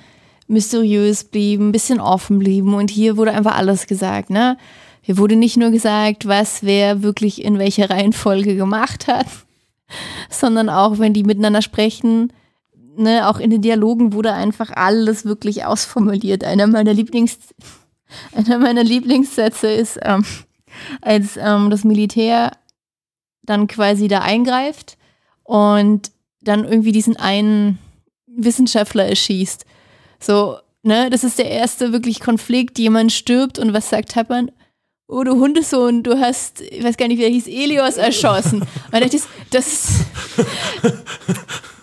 mysteriös 0.47 1.25
blieben, 1.25 1.69
ein 1.69 1.71
bisschen 1.73 1.99
offen 1.99 2.39
blieben. 2.39 2.73
Und 2.73 2.89
hier 2.89 3.17
wurde 3.17 3.31
einfach 3.33 3.57
alles 3.57 3.87
gesagt, 3.87 4.29
ne? 4.29 4.57
Hier 5.01 5.17
wurde 5.17 5.35
nicht 5.35 5.57
nur 5.57 5.71
gesagt, 5.71 6.27
was 6.27 6.63
wer 6.63 7.01
wirklich 7.03 7.43
in 7.43 7.59
welcher 7.59 7.89
Reihenfolge 7.89 8.55
gemacht 8.55 9.07
hat, 9.07 9.27
sondern 10.29 10.69
auch, 10.69 10.99
wenn 10.99 11.13
die 11.13 11.23
miteinander 11.23 11.61
sprechen, 11.61 12.33
ne, 12.97 13.29
auch 13.29 13.39
in 13.39 13.49
den 13.49 13.61
Dialogen 13.61 14.11
wurde 14.11 14.33
einfach 14.33 14.71
alles 14.75 15.23
wirklich 15.23 15.65
ausformuliert. 15.65 16.43
Einer 16.43 16.67
meiner 16.67 16.93
Lieblings, 16.93 17.37
einer 18.33 18.57
meiner 18.59 18.83
Lieblingssätze 18.83 19.67
ist, 19.69 19.99
ähm, 20.01 20.25
als 21.01 21.37
ähm, 21.37 21.69
das 21.69 21.83
Militär 21.83 22.51
dann 23.43 23.67
quasi 23.67 24.07
da 24.07 24.19
eingreift 24.19 24.97
und 25.43 26.11
dann 26.41 26.65
irgendwie 26.65 26.91
diesen 26.91 27.17
einen 27.17 27.79
Wissenschaftler 28.27 29.05
erschießt. 29.05 29.65
So, 30.19 30.57
ne, 30.83 31.09
das 31.09 31.23
ist 31.23 31.39
der 31.39 31.49
erste 31.49 31.91
wirklich 31.91 32.19
Konflikt, 32.19 32.77
jemand 32.79 33.11
stirbt 33.11 33.59
und 33.59 33.73
was 33.73 33.89
sagt 33.89 34.11
Tappern? 34.11 34.51
Oh, 35.07 35.23
du 35.23 35.35
Hundesohn, 35.35 36.03
du 36.03 36.19
hast, 36.19 36.59
ich 36.61 36.83
weiß 36.83 36.97
gar 36.97 37.07
nicht, 37.07 37.17
wie 37.17 37.23
er 37.23 37.29
hieß, 37.29 37.47
Elios 37.47 37.95
erschossen. 37.95 38.63
Da 38.91 38.99
dachte 38.99 39.17
das, 39.51 40.05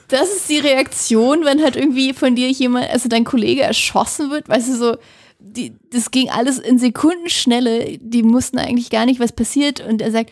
das 0.08 0.28
ist 0.28 0.48
die 0.48 0.58
Reaktion, 0.58 1.44
wenn 1.44 1.62
halt 1.62 1.76
irgendwie 1.76 2.12
von 2.12 2.36
dir 2.36 2.50
jemand, 2.50 2.90
also 2.90 3.08
dein 3.08 3.24
Kollege 3.24 3.62
erschossen 3.62 4.30
wird, 4.30 4.48
weißt 4.48 4.68
du, 4.68 4.76
so, 4.76 4.96
die, 5.44 5.76
das 5.90 6.10
ging 6.10 6.30
alles 6.30 6.58
in 6.58 6.78
Sekundenschnelle, 6.78 7.98
die 8.00 8.22
mussten 8.22 8.58
eigentlich 8.58 8.90
gar 8.90 9.06
nicht, 9.06 9.20
was 9.20 9.32
passiert. 9.32 9.80
Und 9.80 10.00
er 10.00 10.10
sagt, 10.10 10.30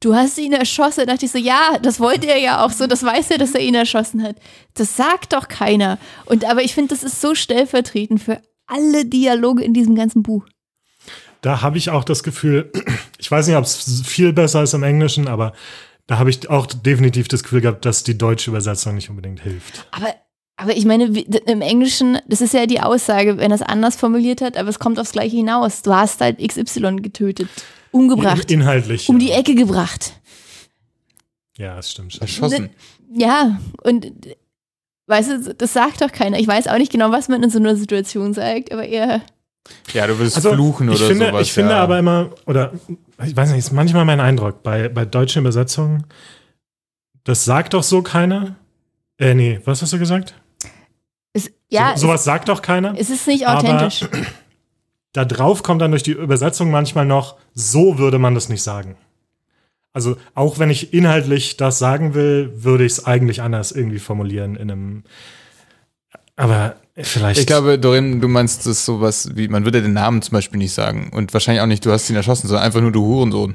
du 0.00 0.14
hast 0.14 0.38
ihn 0.38 0.52
erschossen. 0.52 1.00
Da 1.00 1.12
dachte 1.12 1.26
ich 1.26 1.32
so, 1.32 1.38
ja, 1.38 1.78
das 1.82 2.00
wollte 2.00 2.28
er 2.28 2.38
ja 2.38 2.64
auch 2.64 2.70
so, 2.70 2.86
das 2.86 3.02
weiß 3.02 3.30
er, 3.32 3.38
dass 3.38 3.54
er 3.54 3.60
ihn 3.60 3.74
erschossen 3.74 4.22
hat. 4.22 4.36
Das 4.74 4.96
sagt 4.96 5.32
doch 5.32 5.48
keiner. 5.48 5.98
Und 6.26 6.44
aber 6.44 6.62
ich 6.62 6.74
finde, 6.74 6.94
das 6.94 7.02
ist 7.02 7.20
so 7.20 7.34
stellvertretend 7.34 8.22
für 8.22 8.40
alle 8.66 9.04
Dialoge 9.04 9.64
in 9.64 9.74
diesem 9.74 9.94
ganzen 9.94 10.22
Buch. 10.22 10.46
Da 11.40 11.60
habe 11.60 11.76
ich 11.76 11.90
auch 11.90 12.04
das 12.04 12.22
Gefühl, 12.22 12.70
ich 13.18 13.30
weiß 13.30 13.48
nicht, 13.48 13.56
ob 13.56 13.64
es 13.64 14.02
viel 14.06 14.32
besser 14.32 14.62
ist 14.62 14.74
im 14.74 14.84
Englischen, 14.84 15.26
aber 15.26 15.52
da 16.06 16.18
habe 16.18 16.30
ich 16.30 16.48
auch 16.48 16.66
definitiv 16.66 17.28
das 17.28 17.42
Gefühl 17.42 17.60
gehabt, 17.60 17.84
dass 17.84 18.04
die 18.04 18.16
deutsche 18.16 18.50
Übersetzung 18.50 18.94
nicht 18.94 19.10
unbedingt 19.10 19.40
hilft. 19.40 19.86
Aber, 19.90 20.14
aber 20.56 20.76
ich 20.76 20.84
meine, 20.84 21.04
im 21.04 21.60
Englischen, 21.60 22.18
das 22.28 22.40
ist 22.40 22.54
ja 22.54 22.66
die 22.66 22.80
Aussage, 22.80 23.38
wenn 23.38 23.50
er 23.50 23.56
es 23.56 23.62
anders 23.62 23.96
formuliert 23.96 24.40
hat, 24.40 24.56
aber 24.56 24.68
es 24.68 24.78
kommt 24.78 24.98
aufs 24.98 25.12
Gleiche 25.12 25.36
hinaus. 25.36 25.82
Du 25.82 25.92
hast 25.94 26.20
halt 26.20 26.38
XY 26.38 26.96
getötet, 26.96 27.48
umgebracht, 27.90 28.50
In, 28.50 28.60
inhaltlich. 28.60 29.08
um 29.08 29.18
ja. 29.18 29.26
die 29.26 29.32
Ecke 29.32 29.54
gebracht. 29.54 30.12
Ja, 31.56 31.76
das 31.76 31.90
stimmt 31.90 32.12
schon. 32.12 32.22
Erschossen. 32.22 32.70
Ja, 33.12 33.60
und 33.82 34.12
weißt 35.06 35.30
du, 35.30 35.54
das 35.54 35.72
sagt 35.72 36.00
doch 36.00 36.12
keiner. 36.12 36.38
Ich 36.38 36.46
weiß 36.46 36.68
auch 36.68 36.78
nicht 36.78 36.92
genau, 36.92 37.10
was 37.10 37.28
man 37.28 37.42
in 37.42 37.50
so 37.50 37.58
einer 37.58 37.76
Situation 37.76 38.32
sagt, 38.34 38.72
aber 38.72 38.84
eher. 38.86 39.22
Ja, 39.92 40.06
du 40.06 40.18
willst 40.18 40.36
Also, 40.36 40.52
fluchen 40.52 40.88
oder 40.88 41.00
ich 41.00 41.06
finde, 41.06 41.26
sowas. 41.26 41.42
Ich 41.42 41.52
finde 41.52 41.72
ja. 41.72 41.82
aber 41.82 41.98
immer, 41.98 42.30
oder 42.46 42.72
ich 43.24 43.36
weiß 43.36 43.50
nicht, 43.50 43.58
ist 43.58 43.72
manchmal 43.72 44.04
mein 44.04 44.20
Eindruck 44.20 44.62
bei, 44.62 44.88
bei 44.88 45.04
deutschen 45.04 45.40
Übersetzungen, 45.40 46.04
das 47.24 47.44
sagt 47.44 47.74
doch 47.74 47.82
so 47.82 48.02
keiner. 48.02 48.56
Äh, 49.18 49.34
nee, 49.34 49.60
was 49.64 49.82
hast 49.82 49.92
du 49.92 49.98
gesagt? 49.98 50.34
Ja, 51.72 51.92
so, 51.96 52.06
sowas 52.06 52.24
sagt 52.24 52.48
doch 52.48 52.62
keiner. 52.62 52.94
es, 52.96 53.10
ist 53.10 53.26
nicht 53.26 53.46
aber- 53.46 53.58
authentisch. 53.58 54.06
da 55.12 55.24
drauf 55.24 55.62
kommt 55.62 55.82
dann 55.82 55.90
durch 55.90 56.02
die 56.02 56.12
Übersetzung 56.12 56.70
manchmal 56.70 57.04
noch, 57.06 57.36
so 57.54 57.98
würde 57.98 58.18
man 58.18 58.34
das 58.34 58.48
nicht 58.48 58.62
sagen. 58.62 58.96
Also 59.94 60.16
auch 60.34 60.58
wenn 60.58 60.70
ich 60.70 60.94
inhaltlich 60.94 61.58
das 61.58 61.78
sagen 61.78 62.14
will, 62.14 62.50
würde 62.56 62.84
ich 62.86 62.92
es 62.92 63.04
eigentlich 63.06 63.42
anders 63.42 63.72
irgendwie 63.72 63.98
formulieren 63.98 64.56
in 64.56 64.70
einem. 64.70 65.02
Aber 66.36 66.76
vielleicht. 66.96 67.40
Ich 67.40 67.46
glaube, 67.46 67.78
Dorin, 67.78 68.20
du 68.22 68.28
meinst 68.28 68.64
das 68.66 68.86
sowas 68.86 69.30
wie, 69.34 69.48
man 69.48 69.64
würde 69.64 69.82
den 69.82 69.92
Namen 69.92 70.22
zum 70.22 70.32
Beispiel 70.32 70.58
nicht 70.58 70.72
sagen. 70.72 71.10
Und 71.12 71.32
wahrscheinlich 71.34 71.60
auch 71.60 71.66
nicht, 71.66 71.84
du 71.84 71.92
hast 71.92 72.08
ihn 72.08 72.16
erschossen, 72.16 72.48
sondern 72.48 72.64
einfach 72.64 72.80
nur 72.80 72.90
du 72.92 73.04
Hurensohn. 73.04 73.54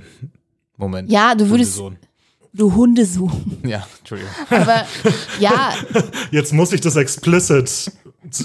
Moment. 0.77 1.09
Ja, 1.11 1.33
du 1.33 1.49
würdest, 1.49 1.79
Hundesohn. 1.79 1.97
du 2.53 2.75
Hundesohn. 2.75 3.57
Ja, 3.65 3.87
Entschuldigung. 3.99 4.31
Aber 4.51 4.85
ja, 5.39 5.73
jetzt 6.31 6.53
muss 6.53 6.71
ich 6.71 6.81
das 6.81 6.95
explicit 6.97 7.91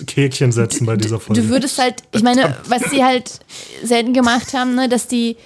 Käkchen 0.07 0.53
setzen 0.53 0.87
bei 0.87 0.97
dieser 0.97 1.19
Folge. 1.21 1.43
du 1.43 1.49
würdest 1.49 1.79
halt, 1.79 2.03
ich 2.15 2.23
meine, 2.23 2.57
was 2.69 2.83
sie 2.91 3.05
halt 3.05 3.41
selten 3.83 4.13
gemacht 4.13 4.55
haben, 4.55 4.75
ne, 4.75 4.89
dass 4.89 5.09
die, 5.09 5.37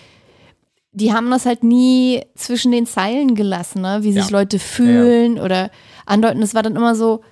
die 0.93 1.13
haben 1.13 1.31
das 1.31 1.47
halt 1.47 1.63
nie 1.65 2.23
zwischen 2.35 2.73
den 2.73 2.87
Zeilen 2.87 3.35
gelassen, 3.35 3.83
ne, 3.83 3.99
wie 4.03 4.13
sich 4.13 4.25
Ja. 4.31 4.39
Leute 4.39 4.59
fühlen 4.59 5.39
oder 5.39 5.71
andeuten. 6.07 6.41
Das 6.41 6.55
war 6.55 6.63
dann 6.63 6.77
immer 6.77 6.95
so, 6.95 7.23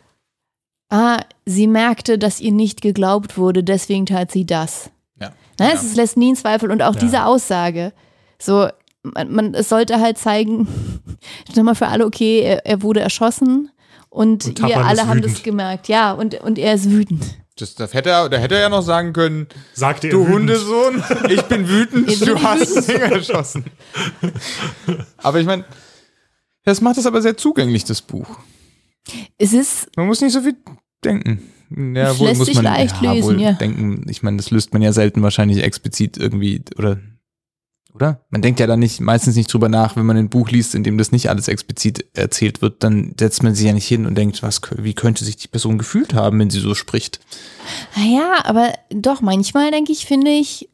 ah, 0.90 1.18
sie 1.46 1.66
merkte, 1.66 2.18
dass 2.18 2.40
ihr 2.40 2.52
nicht 2.52 2.80
geglaubt 2.82 3.36
wurde, 3.38 3.64
deswegen 3.64 4.06
tat 4.06 4.30
sie 4.32 4.44
das. 4.46 4.90
Ja. 5.20 5.28
Ne, 5.58 5.68
Ja. 5.68 5.72
Es 5.74 5.94
lässt 5.96 6.16
nie 6.16 6.28
einen 6.28 6.36
Zweifel 6.36 6.70
und 6.70 6.82
auch 6.82 6.94
Ja. 6.94 7.00
diese 7.00 7.24
Aussage, 7.24 7.92
so, 8.38 8.68
man, 9.02 9.30
man, 9.32 9.54
es 9.54 9.68
sollte 9.68 10.00
halt 10.00 10.18
zeigen, 10.18 10.66
nochmal 11.56 11.74
für 11.74 11.88
alle, 11.88 12.04
okay, 12.06 12.40
er, 12.40 12.66
er 12.66 12.82
wurde 12.82 13.00
erschossen 13.00 13.70
und, 14.14 14.44
Und 14.46 14.46
wir 14.46 14.54
Tappan 14.68 14.86
alle 14.86 15.06
haben 15.06 15.22
das 15.22 15.42
gemerkt, 15.42 15.88
ja, 15.88 16.12
und, 16.12 16.34
und 16.40 16.58
er 16.58 16.74
ist 16.74 16.88
wütend. 16.90 17.24
Das, 17.56 17.74
das 17.74 17.94
hätte 17.94 18.10
er, 18.10 18.28
da 18.28 18.36
hätte 18.36 18.54
er 18.56 18.62
ja 18.62 18.68
noch 18.68 18.82
sagen 18.82 19.12
können, 19.12 19.46
Sagt 19.74 20.04
ihr 20.04 20.10
du 20.10 20.20
wütend. 20.20 20.34
Hundesohn, 20.34 21.02
ich 21.28 21.42
bin 21.42 21.68
wütend, 21.68 22.10
Ich 22.10 22.18
bin 22.20 22.28
du 22.30 22.42
hast 22.42 22.76
wütend. 22.76 22.88
ihn 22.88 23.00
erschossen. 23.12 23.64
aber 25.18 25.40
ich 25.40 25.46
meine, 25.46 25.64
das 26.64 26.80
macht 26.80 26.96
es 26.98 27.06
aber 27.06 27.22
sehr 27.22 27.36
zugänglich, 27.36 27.84
das 27.84 28.02
Buch. 28.02 28.38
Es 29.38 29.52
ist, 29.52 29.88
Man 29.96 30.06
muss 30.06 30.20
nicht 30.20 30.32
so 30.32 30.40
viel 30.40 30.56
denken. 31.04 31.42
Ja, 31.94 32.10
Es 32.12 32.20
lässt 32.20 32.44
sich 32.44 32.60
leicht 32.62 33.00
lesen, 33.00 33.38
ja. 33.38 33.52
denken. 33.52 34.06
Ich 34.08 34.22
meine, 34.22 34.36
das 34.36 34.50
löst 34.50 34.72
man 34.72 34.82
ja 34.82 34.92
selten 34.92 35.22
wahrscheinlich 35.22 35.62
explizit 35.62 36.16
irgendwie 36.16 36.62
oder 36.78 36.98
oder? 37.94 38.20
Man 38.28 38.42
denkt 38.42 38.60
ja 38.60 38.66
dann 38.66 38.80
nicht 38.80 39.00
meistens 39.00 39.36
nicht 39.36 39.52
drüber 39.52 39.68
nach, 39.68 39.96
wenn 39.96 40.04
man 40.04 40.16
ein 40.16 40.28
Buch 40.28 40.50
liest, 40.50 40.74
in 40.74 40.82
dem 40.82 40.98
das 40.98 41.12
nicht 41.12 41.30
alles 41.30 41.48
explizit 41.48 42.04
erzählt 42.14 42.60
wird, 42.60 42.82
dann 42.82 43.14
setzt 43.18 43.42
man 43.42 43.54
sich 43.54 43.66
ja 43.66 43.72
nicht 43.72 43.86
hin 43.86 44.04
und 44.04 44.16
denkt, 44.16 44.42
was 44.42 44.60
wie 44.76 44.94
könnte 44.94 45.24
sich 45.24 45.36
die 45.36 45.48
Person 45.48 45.78
gefühlt 45.78 46.12
haben, 46.12 46.40
wenn 46.40 46.50
sie 46.50 46.60
so 46.60 46.74
spricht. 46.74 47.20
naja, 47.96 48.42
aber 48.44 48.72
doch, 48.90 49.20
manchmal 49.20 49.70
denke 49.70 49.92
ich, 49.92 50.06
finde 50.06 50.32
ich, 50.32 50.68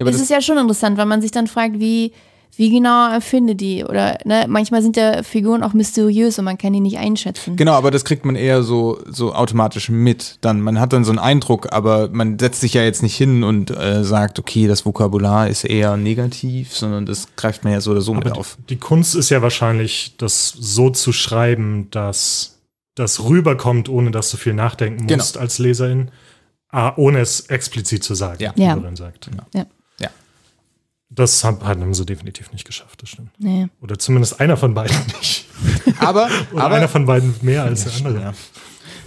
Ja, 0.00 0.06
ist 0.06 0.20
es 0.20 0.28
ja 0.28 0.42
schon 0.42 0.58
interessant, 0.58 0.98
weil 0.98 1.06
man 1.06 1.22
sich 1.22 1.30
dann 1.30 1.46
fragt, 1.46 1.80
wie, 1.80 2.12
wie 2.58 2.70
genau 2.70 3.10
erfindet 3.10 3.60
die 3.60 3.84
oder 3.84 4.18
ne, 4.24 4.46
manchmal 4.48 4.80
sind 4.80 4.96
ja 4.96 5.22
Figuren 5.22 5.62
auch 5.62 5.74
mysteriös 5.74 6.38
und 6.38 6.46
man 6.46 6.56
kann 6.56 6.72
die 6.72 6.80
nicht 6.80 6.96
einschätzen. 6.98 7.56
Genau, 7.56 7.72
aber 7.72 7.90
das 7.90 8.04
kriegt 8.04 8.24
man 8.24 8.34
eher 8.34 8.62
so, 8.62 8.98
so 9.06 9.34
automatisch 9.34 9.90
mit. 9.90 10.38
Dann, 10.40 10.60
man 10.62 10.80
hat 10.80 10.92
dann 10.94 11.04
so 11.04 11.10
einen 11.10 11.18
Eindruck, 11.18 11.72
aber 11.72 12.08
man 12.08 12.38
setzt 12.38 12.60
sich 12.62 12.72
ja 12.74 12.82
jetzt 12.82 13.02
nicht 13.02 13.14
hin 13.16 13.44
und 13.44 13.70
äh, 13.70 14.04
sagt, 14.04 14.38
okay, 14.38 14.66
das 14.68 14.86
Vokabular 14.86 15.48
ist 15.48 15.64
eher 15.64 15.96
negativ, 15.98 16.74
sondern 16.74 17.04
das 17.04 17.28
greift 17.36 17.64
man 17.64 17.74
ja 17.74 17.80
so 17.82 17.90
oder 17.90 18.00
so 18.00 18.14
mit 18.14 18.26
Aber 18.26 18.38
auf. 18.38 18.56
die 18.70 18.76
Kunst 18.76 19.14
ist 19.14 19.28
ja 19.30 19.42
wahrscheinlich, 19.42 20.14
das 20.16 20.48
so 20.48 20.88
zu 20.90 21.12
schreiben, 21.12 21.88
dass 21.90 22.58
das 22.94 23.22
rüberkommt, 23.24 23.90
ohne 23.90 24.10
dass 24.10 24.30
du 24.30 24.38
viel 24.38 24.54
nachdenken 24.54 25.06
Genau. 25.06 25.18
musst 25.22 25.36
als 25.36 25.58
Leserin, 25.58 26.10
ah, 26.70 26.94
ohne 26.96 27.18
es 27.20 27.40
explizit 27.40 28.02
zu 28.02 28.14
sagen, 28.14 28.42
Ja. 28.42 28.52
wie 28.56 28.62
Ja. 28.62 28.78
Sagt. 28.94 29.28
Ja. 29.52 29.60
Ja. 29.60 29.66
Das 31.16 31.42
haben, 31.42 31.66
haben 31.66 31.94
sie 31.94 32.06
definitiv 32.06 32.52
nicht 32.52 32.64
geschafft, 32.64 33.02
das 33.02 33.08
stimmt. 33.08 33.30
Nee. 33.38 33.66
Oder 33.80 33.98
zumindest 33.98 34.38
einer 34.38 34.56
von 34.56 34.74
beiden 34.74 34.96
nicht. 35.18 35.46
Aber, 35.98 36.28
Oder 36.52 36.64
aber 36.64 36.76
einer 36.76 36.88
von 36.88 37.06
beiden 37.06 37.34
mehr 37.42 37.64
als 37.64 37.84
der 37.84 37.94
andere. 37.94 38.22
Ja. 38.22 38.34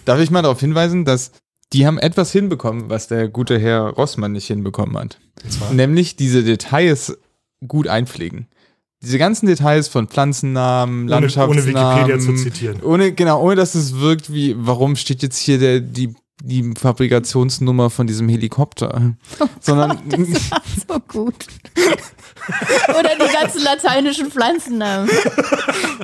Darf 0.06 0.20
ich 0.20 0.32
mal 0.32 0.42
darauf 0.42 0.60
hinweisen, 0.60 1.06
dass 1.06 1.32
die 1.72 1.86
haben 1.86 2.00
etwas 2.00 2.32
hinbekommen, 2.32 2.90
was 2.90 3.08
der 3.08 3.28
gute 3.30 3.60
Herr 3.60 3.90
Rossmann 3.92 4.32
nicht 4.32 4.48
hinbekommen 4.48 4.98
hat. 4.98 5.20
Nämlich 5.72 6.16
diese 6.16 6.44
Details 6.44 7.18
gut 7.68 7.88
einpflegen. 7.88 8.48
Diese 9.02 9.18
ganzen 9.18 9.46
Details 9.46 9.88
von 9.88 10.08
Pflanzennamen, 10.08 11.04
Ohne, 11.04 11.16
ohne 11.16 11.22
Landschaftsnamen. 11.22 11.66
Wikipedia 11.66 12.20
zu 12.20 12.36
zitieren. 12.36 12.82
Ohne, 12.82 13.14
genau, 13.14 13.42
ohne 13.42 13.56
dass 13.56 13.76
es 13.76 14.00
wirkt 14.00 14.34
wie, 14.34 14.56
warum 14.58 14.96
steht 14.96 15.22
jetzt 15.22 15.38
hier 15.38 15.58
der, 15.60 15.80
die, 15.80 16.16
die 16.42 16.74
Fabrikationsnummer 16.80 17.90
von 17.90 18.08
diesem 18.08 18.30
Helikopter? 18.30 19.16
Sondern, 19.60 20.00
So 20.88 21.00
gut. 21.08 21.36
Oder 22.90 23.10
die 23.16 23.34
ganzen 23.34 23.64
lateinischen 23.64 24.32
Pflanzennamen. 24.32 25.10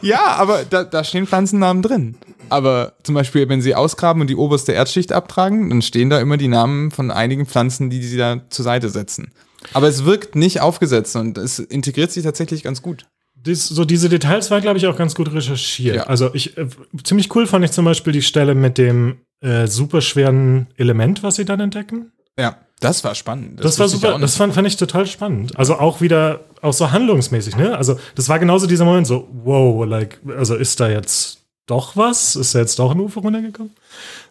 ja, 0.02 0.36
aber 0.38 0.64
da, 0.64 0.84
da 0.84 1.04
stehen 1.04 1.28
Pflanzennamen 1.28 1.82
drin. 1.82 2.18
Aber 2.50 2.94
zum 3.04 3.16
Beispiel, 3.16 3.50
wenn 3.50 3.62
sie 3.62 3.74
ausgraben 3.76 4.22
und 4.22 4.30
die 4.30 4.36
oberste 4.36 4.72
Erdschicht 4.72 5.12
abtragen, 5.12 5.70
dann 5.70 5.82
stehen 5.82 6.10
da 6.10 6.20
immer 6.20 6.38
die 6.38 6.48
Namen 6.48 6.92
von 6.92 7.10
einigen 7.12 7.46
Pflanzen, 7.46 7.90
die 7.90 8.04
sie 8.04 8.18
da 8.18 8.42
zur 8.50 8.64
Seite 8.64 8.90
setzen. 8.90 9.32
Aber 9.74 9.88
es 9.88 10.06
wirkt 10.06 10.36
nicht 10.36 10.62
aufgesetzt 10.62 11.16
und 11.16 11.38
es 11.38 11.58
integriert 11.58 12.12
sich 12.12 12.24
tatsächlich 12.24 12.62
ganz 12.62 12.82
gut. 12.82 13.08
Dies, 13.34 13.68
so 13.68 13.86
diese 13.86 14.10
Details 14.10 14.50
war, 14.52 14.62
glaube 14.62 14.78
ich, 14.78 14.88
auch 14.88 14.98
ganz 14.98 15.16
gut 15.16 15.32
recherchiert. 15.32 15.96
Ja. 15.96 16.04
Also 16.04 16.34
ich 16.34 16.58
äh, 16.58 16.68
ziemlich 17.04 17.34
cool 17.36 17.48
fand 17.48 17.66
ich 17.66 17.72
zum 17.72 17.86
Beispiel 17.86 18.14
die 18.14 18.22
Stelle 18.22 18.56
mit 18.56 18.78
dem 18.78 19.18
äh, 19.46 19.68
superschweren 19.68 20.68
Element, 20.78 21.24
was 21.24 21.36
sie 21.36 21.46
dann 21.46 21.60
entdecken. 21.60 22.12
Ja, 22.38 22.58
das 22.80 23.04
war 23.04 23.16
spannend. 23.16 23.60
Das, 23.64 23.80
war 23.80 23.86
wusste 23.86 23.98
ich 23.98 24.02
super, 24.04 24.20
das 24.20 24.36
fand, 24.36 24.54
fand 24.54 24.68
ich 24.68 24.76
total 24.76 25.06
spannend. 25.06 25.58
Also 25.58 25.76
auch 25.76 26.02
wieder, 26.02 26.42
auch 26.62 26.74
so 26.74 26.92
handlungsmäßig, 26.92 27.56
ne? 27.56 27.78
Also 27.78 27.98
das 28.16 28.28
war 28.28 28.40
genauso 28.40 28.68
dieser 28.68 28.86
Moment, 28.86 29.08
so, 29.08 29.30
wow, 29.32 29.86
like, 29.86 30.20
also 30.38 30.56
ist 30.56 30.80
da 30.80 30.90
jetzt 30.90 31.40
doch 31.68 31.96
was? 31.96 32.36
Ist 32.36 32.54
da 32.56 32.60
jetzt 32.60 32.78
doch 32.80 32.92
ein 32.92 33.00
Ufer 33.00 33.22
runtergekommen? 33.22 33.72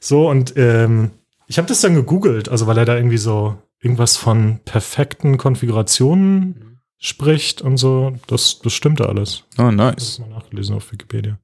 So, 0.00 0.28
und 0.28 0.54
ähm, 0.56 1.12
ich 1.46 1.58
habe 1.58 1.68
das 1.68 1.80
dann 1.80 1.94
gegoogelt, 1.94 2.48
also 2.48 2.66
weil 2.66 2.78
er 2.78 2.84
da 2.84 2.96
irgendwie 2.96 3.18
so 3.18 3.56
irgendwas 3.80 4.16
von 4.16 4.60
perfekten 4.64 5.36
Konfigurationen 5.38 6.80
spricht 6.98 7.60
und 7.62 7.76
so. 7.76 8.14
Das, 8.26 8.58
das 8.60 8.72
stimmte 8.72 9.08
alles. 9.08 9.44
oh, 9.58 9.62
Das 9.64 9.74
nice. 9.74 10.02
ist 10.02 10.18
mal 10.20 10.28
nachgelesen 10.28 10.74
auf 10.76 10.90
Wikipedia. 10.90 11.38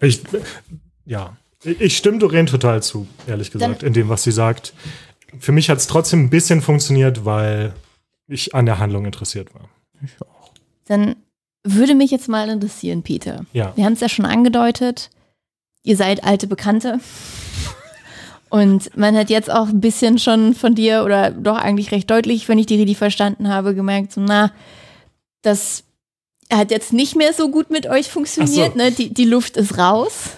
Ich, 0.00 0.22
ja, 1.06 1.36
ich 1.64 1.80
ich 1.80 1.96
stimme 1.96 2.18
Doreen 2.18 2.46
total 2.46 2.82
zu, 2.82 3.06
ehrlich 3.26 3.50
gesagt, 3.50 3.82
in 3.82 3.92
dem, 3.92 4.08
was 4.08 4.22
sie 4.22 4.32
sagt. 4.32 4.72
Für 5.38 5.52
mich 5.52 5.70
hat 5.70 5.78
es 5.78 5.86
trotzdem 5.86 6.24
ein 6.24 6.30
bisschen 6.30 6.62
funktioniert, 6.62 7.24
weil 7.24 7.74
ich 8.28 8.54
an 8.54 8.66
der 8.66 8.78
Handlung 8.78 9.04
interessiert 9.04 9.54
war. 9.54 9.68
Dann 10.86 11.16
würde 11.64 11.94
mich 11.94 12.10
jetzt 12.10 12.28
mal 12.28 12.48
interessieren, 12.48 13.02
Peter. 13.02 13.44
Ja. 13.52 13.72
Wir 13.76 13.84
haben 13.84 13.94
es 13.94 14.00
ja 14.00 14.08
schon 14.08 14.26
angedeutet. 14.26 15.10
Ihr 15.82 15.96
seid 15.96 16.24
alte 16.24 16.46
Bekannte. 16.46 17.00
Und 18.50 18.96
man 18.96 19.16
hat 19.16 19.30
jetzt 19.30 19.50
auch 19.50 19.68
ein 19.68 19.80
bisschen 19.80 20.18
schon 20.18 20.54
von 20.54 20.74
dir 20.74 21.02
oder 21.04 21.30
doch 21.30 21.56
eigentlich 21.56 21.90
recht 21.90 22.08
deutlich, 22.08 22.48
wenn 22.48 22.58
ich 22.58 22.66
die 22.66 22.76
richtig 22.76 22.98
verstanden 22.98 23.48
habe, 23.48 23.74
gemerkt, 23.74 24.12
so, 24.12 24.20
na, 24.20 24.52
das 25.42 25.82
hat 26.52 26.70
jetzt 26.70 26.92
nicht 26.92 27.16
mehr 27.16 27.32
so 27.32 27.50
gut 27.50 27.70
mit 27.70 27.86
euch 27.86 28.08
funktioniert, 28.08 28.72
so. 28.72 28.78
ne? 28.78 28.92
Die, 28.92 29.12
die 29.12 29.24
Luft 29.24 29.56
ist 29.56 29.76
raus. 29.76 30.36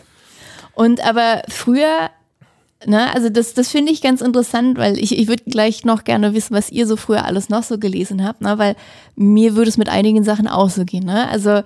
Und 0.77 1.05
aber 1.05 1.43
früher, 1.49 2.11
ne, 2.87 3.13
also 3.13 3.29
das, 3.29 3.55
das 3.55 3.71
finde 3.71 3.91
ich 3.91 4.01
ganz 4.03 4.21
interessant, 4.21 4.79
weil 4.79 4.99
ich, 4.99 5.19
ich 5.19 5.27
würde 5.27 5.43
gleich 5.45 5.85
noch 5.85 6.05
gerne 6.05 6.35
wissen, 6.35 6.55
was 6.55 6.71
ihr 6.71 6.87
so 6.87 6.97
früher 6.97 7.25
alles 7.25 7.49
noch 7.49 7.65
so 7.65 7.79
gelesen 7.79 8.25
habt, 8.25 8.43
ne? 8.43 8.59
Weil 8.59 8.77
mir 9.17 9.57
würde 9.57 9.69
es 9.71 9.79
mit 9.79 9.89
einigen 9.89 10.23
Sachen 10.23 10.47
auch 10.47 10.71
so 10.71 10.85
gehen, 10.85 11.05
ne? 11.05 11.29
Also 11.29 11.63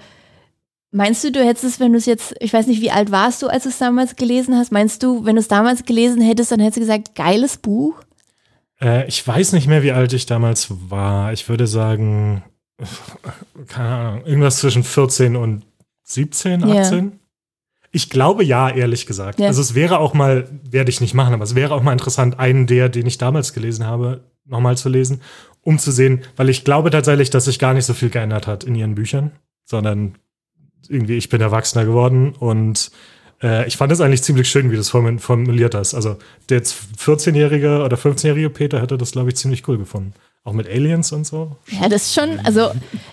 Meinst 0.92 1.22
du, 1.22 1.30
du 1.30 1.44
hättest 1.44 1.64
es, 1.64 1.78
wenn 1.78 1.92
du 1.92 1.98
es 1.98 2.06
jetzt, 2.06 2.34
ich 2.40 2.52
weiß 2.52 2.66
nicht, 2.66 2.80
wie 2.82 2.90
alt 2.90 3.12
warst 3.12 3.42
du, 3.42 3.46
als 3.46 3.62
du 3.62 3.68
es 3.68 3.78
damals 3.78 4.16
gelesen 4.16 4.56
hast? 4.56 4.72
Meinst 4.72 5.04
du, 5.04 5.24
wenn 5.24 5.36
du 5.36 5.40
es 5.40 5.46
damals 5.46 5.84
gelesen 5.84 6.20
hättest, 6.20 6.50
dann 6.50 6.58
hättest 6.58 6.78
du 6.78 6.80
gesagt, 6.80 7.14
geiles 7.14 7.58
Buch? 7.58 7.94
Äh, 8.80 9.06
ich 9.06 9.24
weiß 9.24 9.52
nicht 9.52 9.68
mehr, 9.68 9.84
wie 9.84 9.92
alt 9.92 10.12
ich 10.12 10.26
damals 10.26 10.66
war. 10.90 11.32
Ich 11.32 11.48
würde 11.48 11.68
sagen, 11.68 12.42
keine 13.68 13.88
Ahnung, 13.88 14.26
irgendwas 14.26 14.56
zwischen 14.56 14.82
14 14.82 15.36
und 15.36 15.62
17, 16.02 16.66
Ja. 16.66 16.80
18. 16.80 17.19
Ich 17.92 18.08
glaube 18.10 18.44
ja, 18.44 18.68
ehrlich 18.70 19.06
gesagt. 19.06 19.40
Ja. 19.40 19.48
Also 19.48 19.60
es 19.60 19.74
wäre 19.74 19.98
auch 19.98 20.14
mal, 20.14 20.48
werde 20.70 20.90
ich 20.90 21.00
nicht 21.00 21.14
machen, 21.14 21.34
aber 21.34 21.44
es 21.44 21.54
wäre 21.54 21.74
auch 21.74 21.82
mal 21.82 21.92
interessant, 21.92 22.38
einen 22.38 22.66
der, 22.66 22.88
den 22.88 23.06
ich 23.06 23.18
damals 23.18 23.52
gelesen 23.52 23.84
habe, 23.86 24.20
nochmal 24.44 24.76
zu 24.76 24.88
lesen, 24.88 25.20
um 25.62 25.78
zu 25.78 25.90
sehen, 25.90 26.22
weil 26.36 26.48
ich 26.48 26.64
glaube 26.64 26.90
tatsächlich, 26.90 27.30
dass 27.30 27.46
sich 27.46 27.58
gar 27.58 27.74
nicht 27.74 27.84
so 27.84 27.94
viel 27.94 28.10
geändert 28.10 28.46
hat 28.46 28.64
in 28.64 28.74
ihren 28.74 28.94
Büchern, 28.94 29.32
sondern 29.64 30.14
irgendwie, 30.88 31.16
ich 31.16 31.28
bin 31.28 31.40
erwachsener 31.40 31.84
geworden 31.84 32.32
und 32.38 32.90
äh, 33.42 33.66
ich 33.66 33.76
fand 33.76 33.92
es 33.92 34.00
eigentlich 34.00 34.22
ziemlich 34.22 34.48
schön, 34.48 34.70
wie 34.70 34.74
du 34.76 34.80
es 34.80 34.92
formu- 34.92 35.18
formuliert 35.18 35.74
hast. 35.74 35.94
Also 35.94 36.16
der 36.48 36.58
jetzt 36.58 36.76
14-jährige 36.98 37.82
oder 37.82 37.96
15-jährige 37.96 38.50
Peter 38.50 38.80
hätte 38.80 38.98
das, 38.98 39.12
glaube 39.12 39.28
ich, 39.30 39.36
ziemlich 39.36 39.66
cool 39.68 39.78
gefunden. 39.78 40.14
Auch 40.44 40.52
mit 40.52 40.68
Aliens 40.68 41.12
und 41.12 41.26
so. 41.26 41.56
Ja, 41.68 41.88
das 41.88 42.04
ist 42.06 42.14
schon, 42.14 42.40
also 42.44 42.70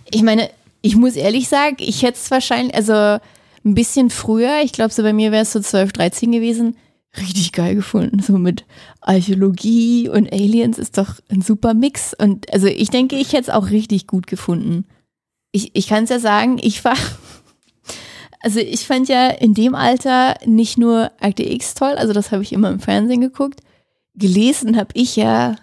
ich 0.10 0.24
meine, 0.24 0.50
ich 0.82 0.96
muss 0.96 1.16
ehrlich 1.16 1.50
sagen, 1.50 1.76
ich 1.80 2.04
hätte 2.04 2.18
es 2.18 2.32
wahrscheinlich, 2.32 2.74
also 2.74 3.20
ein 3.68 3.76
bisschen 3.76 4.10
früher, 4.10 4.62
ich 4.64 4.72
glaube 4.72 4.94
so 4.94 5.04
bei 5.04 5.14
mir 5.14 5.32
wäre 5.32 5.44
es 5.44 5.52
so 5.52 5.60
12, 5.60 5.94
13 5.94 6.32
gewesen, 6.32 6.78
richtig 7.18 7.52
geil 7.52 7.76
gefunden. 7.76 8.22
So 8.22 8.38
mit 8.38 8.66
Archäologie 9.02 10.10
und 10.10 10.32
Aliens 10.32 10.78
ist 10.78 10.98
doch 10.98 11.16
ein 11.30 11.42
super 11.42 11.74
Mix. 11.74 12.14
Und 12.14 12.52
also 12.54 12.68
ich 12.68 12.90
denke, 12.90 13.16
ich 13.16 13.34
hätte 13.34 13.44
es 13.44 13.50
auch 13.50 13.70
richtig 13.70 14.08
gut 14.08 14.28
gefunden. 14.28 14.86
Ich, 15.52 15.76
ich 15.76 15.88
kann 15.88 16.06
es 16.06 16.10
ja 16.10 16.20
sagen, 16.20 16.58
ich 16.62 16.84
war, 16.86 16.98
also 18.42 18.60
ich 18.60 18.86
fand 18.86 19.10
ja 19.10 19.30
in 19.30 19.54
dem 19.54 19.76
Alter 19.76 20.36
nicht 20.46 20.78
nur 20.78 21.12
Akte 21.20 21.44
X 21.44 21.74
toll, 21.74 21.96
also 21.98 22.14
das 22.14 22.32
habe 22.32 22.44
ich 22.44 22.54
immer 22.54 22.70
im 22.70 22.80
Fernsehen 22.80 23.22
geguckt. 23.22 23.62
Gelesen 24.16 24.78
habe 24.78 24.90
ich 24.94 25.16
ja 25.16 25.56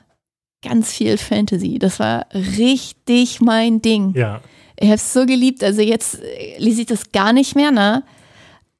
ganz 0.62 0.92
viel 0.92 1.18
Fantasy. 1.18 1.78
Das 1.78 1.98
war 1.98 2.26
richtig 2.32 3.40
mein 3.40 3.82
Ding. 3.82 4.14
Ja. 4.14 4.40
Ich 4.78 4.86
habe 4.86 4.96
es 4.96 5.12
so 5.12 5.24
geliebt. 5.26 5.62
Also 5.62 5.82
jetzt 5.82 6.20
äh, 6.22 6.58
lese 6.58 6.82
ich 6.82 6.86
das 6.86 7.12
gar 7.12 7.32
nicht 7.32 7.54
mehr, 7.56 7.70
ne? 7.70 8.02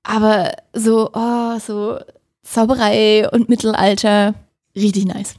Aber 0.03 0.53
so, 0.73 1.11
oh, 1.13 1.59
so 1.59 1.99
Zauberei 2.43 3.29
und 3.31 3.49
Mittelalter, 3.49 4.35
richtig 4.77 5.07
nice. 5.07 5.35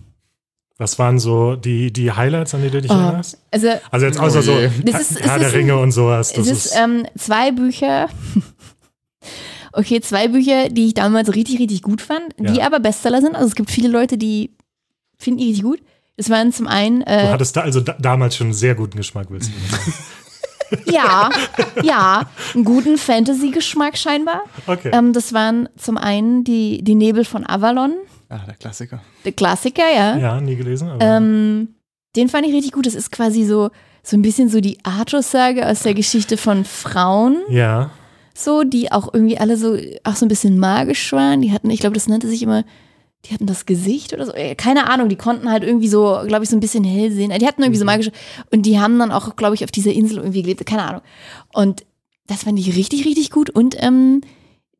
Was 0.78 0.98
waren 1.00 1.20
so 1.20 1.56
die, 1.56 1.94
die 1.94 2.12
Highlights, 2.12 2.54
an 2.54 2.62
die 2.62 2.70
du 2.70 2.82
dich 2.82 2.92
Oh, 2.92 2.96
erinnerst? 2.96 3.38
also 3.52 3.70
Also 3.92 4.06
jetzt 4.08 4.20
außer 4.20 4.40
Oh 4.40 4.42
so 4.42 4.52
je. 4.60 4.70
Das 4.84 5.12
ist- 5.12 5.22
Herr 5.22 5.40
der 5.40 5.54
Ringe 5.54 5.74
ein- 5.74 5.80
und 5.80 5.92
sowas. 5.92 6.34
Das 6.34 6.48
es 6.48 6.66
ist 6.66 6.76
ähm, 6.78 7.06
zwei 7.18 7.52
Bücher. 7.52 8.10
Okay, 9.78 10.00
zwei 10.00 10.30
Bücher, 10.30 10.70
die 10.70 10.88
ich 10.88 10.94
damals 10.94 11.36
richtig, 11.36 11.60
richtig 11.60 11.82
gut 11.82 12.02
fand, 12.02 12.34
die 12.40 12.60
Ja. 12.60 12.66
aber 12.68 12.80
Bestseller 12.80 13.20
sind. 13.22 13.36
Also 13.36 13.48
es 13.50 13.56
gibt 13.56 13.70
viele 13.70 13.90
Leute, 13.90 14.18
die 14.18 14.52
finden 15.18 15.40
die 15.40 15.48
richtig 15.48 15.64
gut. 15.64 15.82
Das 16.16 16.30
waren 16.30 16.54
zum 16.54 16.68
einen 16.68 17.02
du 17.02 17.08
äh, 17.12 17.28
hattest 17.28 17.58
da 17.58 17.62
also 17.62 17.82
da, 17.82 17.92
damals 18.00 18.38
schon 18.38 18.48
einen 18.48 18.54
sehr 18.54 18.74
guten 18.76 18.96
Geschmack, 18.96 19.28
willst 19.30 19.50
du 19.50 19.76
sagen. 19.76 19.94
Ja, 20.86 21.30
ja, 21.84 22.24
einen 22.54 22.64
guten 22.66 22.98
Fantasy-Geschmack 22.98 23.98
scheinbar. 23.98 24.42
Okay. 24.68 24.92
Ähm, 24.94 25.14
das 25.14 25.34
waren 25.34 25.70
zum 25.78 25.98
einen 25.98 26.44
die, 26.44 26.84
die 26.84 26.96
Nebel 26.96 27.26
von 27.26 27.46
Avalon, 27.48 27.94
Ah, 28.30 28.40
der 28.48 28.56
Klassiker. 28.56 29.02
der 29.24 29.32
Klassiker, 29.34 29.84
ja. 29.94 30.18
ja, 30.18 30.42
nie 30.42 30.56
gelesen. 30.56 30.90
Aber 30.90 31.04
Ähm, 31.04 31.76
den 32.16 32.28
fand 32.30 32.46
ich 32.48 32.54
richtig 32.54 32.72
gut. 32.72 32.86
Das 32.88 32.96
ist 32.96 33.12
quasi 33.12 33.44
so, 33.44 33.70
so 34.04 34.18
ein 34.18 34.22
bisschen 34.22 34.50
so 34.50 34.62
die 34.62 34.78
Arthur-Sage 34.84 35.68
aus 35.68 35.84
der 35.84 35.94
Geschichte 35.94 36.38
von 36.38 36.66
Frauen, 36.66 37.38
ja. 37.50 37.92
so, 38.34 38.64
die 38.64 38.92
auch 38.92 39.14
irgendwie 39.14 39.38
alle 39.38 39.58
so, 39.58 39.78
auch 40.04 40.16
so 40.16 40.26
ein 40.26 40.30
bisschen 40.30 40.58
magisch 40.58 41.12
waren. 41.14 41.42
Die 41.42 41.52
hatten, 41.52 41.70
ich 41.70 41.80
glaube, 41.80 41.94
das 41.96 42.08
nannte 42.08 42.28
sich 42.28 42.42
immer, 42.42 42.64
die 43.26 43.34
hatten 43.34 43.46
das 43.48 43.66
Gesicht 43.66 44.14
oder 44.14 44.26
so. 44.26 44.34
Äh, 44.34 44.56
Keine 44.56 44.90
Ahnung, 44.90 45.10
die 45.10 45.16
konnten 45.16 45.50
halt 45.52 45.64
irgendwie 45.64 45.88
so, 45.88 46.22
glaube 46.28 46.44
ich, 46.44 46.50
so 46.50 46.56
ein 46.56 46.60
bisschen 46.60 46.84
hell 46.84 47.12
sehen. 47.12 47.32
Die 47.40 47.48
hatten 47.48 47.62
irgendwie 47.62 47.80
so 47.80 47.86
magische, 47.86 48.12
und 48.52 48.64
die 48.66 48.80
haben 48.80 49.00
dann 49.00 49.12
auch, 49.12 49.36
glaube 49.36 49.56
ich, 49.56 49.64
auf 49.64 49.72
dieser 49.72 49.92
Insel 49.94 50.18
irgendwie 50.18 50.42
gelebt. 50.42 50.66
Keine 50.66 50.84
Ahnung. 50.84 51.02
Und 51.54 51.86
das 52.28 52.44
fand 52.44 52.60
ich 52.60 52.76
richtig, 52.76 53.06
richtig 53.06 53.32
gut. 53.32 53.50
Und 53.50 53.76
ähm, 53.80 54.22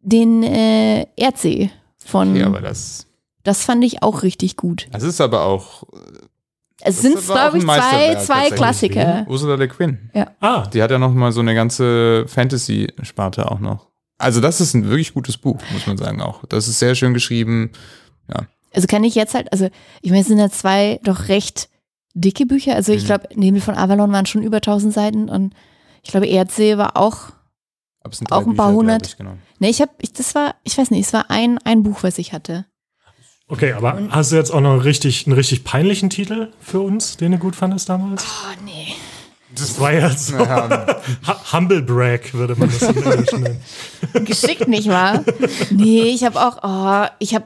den 0.02 0.44
äh, 0.44 1.06
Erdsee 1.16 1.72
von, 1.98 2.36
Ja, 2.36 2.46
aber 2.48 2.62
das, 2.62 3.08
das 3.44 3.64
fand 3.64 3.84
ich 3.84 4.04
auch 4.04 4.24
richtig 4.24 4.56
gut. 4.58 4.88
das 4.92 5.04
ist 5.04 5.22
aber 5.22 5.44
auch. 5.46 5.84
Es 6.82 7.02
sind, 7.02 7.18
glaube 7.26 7.58
ich, 7.58 7.64
zwei, 7.64 8.16
zwei. 8.16 8.50
Klassiker. 8.52 9.26
Ursula 9.28 9.56
Le 9.56 9.68
Guin. 9.68 10.12
Ah, 10.40 10.68
Die 10.68 10.84
hat 10.84 10.92
ja 10.92 11.00
noch 11.00 11.14
mal 11.14 11.32
so 11.32 11.40
eine 11.40 11.56
ganze 11.56 12.26
Fantasy-Sparte 12.28 13.50
auch 13.50 13.60
noch. 13.60 13.88
Also 14.18 14.40
das 14.40 14.62
ist 14.62 14.74
ein 14.76 14.88
wirklich 14.88 15.14
gutes 15.14 15.38
Buch, 15.38 15.58
muss 15.74 15.88
man 15.88 15.98
sagen 15.98 16.22
auch. 16.22 16.46
Das 16.46 16.68
ist 16.68 16.80
sehr 16.80 16.96
schön 16.96 17.14
geschrieben. 17.14 17.72
Also 18.74 18.88
kann 18.88 19.04
ich 19.06 19.16
jetzt 19.16 19.34
halt, 19.36 19.52
also 19.54 19.70
ich 20.02 20.10
meine, 20.12 20.22
es 20.22 20.28
sind 20.28 20.38
ja 20.38 20.50
zwei 20.50 21.00
doch 21.04 21.30
recht 21.30 21.70
dicke 22.14 22.46
Bücher. 22.46 22.76
Also 22.76 22.92
ich 22.92 23.04
Mhm. 23.04 23.08
glaube, 23.08 23.28
Nebel 23.36 23.62
von 23.62 23.76
Avalon 23.76 24.12
waren 24.12 24.26
schon 24.26 24.44
über 24.44 24.58
1000 24.58 24.94
Seiten 24.94 25.30
und 25.30 25.54
ich 26.04 26.12
glaube, 26.12 26.28
Erdsee 26.28 26.78
war 26.78 26.98
auch, 26.98 27.30
Auch 28.30 28.46
ein 28.46 28.56
paar 28.56 28.74
hundert. 28.74 29.08
Ich, 29.08 29.18
genau. 29.18 29.38
ne, 29.60 29.70
ich 29.70 29.82
habe, 29.82 29.92
ich, 30.02 30.12
das 30.14 30.36
war, 30.36 30.56
ich 30.64 30.78
weiß 30.78 30.92
nicht, 30.92 31.08
es 31.08 31.14
war 31.14 31.32
ein, 31.32 31.58
ein 31.64 31.84
Buch, 31.84 32.04
was 32.04 32.18
ich 32.18 32.34
hatte. 32.34 32.66
okay, 33.48 33.72
aber 33.74 33.98
hast 34.12 34.32
du 34.32 34.36
jetzt 34.36 34.52
auch 34.52 34.60
noch 34.62 34.72
einen 34.74 34.82
richtig, 34.82 35.26
einen 35.26 35.36
richtig 35.36 35.64
peinlichen 35.64 36.10
Titel 36.10 36.52
für 36.60 36.82
uns, 36.82 37.16
den 37.18 37.32
du 37.32 37.38
gut 37.38 37.56
fandest 37.56 37.88
damals? 37.90 38.24
Oh 38.26 38.64
nee. 38.66 38.94
Das 39.56 39.80
war 39.80 39.94
ja 39.94 40.10
so. 40.10 40.36
Ja. 40.38 40.86
Hu- 41.28 41.54
Humble 41.58 41.82
Brag, 41.82 42.34
würde 42.34 42.56
man 42.58 42.70
das 42.70 42.82
im 42.82 43.02
Englischen 43.04 43.42
nennen. 43.42 44.26
Geschickt, 44.26 44.68
nicht 44.68 44.90
wahr? 44.90 45.24
Nee, 45.72 46.02
ich 46.04 46.24
habe 46.26 46.40
auch, 46.46 46.58
oh, 46.62 47.08
ich 47.20 47.34
habe 47.34 47.46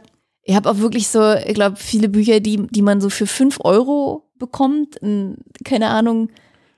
ich 0.49 0.55
hab 0.55 0.65
auch 0.65 0.79
wirklich 0.79 1.09
so, 1.09 1.33
ich 1.33 1.53
glaube, 1.53 1.75
viele 1.75 2.09
Bücher, 2.09 2.39
die, 2.39 2.65
die 2.71 2.81
man 2.81 3.01
so 3.01 3.11
für 3.11 3.27
5 3.27 3.59
Euro 3.63 4.23
bekommt. 4.39 4.95
in, 4.95 5.37
Keine 5.63 5.89
Ahnung. 5.89 6.29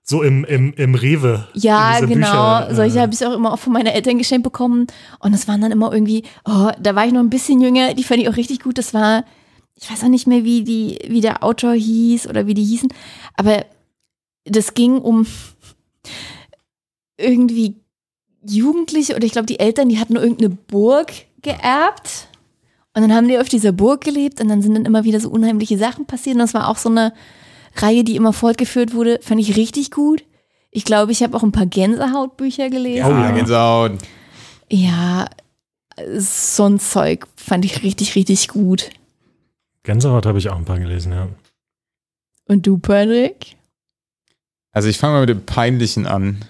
So 0.04 0.24
im, 0.24 0.44
im, 0.44 0.74
im 0.74 0.94
Rewe. 0.94 1.48
Ja, 1.54 2.02
genau. 2.02 2.10
Bücher, 2.10 2.68
äh, 2.70 2.76
Solche 2.76 3.00
habe 3.00 3.14
ich 3.14 3.26
auch 3.26 3.32
immer 3.32 3.54
auch 3.54 3.60
von 3.60 3.72
meinen 3.72 3.88
Eltern 3.88 4.18
geschenkt 4.18 4.44
bekommen. 4.44 4.88
Und 5.20 5.32
das 5.32 5.48
waren 5.48 5.62
dann 5.62 5.72
immer 5.72 5.94
irgendwie, 5.94 6.24
oh, 6.44 6.70
da 6.82 6.96
war 6.96 7.06
ich 7.06 7.14
noch 7.14 7.22
ein 7.22 7.30
bisschen 7.30 7.62
jünger, 7.62 7.94
die 7.94 8.04
fand 8.04 8.20
ich 8.20 8.28
auch 8.28 8.36
richtig 8.36 8.60
gut. 8.60 8.78
Das 8.78 8.94
war, 8.94 9.24
ich 9.76 9.90
weiß 9.90 10.04
auch 10.04 10.10
nicht 10.10 10.28
mehr, 10.28 10.44
wie, 10.44 10.66
die, 10.66 11.00
wie 11.08 11.22
der 11.22 11.42
Autor 11.42 11.72
hieß 11.72 12.28
oder 12.28 12.48
wie 12.48 12.54
die 12.54 12.66
hießen. 12.66 12.90
Aber 13.36 13.66
das 14.44 14.74
ging 14.74 14.98
um 14.98 15.26
irgendwie 17.18 17.76
Jugendliche 18.46 19.16
oder 19.16 19.24
ich 19.24 19.32
glaube, 19.32 19.46
die 19.46 19.62
Eltern, 19.62 19.88
die 19.88 20.00
hatten 20.00 20.18
irgendeine 20.18 20.50
Burg 20.50 21.14
geerbt. 21.42 22.28
Und 22.94 23.04
dann 23.04 23.14
haben 23.14 23.28
die 23.28 23.40
auf 23.40 23.48
dieser 23.48 23.72
Burg 23.72 24.04
gelebt 24.04 24.42
und 24.42 24.50
dann 24.50 24.62
sind 24.62 24.76
dann 24.76 24.86
immer 24.86 25.04
wieder 25.04 25.20
so 25.20 25.30
unheimliche 25.30 25.78
Sachen 25.78 26.06
passiert. 26.06 26.36
Und 26.36 26.42
das 26.42 26.54
war 26.54 26.68
auch 26.68 26.78
so 26.78 26.90
eine 26.90 27.14
Reihe, 27.76 28.04
die 28.04 28.16
immer 28.16 28.34
fortgeführt 28.34 28.94
wurde. 28.94 29.20
Fand 29.22 29.40
ich 29.40 29.56
richtig 29.56 29.92
gut. 29.92 30.24
Ich 30.72 30.84
glaube, 30.84 31.12
ich 31.12 31.24
habe 31.24 31.36
auch 31.38 31.44
ein 31.44 31.52
paar 31.52 31.66
Gänsehautbücher 31.66 32.70
gelesen. 32.70 33.06
Oh 33.06 33.10
Ja. 33.12 33.32
Gänsehaut. 33.32 33.94
Ja, 34.70 35.30
so 36.18 36.66
ein 36.66 36.80
Zeug 36.80 37.28
fand 37.36 37.66
ich 37.66 37.84
richtig, 37.84 38.16
richtig 38.16 38.48
gut. 38.48 38.90
Gänsehaut 39.84 40.26
habe 40.26 40.38
ich 40.38 40.50
auch 40.50 40.58
ein 40.58 40.66
paar 40.66 40.80
gelesen, 40.80 41.12
ja. 41.12 41.28
Und 42.48 42.68
du, 42.68 42.78
Patrick? 42.78 43.56
Also 44.72 44.88
ich 44.88 44.98
fange 44.98 45.14
mal 45.14 45.20
mit 45.22 45.30
dem 45.30 45.46
Peinlichen 45.46 46.06
an. 46.06 46.46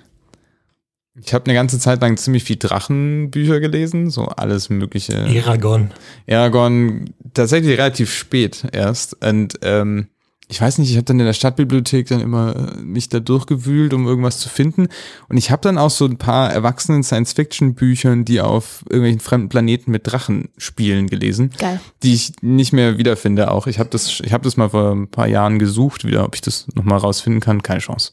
Ich 1.24 1.34
habe 1.34 1.46
eine 1.46 1.54
ganze 1.54 1.80
Zeit 1.80 2.02
lang 2.02 2.18
ziemlich 2.18 2.44
viel 2.44 2.58
Drachenbücher 2.58 3.60
gelesen, 3.60 4.10
so 4.10 4.26
alles 4.26 4.70
mögliche. 4.70 5.14
Eragon. 5.14 5.92
Eragon 6.26 7.14
tatsächlich 7.34 7.78
relativ 7.78 8.14
spät 8.14 8.66
erst. 8.72 9.24
Und 9.24 9.60
ähm, 9.62 10.08
ich 10.52 10.60
weiß 10.60 10.80
nicht, 10.80 10.92
ich 10.92 10.98
habe 10.98 11.06
dann 11.06 11.20
in 11.20 11.26
der 11.26 11.34
Stadtbibliothek 11.34 12.08
dann 12.08 12.20
immer 12.20 12.56
äh, 12.56 12.82
mich 12.82 13.08
da 13.08 13.22
durchgewühlt, 13.22 13.94
um 13.94 14.06
irgendwas 14.06 14.40
zu 14.40 14.50
finden. 14.50 14.90
Und 15.30 15.38
ich 15.38 15.50
habe 15.50 15.62
dann 15.62 15.78
auch 15.78 15.90
so 15.90 16.06
ein 16.06 16.18
paar 16.18 16.52
erwachsenen 16.52 17.04
Science-Fiction-Büchern, 17.04 18.26
die 18.26 18.42
auf 18.42 18.84
irgendwelchen 18.90 19.22
fremden 19.22 19.48
Planeten 19.48 19.92
mit 19.92 20.12
Drachen 20.12 20.50
spielen, 20.58 21.08
gelesen, 21.08 21.52
Geil. 21.58 21.80
die 22.04 22.14
ich 22.14 22.34
nicht 22.42 22.74
mehr 22.74 22.98
wiederfinde. 22.98 23.50
Auch 23.50 23.66
ich 23.68 23.80
habe 23.80 23.90
das, 23.90 24.20
ich 24.20 24.34
habe 24.34 24.44
das 24.44 24.58
mal 24.58 24.70
vor 24.70 24.92
ein 24.92 25.08
paar 25.08 25.28
Jahren 25.28 25.58
gesucht, 25.58 26.04
wieder, 26.04 26.26
ob 26.26 26.36
ich 26.36 26.42
das 26.42 26.68
noch 26.76 26.84
mal 26.84 26.98
rausfinden 26.98 27.40
kann. 27.40 27.64
Keine 27.64 27.80
Chance. 27.80 28.12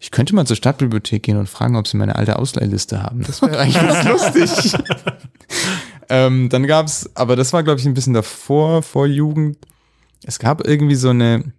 Ich 0.00 0.10
könnte 0.10 0.34
mal 0.34 0.46
zur 0.46 0.56
Stadtbibliothek 0.56 1.22
gehen 1.22 1.36
und 1.36 1.48
fragen, 1.48 1.76
ob 1.76 1.86
sie 1.88 1.96
meine 1.96 2.16
alte 2.16 2.38
Ausleihliste 2.38 3.02
haben. 3.02 3.22
Das 3.24 3.42
wäre 3.42 3.58
eigentlich 3.58 3.74
ganz 3.82 4.34
lustig. 4.34 4.74
ähm, 6.08 6.48
dann 6.48 6.66
gab's, 6.66 7.08
aber 7.14 7.36
das 7.36 7.52
war, 7.52 7.62
glaube 7.62 7.80
ich, 7.80 7.86
ein 7.86 7.94
bisschen 7.94 8.14
davor, 8.14 8.82
vor 8.82 9.06
Jugend. 9.06 9.58
Es 10.24 10.38
gab 10.38 10.66
irgendwie 10.66 10.94
so 10.94 11.10
eine 11.10 11.52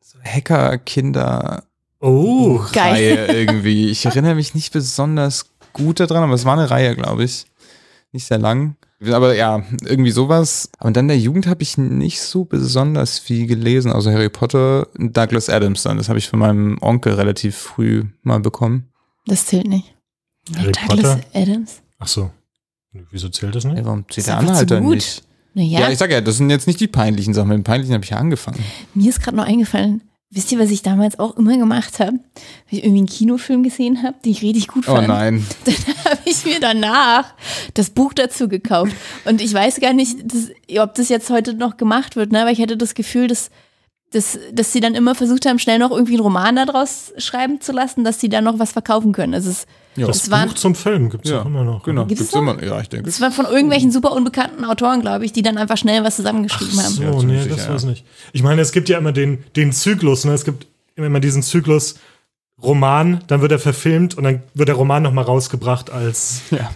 so 0.00 0.18
Hacker-Kinder- 0.24 1.64
Oh. 1.98 2.56
Reihe 2.74 3.26
irgendwie. 3.32 3.88
Ich 3.88 4.04
erinnere 4.04 4.34
mich 4.34 4.54
nicht 4.54 4.72
besonders 4.72 5.46
gut 5.72 5.98
daran, 5.98 6.22
aber 6.24 6.34
es 6.34 6.44
war 6.44 6.52
eine 6.52 6.70
Reihe, 6.70 6.94
glaube 6.94 7.24
ich. 7.24 7.46
Nicht 8.12 8.26
sehr 8.26 8.38
lang. 8.38 8.76
Aber 9.04 9.34
ja, 9.34 9.62
irgendwie 9.84 10.10
sowas. 10.10 10.70
Und 10.80 10.96
dann 10.96 11.08
der 11.08 11.18
Jugend 11.18 11.46
habe 11.46 11.62
ich 11.62 11.76
nicht 11.76 12.20
so 12.20 12.44
besonders 12.44 13.18
viel 13.18 13.46
gelesen, 13.46 13.92
außer 13.92 14.12
Harry 14.12 14.30
Potter 14.30 14.88
und 14.98 15.14
Douglas 15.16 15.50
Adams 15.50 15.82
dann. 15.82 15.98
Das 15.98 16.08
habe 16.08 16.18
ich 16.18 16.28
von 16.28 16.38
meinem 16.38 16.78
Onkel 16.80 17.12
relativ 17.14 17.56
früh 17.56 18.04
mal 18.22 18.40
bekommen. 18.40 18.88
Das 19.26 19.46
zählt 19.46 19.66
nicht. 19.66 19.94
Harry 20.56 20.72
Douglas 20.72 20.88
Potter? 20.88 21.20
Adams? 21.34 21.82
Ach 21.98 22.08
so. 22.08 22.30
Wieso 23.10 23.28
zählt 23.28 23.54
das 23.54 23.64
nicht? 23.64 23.76
Ja, 23.76 23.84
warum 23.84 24.08
zählt 24.08 24.26
der 24.28 24.38
Anhalter 24.38 24.80
gut. 24.80 24.94
nicht? 24.94 25.22
Naja, 25.52 25.80
Ja, 25.80 25.90
ich 25.90 25.98
sag 25.98 26.10
ja, 26.10 26.20
das 26.22 26.38
sind 26.38 26.48
jetzt 26.48 26.66
nicht 26.66 26.80
die 26.80 26.86
peinlichen 26.86 27.34
Sachen. 27.34 27.48
Mit 27.48 27.58
den 27.58 27.64
peinlichen 27.64 27.94
habe 27.94 28.04
ich 28.04 28.10
ja 28.10 28.16
angefangen. 28.16 28.62
mir 28.94 29.10
ist 29.10 29.20
gerade 29.22 29.36
noch 29.36 29.44
eingefallen, 29.46 30.02
wisst 30.30 30.52
ihr, 30.52 30.58
was 30.58 30.70
ich 30.70 30.82
damals 30.82 31.18
auch 31.18 31.36
immer 31.36 31.56
gemacht 31.56 31.98
habe? 32.00 32.12
Wenn 32.68 32.78
ich 32.78 32.84
irgendwie 32.84 32.98
einen 32.98 33.06
Kinofilm 33.06 33.62
gesehen 33.62 34.02
habe, 34.02 34.16
den 34.24 34.32
ich 34.32 34.42
richtig 34.42 34.68
gut 34.68 34.88
Oh 34.88 34.94
fand. 34.94 35.08
nein. 35.08 35.46
dann 35.64 35.74
habe 36.04 36.18
ich 36.24 36.44
mir 36.44 36.60
danach 36.60 37.34
das 37.74 37.90
Buch 37.90 38.12
dazu 38.12 38.48
gekauft. 38.48 38.92
Und 39.24 39.40
ich 39.40 39.52
weiß 39.54 39.80
gar 39.80 39.92
nicht, 39.92 40.18
dass, 40.24 40.50
ob 40.80 40.94
das 40.94 41.08
jetzt 41.08 41.30
heute 41.30 41.54
noch 41.54 41.76
gemacht 41.76 42.16
wird, 42.16 42.32
ne? 42.32 42.42
aber 42.42 42.50
ich 42.50 42.60
hatte 42.60 42.76
das 42.76 42.94
Gefühl, 42.94 43.28
dass, 43.28 43.50
dass, 44.10 44.38
dass 44.52 44.72
sie 44.72 44.80
dann 44.80 44.94
immer 44.94 45.14
versucht 45.14 45.46
haben, 45.46 45.58
schnell 45.58 45.78
noch 45.78 45.90
irgendwie 45.90 46.14
einen 46.14 46.22
Roman 46.22 46.56
daraus 46.56 47.12
schreiben 47.18 47.60
zu 47.60 47.72
lassen, 47.72 48.04
dass 48.04 48.20
sie 48.20 48.28
dann 48.28 48.44
noch 48.44 48.58
was 48.58 48.72
verkaufen 48.72 49.12
können. 49.12 49.34
Also 49.34 49.50
es, 49.50 49.66
Ja. 49.96 50.06
Das 50.06 50.20
Das 50.22 50.30
waren- 50.30 50.48
Buch 50.48 50.54
zum 50.56 50.74
Film 50.74 51.10
gibt 51.10 51.24
es 51.24 51.30
Ja, 51.30 51.42
immer 51.42 51.64
noch. 51.64 51.82
Genau? 51.84 52.04
Gibt's 52.06 52.20
gibt's 52.20 52.34
noch? 52.34 52.42
immer. 52.42 52.62
Ja, 52.62 52.80
ich 52.80 52.88
denke. 52.88 53.08
es 53.08 53.20
war 53.20 53.30
von 53.30 53.46
irgendwelchen 53.46 53.90
super 53.90 54.12
unbekannten 54.12 54.64
Autoren, 54.64 55.00
glaube 55.00 55.24
ich, 55.24 55.32
die 55.32 55.42
dann 55.42 55.58
einfach 55.58 55.76
schnell 55.76 56.04
was 56.04 56.16
zusammengeschrieben 56.16 56.78
haben. 56.82 56.92
So, 56.92 57.02
Ja, 57.02 57.22
nee, 57.22 57.34
das 57.48 57.58
sicher, 57.60 57.74
weiß 57.74 57.82
ja. 57.84 57.88
nicht. 57.90 58.04
Ich 58.32 58.42
meine, 58.42 58.60
es 58.62 58.72
gibt 58.72 58.88
ja 58.88 58.98
immer 58.98 59.12
den, 59.12 59.44
den 59.56 59.72
Zyklus, 59.72 60.24
ne? 60.24 60.32
Es 60.32 60.44
gibt 60.44 60.66
immer 60.96 61.20
diesen 61.20 61.42
Zyklus 61.42 61.96
Roman, 62.62 63.20
dann 63.26 63.42
wird 63.42 63.52
er 63.52 63.58
verfilmt 63.58 64.16
und 64.16 64.24
dann 64.24 64.42
wird 64.54 64.68
der 64.68 64.76
Roman 64.76 65.02
nochmal 65.02 65.24
rausgebracht 65.24 65.90
als 65.90 66.40
Ja. 66.50 66.70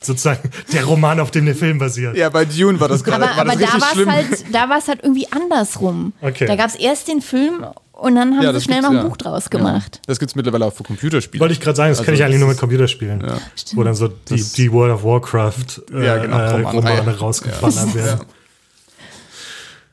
sozusagen 0.00 0.50
der 0.74 0.84
Roman, 0.84 1.20
auf 1.20 1.30
dem 1.30 1.46
der 1.46 1.54
Film 1.56 1.78
basiert. 1.78 2.16
Ja, 2.18 2.28
bei 2.28 2.44
Dune 2.44 2.78
war 2.80 2.88
das 2.88 3.02
gerade 3.02 3.24
Aber, 3.24 3.36
war 3.36 3.40
aber 3.50 3.56
das 3.56 3.70
da 3.70 3.80
war 3.80 3.96
es 3.96 4.06
halt, 4.06 4.44
da 4.54 4.68
war 4.68 4.78
es 4.78 4.88
halt 4.88 5.00
irgendwie 5.02 5.26
andersrum. 5.32 6.12
Okay. 6.20 6.44
Da 6.46 6.56
gab 6.56 6.66
es 6.68 6.74
erst 6.74 7.08
den 7.08 7.22
Film 7.22 7.64
und 8.02 8.14
dann 8.14 8.34
haben 8.34 8.42
Ja, 8.42 8.50
sie 8.50 8.54
das 8.54 8.64
schnell 8.64 8.80
noch 8.82 8.90
ein 8.90 8.96
ja. 8.96 9.02
Buch 9.04 9.16
draus 9.16 9.48
gemacht. 9.50 10.00
Das 10.06 10.18
gibt's 10.18 10.34
mittlerweile 10.34 10.66
auch 10.66 10.72
für 10.72 10.82
Computerspiele. 10.82 11.40
Wollte 11.40 11.54
ich 11.54 11.60
gerade 11.60 11.76
sagen, 11.76 11.90
das 11.90 11.98
Also 11.98 12.04
kenne 12.06 12.16
ich 12.16 12.22
eigentlich 12.24 12.34
das 12.34 12.40
nur 12.40 12.48
mit 12.48 12.54
ist- 12.56 12.60
Computerspielen. 12.60 13.20
Ja. 13.20 13.38
Wo 13.74 13.82
dann 13.84 13.94
so 13.94 14.08
die, 14.08 14.36
Das- 14.36 14.52
die 14.52 14.70
World 14.72 14.94
of 14.94 15.04
Warcraft 15.04 15.82
äh, 15.94 16.04
Ja, 16.06 16.18
genau, 16.18 16.38
äh. 16.38 16.60
Romane 16.62 17.18
rausgeballert 17.18 17.94
werden. 17.94 18.20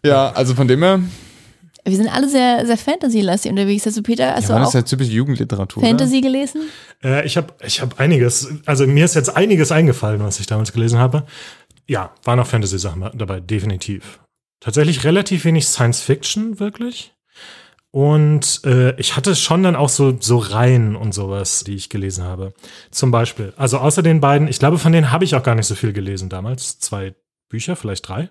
Ja, 0.06 0.32
also 0.32 0.56
von 0.56 0.68
dem 0.68 0.82
her, 0.82 1.02
Wir 1.86 1.96
sind 1.96 2.08
alle 2.14 2.30
sehr, 2.30 2.66
sehr 2.66 2.78
Fantasy-lastig 2.78 3.52
unterwegs. 3.52 3.86
Also 3.88 4.02
Peter, 4.02 4.34
hast 4.36 4.50
ja, 4.50 4.56
man 4.56 4.64
du 4.64 4.68
ist 4.70 4.76
auch 4.76 4.80
ja 4.80 4.82
typisch 4.84 5.08
Jugendliteratur. 5.08 5.82
Fantasy 5.84 6.22
gelesen? 6.22 6.62
Äh, 7.04 7.26
ich 7.26 7.36
habe 7.38 7.54
ich 7.66 7.82
hab 7.82 8.00
einiges, 8.00 8.48
also 8.66 8.86
mir 8.86 9.06
ist 9.06 9.16
jetzt 9.16 9.36
einiges 9.36 9.72
eingefallen, 9.72 10.22
was 10.22 10.40
ich 10.40 10.46
damals 10.48 10.72
gelesen 10.72 11.00
habe. 11.00 11.26
Ja, 11.88 12.12
waren 12.24 12.40
auch 12.40 12.46
Fantasy-Sachen 12.48 13.10
dabei, 13.16 13.40
definitiv. 13.40 14.20
Tatsächlich 14.60 15.04
relativ 15.06 15.46
wenig 15.46 15.66
Science-Fiction, 15.68 16.60
wirklich. 16.60 17.14
Und 17.92 18.62
äh, 18.66 18.96
ich 19.00 19.16
hatte 19.16 19.36
schon 19.36 19.64
dann 19.64 19.76
auch 19.76 19.90
so, 19.90 20.16
so 20.20 20.38
Reihen 20.38 20.96
und 20.96 21.14
sowas, 21.14 21.64
die 21.66 21.76
ich 21.76 21.90
gelesen 21.90 22.24
habe. 22.24 22.54
Zum 22.92 23.10
Beispiel, 23.10 23.52
also 23.58 23.80
außer 23.80 24.04
den 24.04 24.22
beiden, 24.22 24.48
ich 24.48 24.60
glaube, 24.60 24.78
von 24.78 24.92
denen 24.92 25.12
habe 25.12 25.24
ich 25.26 25.34
auch 25.36 25.42
gar 25.44 25.56
nicht 25.56 25.66
so 25.66 25.74
viel 25.76 25.92
gelesen 25.92 26.30
damals. 26.30 26.80
Zwei 26.80 27.16
Bücher, 27.50 27.76
vielleicht 27.76 28.08
drei. 28.08 28.30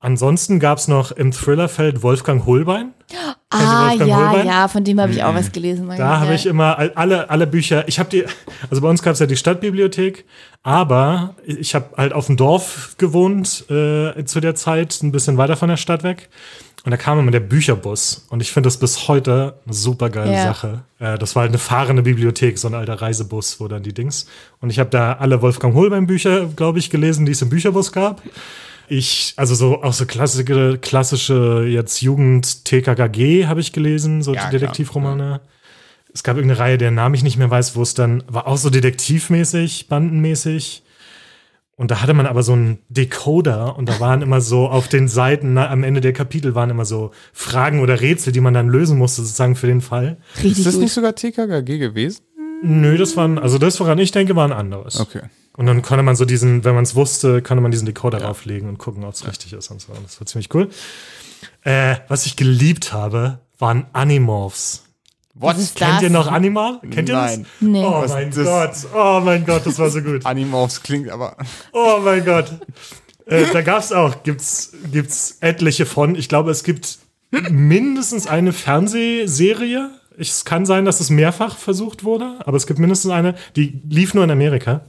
Ansonsten 0.00 0.60
gab 0.60 0.78
es 0.78 0.86
noch 0.86 1.10
im 1.10 1.32
Thrillerfeld 1.32 2.02
Wolfgang 2.04 2.46
Holbein. 2.46 2.94
Ah, 3.50 3.88
Wolfgang 3.90 4.08
ja, 4.10 4.30
Holbein? 4.30 4.46
ja, 4.46 4.68
von 4.68 4.84
dem 4.84 5.00
habe 5.00 5.10
ich 5.12 5.24
auch 5.24 5.34
was 5.34 5.50
gelesen. 5.50 5.88
Da 5.96 6.20
habe 6.20 6.34
ich 6.34 6.46
immer 6.46 6.78
all- 6.78 6.92
alle, 6.94 7.28
alle 7.30 7.48
Bücher, 7.48 7.86
ich 7.88 7.98
habe 7.98 8.08
die, 8.08 8.24
also 8.70 8.80
bei 8.80 8.88
uns 8.88 9.02
gab 9.02 9.14
es 9.14 9.18
ja 9.18 9.26
die 9.26 9.36
Stadtbibliothek, 9.36 10.24
aber 10.62 11.34
ich 11.44 11.74
habe 11.74 11.96
halt 11.96 12.12
auf 12.12 12.26
dem 12.26 12.36
Dorf 12.36 12.94
gewohnt 12.96 13.68
äh, 13.70 14.24
zu 14.24 14.38
der 14.40 14.54
Zeit, 14.54 15.02
ein 15.02 15.10
bisschen 15.10 15.36
weiter 15.36 15.56
von 15.56 15.68
der 15.68 15.76
Stadt 15.76 16.04
weg. 16.04 16.28
Und 16.84 16.90
da 16.92 16.96
kam 16.96 17.18
immer 17.18 17.30
der 17.30 17.40
Bücherbus. 17.40 18.26
Und 18.30 18.40
ich 18.40 18.52
finde 18.52 18.68
das 18.68 18.76
bis 18.78 19.08
heute 19.08 19.54
eine 19.64 19.74
super 19.74 20.10
geile 20.10 20.32
Ja. 20.32 20.44
Sache. 20.44 20.84
Äh, 21.00 21.18
das 21.18 21.34
war 21.34 21.42
halt 21.42 21.50
eine 21.50 21.58
fahrende 21.58 22.02
Bibliothek, 22.02 22.56
so 22.58 22.68
ein 22.68 22.74
alter 22.74 22.94
Reisebus, 22.94 23.60
wo 23.60 23.68
dann 23.68 23.82
die 23.82 23.92
Dings. 23.92 24.26
Und 24.60 24.70
ich 24.70 24.78
habe 24.78 24.90
da 24.90 25.14
alle 25.14 25.42
Wolfgang 25.42 25.74
Holbein 25.74 26.06
Bücher, 26.06 26.46
glaube 26.46 26.78
ich, 26.78 26.88
gelesen, 26.90 27.26
die 27.26 27.32
es 27.32 27.42
im 27.42 27.48
Bücherbus 27.50 27.92
gab. 27.92 28.22
Ich, 28.88 29.34
also 29.36 29.54
so 29.54 29.82
auch 29.82 29.92
so 29.92 30.06
klassische, 30.06 30.78
klassische 30.78 31.66
jetzt 31.68 32.00
Jugend 32.00 32.64
TKKG 32.64 33.46
habe 33.46 33.60
ich 33.60 33.72
gelesen, 33.72 34.22
so 34.22 34.32
Ja, 34.32 34.40
klar. 34.40 34.52
Detektivromane. 34.52 35.40
Es 36.14 36.22
gab 36.22 36.36
irgendeine 36.36 36.60
Reihe, 36.60 36.78
deren 36.78 36.94
Namen 36.94 37.14
ich 37.14 37.22
nicht 37.22 37.36
mehr 37.36 37.50
weiß, 37.50 37.76
wo 37.76 37.82
es 37.82 37.92
dann 37.92 38.24
war 38.28 38.46
auch 38.46 38.56
so 38.56 38.70
detektivmäßig, 38.70 39.88
bandenmäßig. 39.88 40.82
Und 41.78 41.92
da 41.92 42.02
hatte 42.02 42.12
man 42.12 42.26
aber 42.26 42.42
so 42.42 42.54
einen 42.54 42.78
Decoder 42.88 43.78
und 43.78 43.88
da 43.88 44.00
waren 44.00 44.20
immer 44.20 44.40
so 44.40 44.68
auf 44.68 44.88
den 44.88 45.06
Seiten 45.06 45.54
na, 45.54 45.70
am 45.70 45.84
Ende 45.84 46.00
der 46.00 46.12
Kapitel 46.12 46.56
waren 46.56 46.70
immer 46.70 46.84
so 46.84 47.12
Fragen 47.32 47.78
oder 47.78 48.00
Rätsel, 48.00 48.32
die 48.32 48.40
man 48.40 48.52
dann 48.52 48.68
lösen 48.68 48.98
musste, 48.98 49.22
sozusagen 49.22 49.54
für 49.54 49.68
den 49.68 49.80
Fall. 49.80 50.16
Richtig 50.38 50.58
Ist 50.58 50.66
das 50.66 50.74
gut. 50.74 50.82
nicht 50.82 50.92
sogar 50.92 51.14
TKKG 51.14 51.78
gewesen? 51.78 52.22
Nö, 52.62 52.98
das 52.98 53.16
waren, 53.16 53.38
also 53.38 53.58
das, 53.58 53.78
woran 53.78 53.96
ich 54.00 54.10
denke, 54.10 54.34
war 54.34 54.44
ein 54.44 54.52
anderes. 54.52 54.98
Okay. 54.98 55.20
Und 55.56 55.66
dann 55.66 55.82
konnte 55.82 56.02
man 56.02 56.16
so 56.16 56.24
diesen, 56.24 56.64
wenn 56.64 56.74
man 56.74 56.82
es 56.82 56.96
wusste, 56.96 57.42
konnte 57.42 57.62
man 57.62 57.70
diesen 57.70 57.86
Decoder 57.86 58.18
drauflegen 58.18 58.68
und 58.68 58.78
gucken, 58.78 59.04
ob 59.04 59.14
es 59.14 59.24
richtig 59.24 59.52
ist 59.52 59.70
und 59.70 59.80
so. 59.80 59.92
Und 59.92 60.04
das 60.04 60.20
war 60.20 60.26
ziemlich 60.26 60.52
cool. 60.54 60.70
Äh, 61.62 61.94
was 62.08 62.26
ich 62.26 62.34
geliebt 62.34 62.92
habe, 62.92 63.38
waren 63.56 63.86
Animorphs. 63.92 64.87
What? 65.38 65.56
Was 65.56 65.62
ist 65.62 65.76
Kennt 65.76 66.02
ihr 66.02 66.10
noch 66.10 66.30
Anima? 66.30 66.80
Kennt 66.90 67.08
ihr 67.08 67.14
Nein. 67.14 67.42
das? 67.42 67.68
Nee. 67.68 67.84
Oh 67.84 68.02
Was 68.02 68.12
mein? 68.12 68.30
Gott, 68.30 68.72
oh 68.94 69.20
mein 69.24 69.46
Gott, 69.46 69.66
das 69.66 69.78
war 69.78 69.90
so 69.90 70.00
gut. 70.00 70.26
Animorphs 70.26 70.82
klingt 70.82 71.08
aber. 71.10 71.36
Oh 71.72 72.00
mein 72.02 72.24
Gott. 72.24 72.52
Äh, 73.26 73.44
da 73.52 73.62
gab's 73.62 73.92
auch, 73.92 74.22
gibt's, 74.22 74.72
gibt's 74.90 75.36
etliche 75.40 75.86
von. 75.86 76.14
Ich 76.14 76.28
glaube, 76.28 76.50
es 76.50 76.64
gibt 76.64 76.98
mindestens 77.30 78.26
eine 78.26 78.52
Fernsehserie 78.52 79.90
es 80.18 80.44
kann 80.44 80.66
sein, 80.66 80.84
dass 80.84 81.00
es 81.00 81.10
mehrfach 81.10 81.56
versucht 81.56 82.04
wurde, 82.04 82.36
aber 82.40 82.56
es 82.56 82.66
gibt 82.66 82.80
mindestens 82.80 83.12
eine, 83.12 83.34
die 83.56 83.80
lief 83.88 84.14
nur 84.14 84.24
in 84.24 84.30
Amerika. 84.30 84.82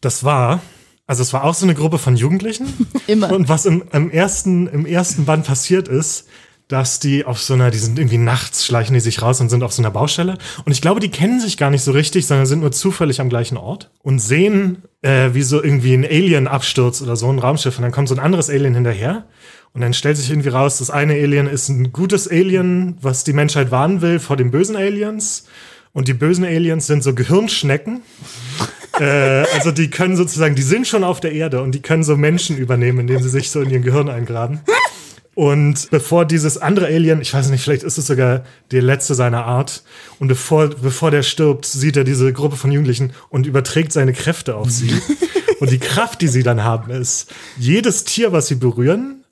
Das 0.00 0.24
war, 0.24 0.62
also 1.06 1.22
es 1.22 1.32
war 1.32 1.44
auch 1.44 1.54
so 1.54 1.66
eine 1.66 1.74
Gruppe 1.74 1.98
von 1.98 2.16
Jugendlichen. 2.16 2.88
Immer. 3.06 3.30
Und 3.32 3.48
was 3.48 3.66
im, 3.66 3.84
im, 3.92 4.10
ersten, 4.10 4.66
im 4.66 4.86
ersten 4.86 5.26
Band 5.26 5.46
passiert 5.46 5.88
ist, 5.88 6.28
dass 6.68 6.98
die 6.98 7.24
auf 7.24 7.40
so 7.40 7.54
einer, 7.54 7.70
die 7.70 7.78
sind 7.78 7.98
irgendwie 7.98 8.18
nachts, 8.18 8.64
schleichen 8.64 8.94
die 8.94 9.00
sich 9.00 9.20
raus 9.20 9.40
und 9.40 9.50
sind 9.50 9.62
auf 9.62 9.72
so 9.72 9.82
einer 9.82 9.90
Baustelle. 9.90 10.38
Und 10.64 10.72
ich 10.72 10.80
glaube, 10.80 11.00
die 11.00 11.10
kennen 11.10 11.40
sich 11.40 11.58
gar 11.58 11.70
nicht 11.70 11.82
so 11.82 11.92
richtig, 11.92 12.26
sondern 12.26 12.46
sind 12.46 12.60
nur 12.60 12.72
zufällig 12.72 13.20
am 13.20 13.28
gleichen 13.28 13.58
Ort 13.58 13.90
und 14.02 14.18
sehen, 14.18 14.82
äh, 15.02 15.30
wie 15.34 15.42
so 15.42 15.62
irgendwie 15.62 15.94
ein 15.94 16.04
Alien 16.04 16.48
abstürzt 16.48 17.02
oder 17.02 17.16
so, 17.16 17.30
ein 17.30 17.38
Raumschiff. 17.38 17.76
Und 17.76 17.82
dann 17.82 17.92
kommt 17.92 18.08
so 18.08 18.14
ein 18.14 18.20
anderes 18.20 18.48
Alien 18.48 18.74
hinterher. 18.74 19.26
Und 19.74 19.82
dann 19.82 19.92
stellt 19.92 20.16
sich 20.16 20.30
irgendwie 20.30 20.48
raus, 20.48 20.78
das 20.78 20.90
eine 20.90 21.14
Alien 21.14 21.48
ist 21.48 21.68
ein 21.68 21.92
gutes 21.92 22.28
Alien, 22.28 22.96
was 23.02 23.24
die 23.24 23.32
Menschheit 23.32 23.70
warnen 23.70 24.00
will 24.00 24.18
vor 24.18 24.36
den 24.36 24.50
bösen 24.50 24.76
Aliens. 24.76 25.46
Und 25.92 26.08
die 26.08 26.14
bösen 26.14 26.44
Aliens 26.44 26.86
sind 26.86 27.02
so 27.02 27.14
Gehirnschnecken. 27.14 28.02
äh, 29.00 29.44
also 29.52 29.70
die 29.70 29.90
können 29.90 30.16
sozusagen, 30.16 30.54
die 30.54 30.62
sind 30.62 30.86
schon 30.86 31.04
auf 31.04 31.20
der 31.20 31.32
Erde 31.32 31.60
und 31.60 31.74
die 31.74 31.82
können 31.82 32.04
so 32.04 32.16
Menschen 32.16 32.56
übernehmen, 32.56 33.00
indem 33.00 33.20
sie 33.20 33.28
sich 33.28 33.50
so 33.50 33.60
in 33.60 33.68
ihren 33.68 33.82
Gehirn 33.82 34.08
eingraben. 34.08 34.60
Und 35.34 35.90
bevor 35.90 36.24
dieses 36.24 36.58
andere 36.58 36.86
Alien, 36.86 37.20
ich 37.20 37.34
weiß 37.34 37.48
nicht, 37.50 37.62
vielleicht 37.62 37.82
ist 37.82 37.98
es 37.98 38.06
sogar 38.06 38.44
der 38.70 38.82
letzte 38.82 39.14
seiner 39.14 39.44
Art, 39.44 39.82
und 40.18 40.28
bevor, 40.28 40.68
bevor 40.68 41.10
der 41.10 41.22
stirbt, 41.22 41.66
sieht 41.66 41.96
er 41.96 42.04
diese 42.04 42.32
Gruppe 42.32 42.56
von 42.56 42.70
Jugendlichen 42.70 43.12
und 43.30 43.46
überträgt 43.46 43.92
seine 43.92 44.12
Kräfte 44.12 44.54
auf 44.56 44.70
sie. 44.70 44.92
und 45.60 45.70
die 45.70 45.78
Kraft, 45.78 46.20
die 46.20 46.28
sie 46.28 46.42
dann 46.42 46.62
haben, 46.62 46.90
ist, 46.90 47.32
jedes 47.58 48.04
Tier, 48.04 48.32
was 48.32 48.46
sie 48.46 48.54
berühren, 48.54 49.24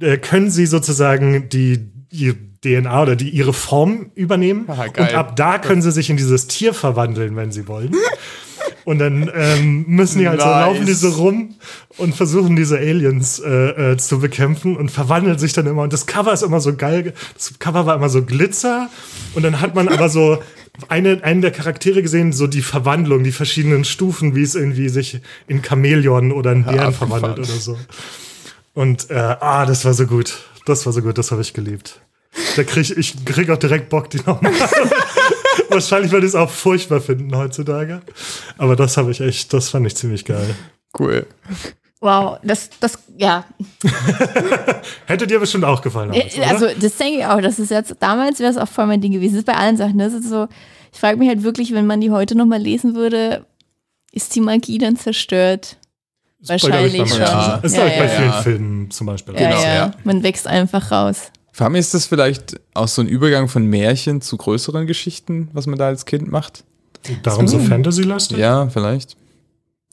äh, 0.00 0.16
können 0.16 0.50
sie 0.50 0.66
sozusagen 0.66 1.48
die, 1.50 1.90
die 2.10 2.34
DNA 2.64 3.02
oder 3.02 3.16
die 3.16 3.30
ihre 3.30 3.52
Form 3.52 4.12
übernehmen. 4.14 4.64
Ah, 4.68 4.86
geil. 4.86 5.08
und 5.08 5.14
ab 5.14 5.36
da 5.36 5.58
können 5.58 5.82
sie 5.82 5.90
sich 5.90 6.08
in 6.08 6.16
dieses 6.16 6.46
Tier 6.46 6.72
verwandeln, 6.72 7.36
wenn 7.36 7.52
sie 7.52 7.68
wollen. 7.68 7.94
Und 8.84 8.98
dann 8.98 9.30
ähm, 9.34 9.84
müssen 9.86 10.18
die 10.18 10.28
halt 10.28 10.40
so 10.40 10.46
Nice. 10.46 10.66
laufen 10.66 10.86
die 10.86 10.92
so 10.92 11.10
rum 11.10 11.54
und 11.98 12.14
versuchen 12.14 12.56
diese 12.56 12.78
Aliens 12.78 13.38
äh, 13.38 13.92
äh, 13.92 13.96
zu 13.96 14.18
bekämpfen 14.18 14.76
und 14.76 14.90
verwandeln 14.90 15.38
sich 15.38 15.52
dann 15.52 15.66
immer. 15.66 15.82
Und 15.82 15.92
das 15.92 16.06
Cover 16.06 16.32
ist 16.32 16.42
immer 16.42 16.60
so 16.60 16.74
geil. 16.74 17.12
Das 17.34 17.58
Cover 17.58 17.86
war 17.86 17.96
immer 17.96 18.08
so 18.08 18.22
Glitzer. 18.22 18.90
Und 19.34 19.42
dann 19.42 19.60
hat 19.60 19.74
man 19.74 19.88
aber 19.88 20.08
so 20.08 20.42
eine, 20.88 21.22
einen 21.22 21.42
der 21.42 21.50
Charaktere 21.52 22.02
gesehen, 22.02 22.32
so 22.32 22.46
die 22.46 22.62
Verwandlung, 22.62 23.22
die 23.24 23.32
verschiedenen 23.32 23.84
Stufen, 23.84 24.34
wie 24.34 24.42
es 24.42 24.54
irgendwie 24.54 24.88
sich 24.88 25.20
in 25.46 25.62
Chamäleon 25.62 26.32
oder 26.32 26.52
in 26.52 26.64
Bären 26.64 26.80
abgefahren. 26.80 27.10
verwandelt 27.10 27.48
oder 27.48 27.58
so. 27.58 27.78
Und 28.74 29.10
äh, 29.10 29.14
ah, 29.14 29.66
das 29.66 29.84
war 29.84 29.94
so 29.94 30.06
gut. 30.06 30.38
Das 30.64 30.86
war 30.86 30.92
so 30.92 31.02
gut, 31.02 31.18
das 31.18 31.30
habe 31.30 31.42
ich 31.42 31.52
geliebt. 31.52 32.00
Da 32.56 32.64
krieg 32.64 32.82
ich, 32.82 32.96
ich 32.96 33.24
krieg 33.24 33.50
auch 33.50 33.58
direkt 33.58 33.90
Bock, 33.90 34.08
die 34.08 34.18
nochmal. 34.18 34.52
Wahrscheinlich, 35.68 36.12
weil 36.12 36.20
die 36.20 36.26
es 36.26 36.34
auch 36.34 36.50
furchtbar 36.50 37.00
finden 37.00 37.34
heutzutage. 37.36 38.00
Aber 38.58 38.76
das 38.76 38.96
habe 38.96 39.10
ich 39.10 39.20
echt, 39.20 39.52
das 39.52 39.68
fand 39.70 39.86
ich 39.86 39.96
ziemlich 39.96 40.24
geil. 40.24 40.54
Cool. 40.98 41.26
Wow, 42.00 42.38
das, 42.42 42.68
das, 42.80 42.98
ja. 43.16 43.44
Hätte 45.06 45.26
dir 45.26 45.38
bestimmt 45.38 45.64
auch 45.64 45.80
gefallen. 45.82 46.10
damals, 46.10 46.34
Äh, 46.36 46.40
oder? 46.40 46.48
Also, 46.50 46.66
das 46.80 46.96
denke 46.96 47.18
ich 47.20 47.26
auch. 47.26 47.40
Das 47.40 47.58
ist 47.58 47.70
jetzt, 47.70 47.94
damals 48.00 48.40
wäre 48.40 48.50
es 48.50 48.56
auch 48.58 48.68
voll 48.68 48.86
mein 48.86 49.00
Ding 49.00 49.12
gewesen. 49.12 49.34
Das 49.34 49.40
ist 49.40 49.46
bei 49.46 49.54
allen 49.56 49.76
Sachen. 49.76 49.96
ne? 49.96 50.04
Das 50.10 50.14
ist 50.14 50.28
so, 50.28 50.48
ich 50.92 50.98
frage 50.98 51.16
mich 51.18 51.28
halt 51.28 51.42
wirklich, 51.42 51.72
wenn 51.72 51.86
man 51.86 52.00
die 52.00 52.10
heute 52.10 52.34
nochmal 52.36 52.60
lesen 52.60 52.94
würde, 52.94 53.46
ist 54.12 54.34
die 54.34 54.40
Magie 54.40 54.78
dann 54.78 54.96
zerstört? 54.96 55.76
Ist 56.40 56.50
ich, 56.50 56.62
wahrscheinlich 56.64 57.08
schon. 57.08 57.20
manchen- 57.20 57.64
Ist, 57.64 57.76
Ja, 57.76 57.84
glaub 57.86 57.92
ich, 57.92 57.98
bei 57.98 58.04
ja, 58.04 58.08
vielen 58.10 58.30
ja. 58.30 58.42
Filmen 58.42 58.90
zum 58.90 59.06
Beispiel. 59.06 59.34
Genau, 59.34 59.50
ja, 59.50 59.62
ja. 59.62 59.74
ja. 59.74 59.90
Man 60.04 60.22
wächst 60.22 60.46
einfach 60.46 60.90
raus. 60.90 61.30
Für 61.52 61.68
mich 61.68 61.80
ist 61.80 61.94
das 61.94 62.06
vielleicht 62.06 62.58
auch 62.74 62.88
so 62.88 63.02
ein 63.02 63.08
Übergang 63.08 63.46
von 63.48 63.66
Märchen 63.66 64.20
zu 64.22 64.36
größeren 64.38 64.86
Geschichten, 64.86 65.48
was 65.52 65.66
man 65.66 65.78
da 65.78 65.86
als 65.86 66.06
Kind 66.06 66.30
macht. 66.30 66.64
Darum 67.22 67.46
so 67.46 67.58
Mhm. 67.58 67.66
Fantasy-lastig? 67.66 68.38
Ja, 68.38 68.68
vielleicht. 68.68 69.16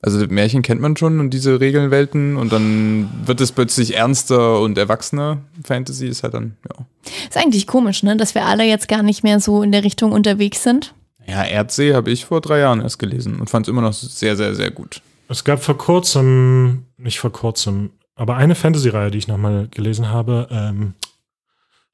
Also 0.01 0.25
Märchen 0.27 0.61
kennt 0.61 0.79
man 0.79 0.95
schon 0.95 1.19
und 1.19 1.31
diese 1.31 1.59
Regelwelten 1.59 2.37
und 2.37 2.53
dann 2.53 3.09
wird 3.25 3.41
es 3.41 3.51
plötzlich 3.51 3.97
ernster 3.97 4.61
und 4.61 4.77
erwachsener. 4.77 5.39
Fantasy 5.65 6.07
ist 6.07 6.23
halt 6.23 6.33
dann, 6.35 6.55
ja. 6.69 6.85
Ist 7.27 7.35
eigentlich 7.35 7.67
komisch, 7.67 8.03
ne? 8.03 8.15
Dass 8.15 8.33
wir 8.35 8.45
alle 8.45 8.63
jetzt 8.63 8.87
gar 8.87 9.03
nicht 9.03 9.23
mehr 9.23 9.41
so 9.41 9.61
in 9.61 9.73
der 9.73 9.83
Richtung 9.83 10.13
unterwegs 10.13 10.63
sind. 10.63 10.93
Ja, 11.27 11.43
Erdsee 11.43 11.93
habe 11.93 12.11
ich 12.11 12.23
vor 12.25 12.39
drei 12.39 12.59
Jahren 12.59 12.79
erst 12.79 12.97
gelesen 12.99 13.41
und 13.41 13.49
fand 13.49 13.67
es 13.67 13.69
immer 13.69 13.81
noch 13.81 13.91
sehr, 13.91 14.37
sehr, 14.37 14.55
sehr 14.55 14.71
gut. 14.71 15.01
Es 15.27 15.43
gab 15.43 15.61
vor 15.61 15.77
kurzem, 15.77 16.85
nicht 16.97 17.19
vor 17.19 17.31
kurzem, 17.33 17.89
aber 18.15 18.37
eine 18.37 18.55
Fantasy-Reihe, 18.55 19.11
die 19.11 19.17
ich 19.17 19.27
nochmal 19.27 19.67
gelesen 19.69 20.09
habe. 20.09 20.47
Ähm, 20.49 20.93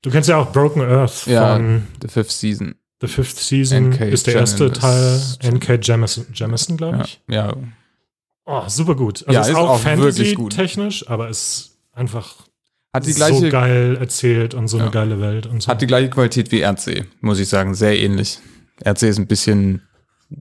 du 0.06 0.12
kennst 0.12 0.30
ja 0.30 0.38
auch 0.38 0.52
Broken 0.52 0.82
Earth 0.82 1.26
Ja. 1.28 1.54
von 1.56 1.84
The 2.02 2.08
Fifth 2.08 2.32
Season. 2.32 2.76
The 3.02 3.08
Fifth 3.08 3.38
Season. 3.40 3.92
N.K. 3.92 4.06
ist 4.06 4.28
der 4.28 4.36
erste. 4.36 4.72
Teil. 4.72 5.20
N.K. 5.40 5.74
Jemison, 5.82 6.26
Jemison 6.34 6.78
glaube 6.78 6.98
Ja, 6.98 7.04
ich. 7.04 7.22
ja. 7.30 7.54
Oh, 8.46 8.62
super 8.68 8.96
gut. 8.96 9.24
Also 9.28 9.34
Ja, 9.34 9.42
ist, 9.42 9.50
ist 9.50 9.56
auch, 9.56 9.70
auch. 9.72 9.80
Fantasy-technisch, 9.80 11.10
aber 11.10 11.30
ist 11.30 11.78
einfach 11.92 12.36
Hat 12.94 13.06
die 13.06 13.12
so 13.12 13.18
gleiche, 13.18 13.50
geil 13.50 13.98
erzählt 14.00 14.54
und 14.54 14.68
so 14.68 14.78
Ja. 14.78 14.84
eine 14.84 14.92
geile 14.92 15.20
Welt 15.20 15.46
und 15.48 15.62
so. 15.64 15.68
hat 15.68 15.82
die 15.82 15.88
gleiche 15.88 16.10
Qualität 16.10 16.52
wie 16.52 16.60
Erdsee, 16.60 17.06
muss 17.22 17.40
ich 17.40 17.50
sagen. 17.50 17.74
Sehr 17.76 17.98
ähnlich. 18.00 18.40
Erdsee 18.82 19.10
ist 19.10 19.18
ein 19.18 19.28
bisschen, 19.28 19.82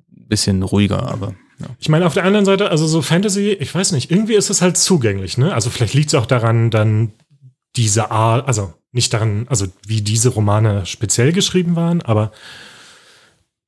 bisschen 0.08 0.62
ruhiger, 0.62 1.02
aber 1.10 1.34
ja. 1.60 1.66
Ich 1.78 1.88
meine, 1.88 2.04
auf 2.06 2.14
der 2.14 2.24
anderen 2.24 2.44
Seite, 2.44 2.70
also 2.70 2.86
so 2.86 3.00
Fantasy, 3.02 3.50
ich 3.52 3.74
weiß 3.74 3.92
nicht, 3.92 4.10
irgendwie 4.10 4.34
ist 4.34 4.50
es 4.50 4.60
halt 4.60 4.76
zugänglich, 4.76 5.38
ne? 5.38 5.54
Also 5.54 5.70
vielleicht 5.70 5.94
liegt 5.94 6.08
es 6.08 6.14
auch 6.14 6.26
daran, 6.26 6.70
dann 6.70 7.12
diese 7.76 8.10
Art, 8.10 8.46
also 8.48 8.74
nicht 8.94 9.12
daran, 9.12 9.46
also 9.50 9.66
wie 9.86 10.00
diese 10.02 10.30
Romane 10.30 10.86
speziell 10.86 11.32
geschrieben 11.32 11.76
waren, 11.76 12.00
aber 12.02 12.32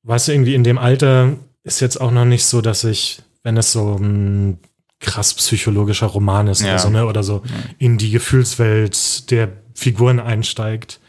weißt 0.05 0.29
du, 0.29 0.33
irgendwie 0.33 0.55
in 0.55 0.65
dem 0.65 0.79
Alter 0.79 1.35
ist 1.65 1.81
jetzt 1.81 2.01
auch 2.01 2.11
noch 2.13 2.25
nicht 2.25 2.45
so, 2.47 2.61
dass 2.61 2.85
ich, 2.85 3.21
wenn 3.43 3.57
es 3.57 3.73
so 3.73 3.97
ein 3.97 4.59
krass 5.01 5.35
psychologischer 5.35 6.07
Roman 6.07 6.47
ist 6.47 6.63
Ja. 6.63 6.69
oder 6.71 6.79
so, 6.79 6.91
ne? 6.91 7.07
Oder 7.07 7.23
so 7.23 7.43
in 7.79 7.99
die 7.99 8.11
Gefühlswelt 8.11 9.31
der 9.31 9.49
Figuren 9.75 10.21
einsteigt. 10.21 11.01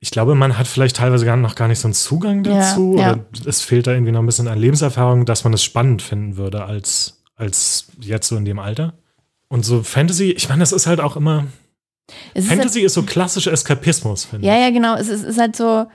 Ich 0.00 0.10
glaube, 0.10 0.34
man 0.34 0.56
hat 0.58 0.66
vielleicht 0.66 0.96
teilweise 0.96 1.24
gar 1.24 1.36
noch 1.36 1.54
gar 1.54 1.68
nicht 1.68 1.80
so 1.80 1.86
einen 1.88 1.94
Zugang 1.94 2.44
Ja, 2.44 2.54
dazu. 2.54 2.96
ja. 2.98 3.12
Oder 3.12 3.24
es 3.46 3.60
fehlt 3.62 3.86
da 3.86 3.92
irgendwie 3.92 4.12
noch 4.12 4.20
ein 4.20 4.26
bisschen 4.26 4.48
an 4.48 4.58
Lebenserfahrung, 4.58 5.26
dass 5.26 5.44
man 5.44 5.52
es 5.52 5.62
spannend 5.62 6.02
finden 6.02 6.36
würde 6.36 6.64
als, 6.64 7.22
als 7.36 7.86
jetzt 8.00 8.28
so 8.28 8.36
in 8.36 8.44
dem 8.44 8.58
Alter. 8.58 8.94
Und 9.48 9.64
so 9.64 9.82
Fantasy, 9.82 10.30
ich 10.30 10.48
meine, 10.48 10.60
das 10.60 10.72
ist 10.72 10.86
halt 10.86 11.00
auch 11.00 11.16
immer. 11.16 11.46
Es 12.34 12.44
ist 12.44 12.50
Fantasy 12.50 12.80
ist 12.80 12.94
so 12.94 13.02
klassischer 13.02 13.52
Eskapismus, 13.52 14.24
finde 14.24 14.46
Ja, 14.46 14.54
ich. 14.56 14.60
ja, 14.62 14.70
genau. 14.70 14.96
Es 14.96 15.08
ist, 15.08 15.24
ist 15.24 15.38
halt 15.38 15.56
so 15.56 15.86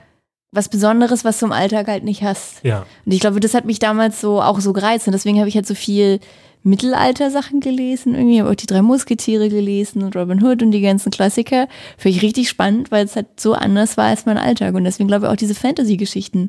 was 0.52 0.68
Besonderes, 0.68 1.24
was 1.24 1.38
du 1.40 1.46
im 1.46 1.52
Alltag 1.52 1.88
halt 1.88 2.04
nicht 2.04 2.22
hast. 2.22 2.62
Ja. 2.62 2.86
Und 3.04 3.12
ich 3.12 3.18
glaube, 3.20 3.40
das 3.40 3.54
hat 3.54 3.64
mich 3.64 3.80
damals 3.80 4.20
so 4.20 4.40
auch 4.40 4.60
so 4.60 4.72
gereizt. 4.72 5.06
Und 5.08 5.12
deswegen 5.12 5.38
habe 5.40 5.48
ich 5.48 5.56
halt 5.56 5.66
so 5.66 5.74
viel 5.74 6.20
Mittelalter-Sachen 6.62 7.60
gelesen. 7.60 8.14
Irgendwie 8.14 8.40
habe 8.40 8.48
ich 8.50 8.52
auch 8.52 8.60
die 8.60 8.66
drei 8.66 8.82
Musketiere 8.82 9.48
gelesen 9.48 10.02
und 10.02 10.16
Robin 10.16 10.42
Hood 10.42 10.62
und 10.62 10.70
die 10.70 10.80
ganzen 10.80 11.10
Klassiker. 11.10 11.68
Finde 11.98 12.16
ich 12.16 12.22
richtig 12.22 12.48
spannend, 12.48 12.90
weil 12.90 13.04
es 13.04 13.16
halt 13.16 13.38
so 13.40 13.54
anders 13.54 13.96
war 13.96 14.06
als 14.06 14.26
mein 14.26 14.38
Alltag. 14.38 14.74
Und 14.74 14.84
deswegen 14.84 15.08
glaube 15.08 15.26
ich 15.26 15.32
auch 15.32 15.36
diese 15.36 15.54
Fantasy-Geschichten. 15.54 16.48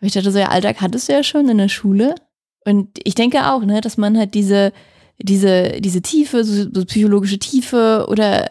Weil 0.00 0.06
ich 0.06 0.12
dachte 0.14 0.30
so, 0.30 0.38
ja, 0.38 0.48
Alltag 0.48 0.80
hattest 0.80 1.08
du 1.08 1.12
ja 1.12 1.22
schon 1.22 1.48
in 1.48 1.58
der 1.58 1.68
Schule. 1.68 2.14
Und 2.64 2.88
ich 3.04 3.14
denke 3.14 3.50
auch, 3.50 3.62
ne, 3.64 3.80
dass 3.80 3.96
man 3.96 4.16
halt 4.18 4.34
diese, 4.34 4.72
diese, 5.18 5.80
diese 5.80 6.02
Tiefe, 6.02 6.44
so, 6.44 6.66
so 6.72 6.84
psychologische 6.84 7.38
Tiefe 7.38 8.06
oder 8.08 8.50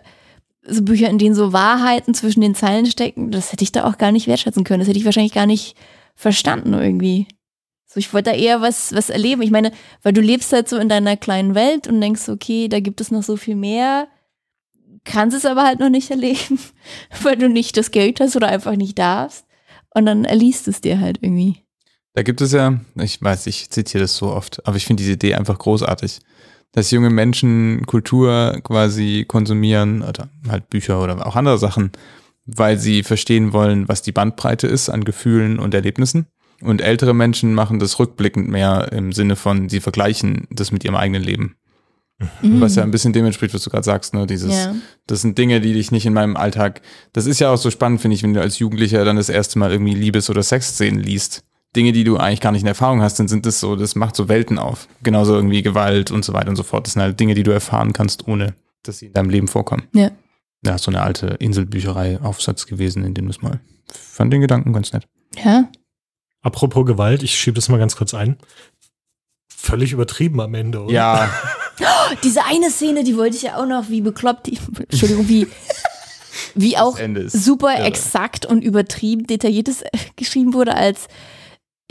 so 0.69 0.81
Bücher, 0.81 1.09
in 1.09 1.17
denen 1.17 1.35
so 1.35 1.53
Wahrheiten 1.53 2.13
zwischen 2.13 2.41
den 2.41 2.55
Zeilen 2.55 2.85
stecken, 2.85 3.31
das 3.31 3.51
hätte 3.51 3.63
ich 3.63 3.71
da 3.71 3.85
auch 3.85 3.97
gar 3.97 4.11
nicht 4.11 4.27
wertschätzen 4.27 4.63
können. 4.63 4.79
Das 4.79 4.87
hätte 4.87 4.99
ich 4.99 5.05
wahrscheinlich 5.05 5.33
gar 5.33 5.45
nicht 5.45 5.75
verstanden 6.15 6.73
irgendwie. 6.73 7.27
So, 7.85 7.99
ich 7.99 8.13
wollte 8.13 8.31
da 8.31 8.35
eher 8.37 8.61
was, 8.61 8.93
was 8.93 9.09
erleben. 9.09 9.41
Ich 9.41 9.51
meine, 9.51 9.71
weil 10.03 10.13
du 10.13 10.21
lebst 10.21 10.53
halt 10.53 10.69
so 10.69 10.77
in 10.77 10.89
deiner 10.89 11.17
kleinen 11.17 11.55
Welt 11.55 11.87
und 11.87 11.99
denkst, 11.99 12.29
okay, 12.29 12.67
da 12.67 12.79
gibt 12.79 13.01
es 13.01 13.09
noch 13.09 13.23
so 13.23 13.35
viel 13.35 13.55
mehr, 13.55 14.07
kannst 15.05 15.35
es 15.35 15.45
aber 15.45 15.63
halt 15.63 15.79
noch 15.79 15.89
nicht 15.89 16.11
erleben, 16.11 16.59
weil 17.23 17.35
du 17.35 17.49
nicht 17.49 17.77
das 17.77 17.91
Geld 17.91 18.19
hast 18.19 18.35
oder 18.35 18.47
einfach 18.47 18.75
nicht 18.75 18.99
darfst. 18.99 19.45
Und 19.95 20.05
dann 20.05 20.23
erliest 20.23 20.67
es 20.67 20.81
dir 20.81 20.99
halt 20.99 21.19
irgendwie. 21.21 21.63
Da 22.13 22.21
gibt 22.21 22.41
es 22.41 22.51
ja, 22.51 22.79
ich 22.95 23.21
weiß, 23.21 23.47
ich 23.47 23.69
zitiere 23.69 24.03
das 24.03 24.15
so 24.15 24.27
oft, 24.27 24.65
aber 24.67 24.77
ich 24.77 24.85
finde 24.85 25.01
diese 25.01 25.13
Idee 25.13 25.35
einfach 25.35 25.57
großartig, 25.57 26.19
dass 26.71 26.91
junge 26.91 27.09
Menschen 27.09 27.85
Kultur 27.85 28.59
quasi 28.63 29.25
konsumieren 29.27 30.01
oder 30.01 30.29
halt 30.47 30.69
Bücher 30.69 31.01
oder 31.03 31.25
auch 31.25 31.35
andere 31.35 31.57
Sachen, 31.57 31.91
weil 32.45 32.77
sie 32.77 33.03
verstehen 33.03 33.53
wollen, 33.53 33.87
was 33.87 34.01
die 34.01 34.11
Bandbreite 34.11 34.67
ist 34.67 34.89
an 34.89 35.03
Gefühlen 35.03 35.59
und 35.59 35.73
Erlebnissen. 35.73 36.27
Und 36.61 36.81
ältere 36.81 37.13
Menschen 37.13 37.53
machen 37.53 37.79
das 37.79 37.99
rückblickend 37.99 38.49
mehr 38.49 38.91
im 38.91 39.13
Sinne 39.13 39.35
von, 39.35 39.69
sie 39.69 39.79
vergleichen 39.79 40.45
das 40.51 40.71
mit 40.71 40.83
ihrem 40.83 40.95
eigenen 40.95 41.23
Leben. 41.23 41.55
Was 42.41 42.75
ja 42.75 42.83
ein 42.83 42.91
bisschen 42.91 43.13
dem 43.13 43.25
entspricht, 43.25 43.53
was 43.53 43.63
du 43.63 43.69
gerade 43.69 43.85
sagst, 43.85 44.13
ne? 44.13 44.27
Dieses, 44.27 44.51
Ja. 44.53 44.75
das 45.07 45.21
sind 45.21 45.37
Dinge, 45.37 45.61
die 45.61 45.71
dich 45.71 45.91
nicht 45.91 46.05
in 46.05 46.11
meinem 46.13 46.35
Alltag. 46.35 46.81
Das 47.13 47.25
ist 47.25 47.39
ja 47.39 47.49
auch 47.49 47.57
so 47.57 47.71
spannend, 47.71 48.01
finde 48.01 48.15
ich, 48.15 48.23
wenn 48.23 48.33
du 48.33 48.41
als 48.41 48.59
Jugendlicher 48.59 49.05
dann 49.05 49.15
das 49.15 49.29
erste 49.29 49.57
Mal 49.57 49.71
irgendwie 49.71 49.93
Liebes- 49.95 50.29
oder 50.29 50.43
Sexszenen 50.43 50.99
liest. 51.01 51.45
Dinge, 51.75 51.91
die 51.91 52.03
du 52.03 52.17
eigentlich 52.17 52.41
gar 52.41 52.51
nicht 52.51 52.61
in 52.61 52.67
Erfahrung 52.67 53.01
hast, 53.01 53.19
dann 53.19 53.27
sind 53.27 53.45
das 53.45 53.59
so, 53.59 53.75
das 53.75 53.95
macht 53.95 54.15
so 54.15 54.27
Welten 54.27 54.57
auf. 54.57 54.87
Genauso 55.03 55.35
irgendwie 55.35 55.61
Gewalt 55.61 56.09
und 56.11 56.25
so 56.25 56.33
weiter 56.33 56.49
und 56.49 56.55
so 56.55 56.63
fort. 56.63 56.87
Das 56.87 56.93
sind 56.93 57.01
halt 57.01 57.19
Dinge, 57.19 57.35
die 57.35 57.43
du 57.43 57.51
erfahren 57.51 57.93
kannst, 57.93 58.27
ohne 58.27 58.55
dass 58.83 58.99
sie 58.99 59.07
in 59.07 59.13
deinem 59.13 59.29
Leben 59.29 59.47
vorkommen. 59.47 59.83
Ja. 59.93 60.11
Ja, 60.65 60.77
so 60.77 60.91
eine 60.91 61.01
alte 61.01 61.27
Inselbücherei-Aufsatz 61.39 62.65
gewesen, 62.65 63.05
in 63.05 63.13
dem 63.13 63.27
das 63.27 63.41
mal 63.41 63.61
fand 63.91 64.33
den 64.33 64.41
Gedanken 64.41 64.73
ganz 64.73 64.91
nett. 64.93 65.07
Ja. 65.43 65.69
Apropos 66.41 66.85
Gewalt, 66.85 67.23
ich 67.23 67.37
schiebe 67.39 67.55
das 67.55 67.69
mal 67.69 67.77
ganz 67.77 67.95
kurz 67.95 68.13
ein. 68.13 68.37
Völlig 69.47 69.91
übertrieben 69.91 70.39
am 70.41 70.53
Ende, 70.53 70.83
oder? 70.83 70.93
Ja, 70.93 71.31
Diese 72.23 72.43
eine 72.45 72.69
Szene, 72.71 73.03
die 73.03 73.15
wollte 73.15 73.35
ich 73.37 73.43
ja 73.43 73.57
auch 73.57 73.65
noch, 73.65 73.89
wie 73.89 74.01
bekloppt 74.01 74.47
die, 74.47 74.57
Entschuldigung, 74.89 75.27
wie, 75.29 75.47
wie 76.55 76.77
auch 76.77 76.97
ist 76.99 77.43
super 77.43 77.73
irre. 77.77 77.83
exakt 77.85 78.45
und 78.45 78.63
übertrieben 78.63 79.27
detailliertes 79.27 79.83
äh, 79.83 79.89
geschrieben 80.15 80.53
wurde, 80.53 80.75
als 80.75 81.07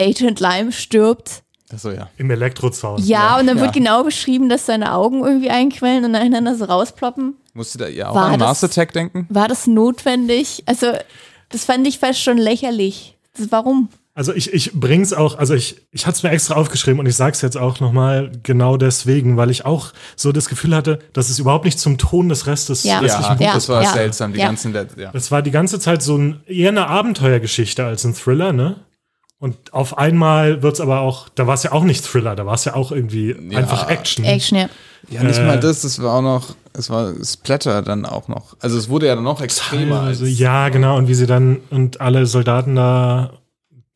Agent 0.00 0.40
Lime 0.40 0.72
stirbt. 0.72 1.42
Achso, 1.72 1.90
ja. 1.90 2.08
Im 2.16 2.30
Elektrozaun. 2.30 3.02
Ja, 3.04 3.38
und 3.38 3.46
dann 3.46 3.58
ja. 3.58 3.64
wird 3.64 3.74
genau 3.74 4.02
beschrieben, 4.02 4.48
dass 4.48 4.64
seine 4.66 4.94
Augen 4.94 5.22
irgendwie 5.22 5.50
einquellen 5.50 6.04
und 6.04 6.12
nacheinander 6.12 6.54
so 6.54 6.64
rausploppen. 6.64 7.34
Musst 7.52 7.74
du 7.74 7.78
da 7.78 7.88
ja 7.88 8.08
auch 8.08 8.14
War 8.14 8.26
an 8.26 8.32
das- 8.38 8.40
Mars 8.40 8.64
Attack 8.64 8.92
denken? 8.94 9.26
War 9.28 9.48
das 9.48 9.66
notwendig? 9.66 10.62
Also, 10.66 10.86
das 11.50 11.64
fand 11.64 11.86
ich 11.86 11.98
fast 11.98 12.22
schon 12.22 12.38
lächerlich. 12.38 13.18
Das, 13.36 13.50
warum? 13.52 13.88
Also 14.14 14.32
ich, 14.32 14.52
ich 14.52 14.72
bring's 14.72 15.12
auch, 15.12 15.38
also 15.38 15.54
ich, 15.54 15.76
ich 15.92 16.04
hatte 16.04 16.16
es 16.16 16.22
mir 16.24 16.30
extra 16.30 16.56
aufgeschrieben 16.56 16.98
und 16.98 17.06
ich 17.06 17.14
sag's 17.14 17.40
jetzt 17.40 17.56
auch 17.56 17.78
nochmal 17.78 18.32
genau 18.42 18.76
deswegen, 18.76 19.36
weil 19.36 19.48
ich 19.48 19.64
auch 19.64 19.92
so 20.16 20.32
das 20.32 20.48
Gefühl 20.48 20.74
hatte, 20.74 20.98
dass 21.12 21.30
es 21.30 21.38
überhaupt 21.38 21.64
nicht 21.64 21.78
zum 21.78 21.98
Ton 21.98 22.28
des 22.28 22.48
Restes 22.48 22.82
Ja. 22.82 22.98
restlichen 22.98 23.30
Ja, 23.30 23.34
Buches 23.34 23.44
Ja, 23.46 23.54
das 23.54 23.68
war 23.68 23.82
ja, 23.84 23.92
seltsam, 23.92 24.32
die 24.32 24.40
ja. 24.40 24.46
ganzen, 24.46 24.74
ja. 24.74 25.12
Das 25.12 25.30
war 25.30 25.42
die 25.42 25.52
ganze 25.52 25.78
Zeit 25.78 26.02
so 26.02 26.16
ein, 26.18 26.40
eher 26.48 26.70
eine 26.70 26.88
Abenteuergeschichte 26.88 27.84
als 27.84 28.02
ein 28.04 28.12
Thriller, 28.14 28.52
ne? 28.52 28.80
Und 29.40 29.72
auf 29.72 29.96
einmal 29.98 30.62
wird's 30.62 30.80
aber 30.80 31.00
auch, 31.00 31.28
da 31.28 31.46
war 31.46 31.54
es 31.54 31.62
ja 31.62 31.70
auch 31.72 31.84
nicht 31.84 32.04
Thriller, 32.04 32.34
da 32.34 32.44
war 32.44 32.54
es 32.54 32.64
ja 32.64 32.74
auch 32.74 32.90
irgendwie 32.90 33.36
Ja. 33.50 33.58
einfach 33.58 33.88
Action. 33.88 34.24
Action, 34.24 34.58
ja. 34.58 34.68
Ja, 35.10 35.22
nicht 35.22 35.38
Äh, 35.38 35.46
mal 35.46 35.60
das, 35.60 35.82
das 35.82 36.02
war 36.02 36.14
auch 36.14 36.22
noch, 36.22 36.56
es 36.72 36.90
war 36.90 37.12
Splatter 37.24 37.82
dann 37.82 38.04
auch 38.04 38.26
noch. 38.26 38.56
Also 38.60 38.76
es 38.76 38.88
wurde 38.88 39.06
ja 39.06 39.14
dann 39.14 39.22
noch 39.24 39.40
extremer. 39.40 40.00
Als, 40.00 40.18
Also, 40.20 40.24
ja, 40.26 40.68
genau, 40.70 40.96
und 40.98 41.06
wie 41.06 41.14
sie 41.14 41.26
dann 41.26 41.58
und 41.70 42.00
alle 42.00 42.26
Soldaten 42.26 42.74
da, 42.74 43.32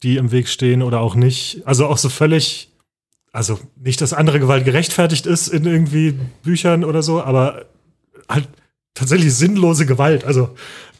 die 0.04 0.16
im 0.16 0.30
Weg 0.30 0.48
stehen 0.48 0.80
oder 0.80 1.00
auch 1.00 1.16
nicht, 1.16 1.62
also 1.64 1.86
auch 1.88 1.98
so 1.98 2.08
völlig, 2.08 2.70
also 3.32 3.58
nicht, 3.76 4.00
dass 4.00 4.12
andere 4.12 4.38
Gewalt 4.38 4.64
gerechtfertigt 4.64 5.26
ist 5.26 5.48
in 5.48 5.64
irgendwie 5.64 6.12
Büchern 6.44 6.84
oder 6.84 7.02
so, 7.02 7.20
aber 7.20 7.64
halt 8.28 8.46
tatsächlich 8.94 9.34
sinnlose 9.34 9.86
Gewalt, 9.86 10.24
also 10.24 10.50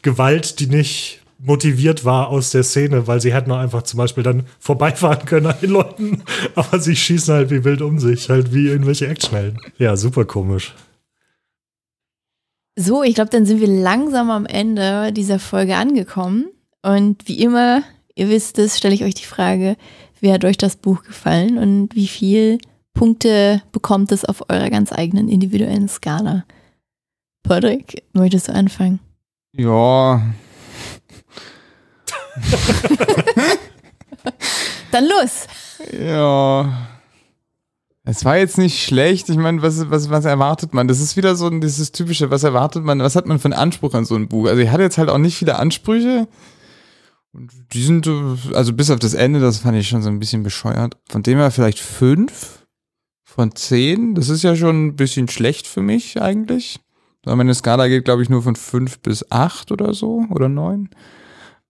Gewalt, 0.01 0.59
die 0.59 0.67
nicht 0.67 1.21
motiviert 1.43 2.05
war 2.05 2.29
aus 2.29 2.51
der 2.51 2.63
Szene, 2.63 3.07
weil 3.07 3.21
sie 3.21 3.33
hätten 3.33 3.51
auch 3.51 3.57
einfach 3.57 3.83
zum 3.83 3.97
Beispiel 3.97 4.23
dann 4.23 4.43
vorbeifahren 4.59 5.25
können 5.25 5.47
an 5.47 5.55
den 5.61 5.71
Leuten, 5.71 6.23
aber 6.55 6.79
sie 6.79 6.95
schießen 6.95 7.33
halt 7.33 7.49
wie 7.49 7.63
wild 7.63 7.81
um 7.81 7.99
sich, 7.99 8.29
halt 8.29 8.53
wie 8.53 8.67
irgendwelche 8.67 9.07
Actionhelden. 9.07 9.59
Ja, 9.77 9.95
super 9.95 10.25
komisch. 10.25 10.73
So, 12.75 13.03
ich 13.03 13.15
glaube, 13.15 13.29
dann 13.29 13.45
sind 13.45 13.59
wir 13.59 13.67
langsam 13.67 14.31
am 14.31 14.45
Ende 14.45 15.11
dieser 15.13 15.37
Folge 15.37 15.75
angekommen. 15.75 16.47
Und 16.81 17.27
wie 17.27 17.39
immer, 17.39 17.83
ihr 18.15 18.29
wisst 18.29 18.57
es, 18.57 18.77
stelle 18.77 18.95
ich 18.95 19.03
euch 19.03 19.13
die 19.13 19.25
Frage, 19.25 19.77
wie 20.19 20.31
hat 20.31 20.43
euch 20.43 20.57
das 20.57 20.75
Buch 20.75 21.03
gefallen 21.03 21.57
und 21.57 21.93
wie 21.93 22.07
viel 22.07 22.57
Punkte 22.93 23.61
bekommt 23.71 24.11
es 24.11 24.25
auf 24.25 24.49
eurer 24.49 24.69
ganz 24.69 24.91
eigenen 24.91 25.29
individuellen 25.29 25.87
Skala? 25.87 26.45
Patrick, 27.43 28.03
möchtest 28.13 28.47
du 28.47 28.53
anfangen? 28.53 28.99
Ja, 29.55 30.21
Dann 34.91 35.05
los! 35.05 35.47
ja. 35.91 36.89
Es 38.05 38.25
war 38.25 38.37
jetzt 38.37 38.57
nicht 38.57 38.83
schlecht. 38.83 39.29
Ich 39.29 39.37
meine, 39.37 39.61
was, 39.61 39.89
was, 39.89 40.09
was 40.09 40.25
erwartet 40.25 40.73
man? 40.73 40.89
Das 40.89 40.99
ist 40.99 41.15
wieder 41.15 41.35
so 41.35 41.47
ein, 41.47 41.61
dieses 41.61 41.93
typische, 41.93 42.29
was 42.31 42.43
erwartet 42.43 42.83
man, 42.83 42.99
was 42.99 43.15
hat 43.15 43.27
man 43.27 43.39
für 43.39 43.45
einen 43.45 43.53
Anspruch 43.53 43.93
an 43.93 44.03
so 44.03 44.15
ein 44.15 44.27
Buch? 44.27 44.47
Also, 44.47 44.61
ich 44.61 44.69
hatte 44.69 44.83
jetzt 44.83 44.97
halt 44.97 45.09
auch 45.09 45.17
nicht 45.17 45.37
viele 45.37 45.57
Ansprüche. 45.57 46.27
Und 47.31 47.51
die 47.71 47.81
sind, 47.81 48.07
also 48.53 48.73
bis 48.73 48.91
auf 48.91 48.99
das 48.99 49.13
Ende, 49.13 49.39
das 49.39 49.59
fand 49.59 49.77
ich 49.77 49.87
schon 49.87 50.03
so 50.03 50.09
ein 50.09 50.19
bisschen 50.19 50.43
bescheuert. 50.43 50.97
Von 51.09 51.23
dem 51.23 51.37
her 51.37 51.49
vielleicht 51.49 51.79
fünf 51.79 52.65
von 53.23 53.55
zehn. 53.55 54.15
Das 54.15 54.29
ist 54.29 54.43
ja 54.43 54.55
schon 54.55 54.87
ein 54.87 54.95
bisschen 54.95 55.29
schlecht 55.29 55.65
für 55.65 55.81
mich 55.81 56.21
eigentlich. 56.21 56.79
Meine 57.25 57.55
Skala 57.55 57.87
geht, 57.87 58.05
glaube 58.05 58.21
ich, 58.21 58.29
nur 58.29 58.43
von 58.43 58.55
fünf 58.55 58.99
bis 58.99 59.31
acht 59.31 59.71
oder 59.71 59.93
so 59.93 60.25
oder 60.29 60.49
neun. 60.49 60.89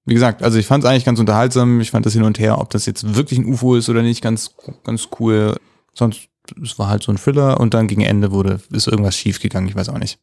Wie 0.06 0.14
gesagt, 0.14 0.44
also 0.44 0.58
ich 0.58 0.66
fand 0.66 0.84
es 0.84 0.90
eigentlich 0.90 1.06
ganz 1.06 1.20
unterhaltsam. 1.20 1.80
Ich 1.80 1.92
fand 1.92 2.06
das 2.06 2.14
hin 2.14 2.24
und 2.24 2.40
her, 2.40 2.60
ob 2.60 2.70
das 2.70 2.86
jetzt 2.86 3.16
wirklich 3.16 3.40
ein 3.40 3.46
UFO 3.46 3.76
ist 3.76 3.90
oder 3.90 4.02
nicht, 4.02 4.22
ganz, 4.22 4.56
ganz 4.84 5.10
cool. 5.20 5.58
Sonst, 5.94 6.28
es 6.62 6.78
war 6.78 6.90
halt 6.90 7.04
so 7.04 7.12
ein 7.12 7.18
Thriller 7.18 7.60
und 7.60 7.74
dann 7.74 7.88
gegen 7.88 8.02
Ende 8.02 8.32
wurde, 8.32 8.60
ist 8.72 8.88
irgendwas 8.88 9.16
schief 9.16 9.40
gegangen, 9.40 9.68
ich 9.68 9.76
weiß 9.76 9.90
auch 9.90 10.00
nicht. 10.00 10.20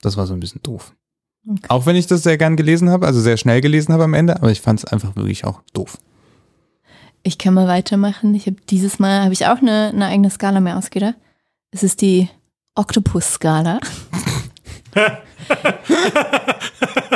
Das 0.00 0.16
war 0.16 0.26
so 0.26 0.34
ein 0.34 0.40
bisschen 0.40 0.62
doof. 0.62 0.92
Okay. 1.48 1.60
Auch 1.68 1.86
wenn 1.86 1.96
ich 1.96 2.06
das 2.06 2.24
sehr 2.24 2.36
gern 2.36 2.56
gelesen 2.56 2.90
habe, 2.90 3.06
also 3.06 3.20
sehr 3.20 3.36
schnell 3.36 3.60
gelesen 3.60 3.92
habe 3.92 4.04
am 4.04 4.14
Ende, 4.14 4.36
aber 4.36 4.50
ich 4.50 4.60
fand 4.60 4.80
es 4.80 4.84
einfach 4.84 5.14
wirklich 5.14 5.44
auch 5.44 5.62
doof. 5.72 5.98
Ich 7.22 7.38
kann 7.38 7.54
mal 7.54 7.68
weitermachen. 7.68 8.34
Ich 8.34 8.46
habe 8.46 8.56
dieses 8.68 8.98
Mal 8.98 9.22
habe 9.22 9.32
ich 9.32 9.46
auch 9.46 9.58
eine, 9.58 9.88
eine 9.88 10.06
eigene 10.06 10.30
Skala 10.30 10.60
mehr 10.60 10.76
ausgedacht. 10.76 11.14
Es 11.70 11.82
ist 11.82 12.00
die 12.00 12.28
Octopus-Skala. 12.74 13.80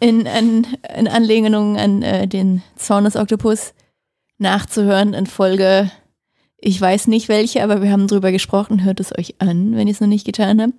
in, 0.00 0.26
in, 0.26 0.66
in 0.96 1.08
Anlehnung 1.08 1.78
an 1.78 2.02
äh, 2.02 2.26
den 2.26 2.62
Zorn 2.76 3.04
des 3.04 3.16
Oktopus 3.16 3.74
nachzuhören 4.38 5.14
in 5.14 5.26
Folge, 5.26 5.90
ich 6.58 6.80
weiß 6.80 7.08
nicht 7.08 7.28
welche, 7.28 7.62
aber 7.62 7.82
wir 7.82 7.90
haben 7.90 8.06
drüber 8.06 8.30
gesprochen. 8.30 8.84
Hört 8.84 9.00
es 9.00 9.16
euch 9.18 9.34
an, 9.40 9.74
wenn 9.76 9.88
ihr 9.88 9.92
es 9.92 10.00
noch 10.00 10.08
nicht 10.08 10.24
getan 10.24 10.62
habt. 10.62 10.74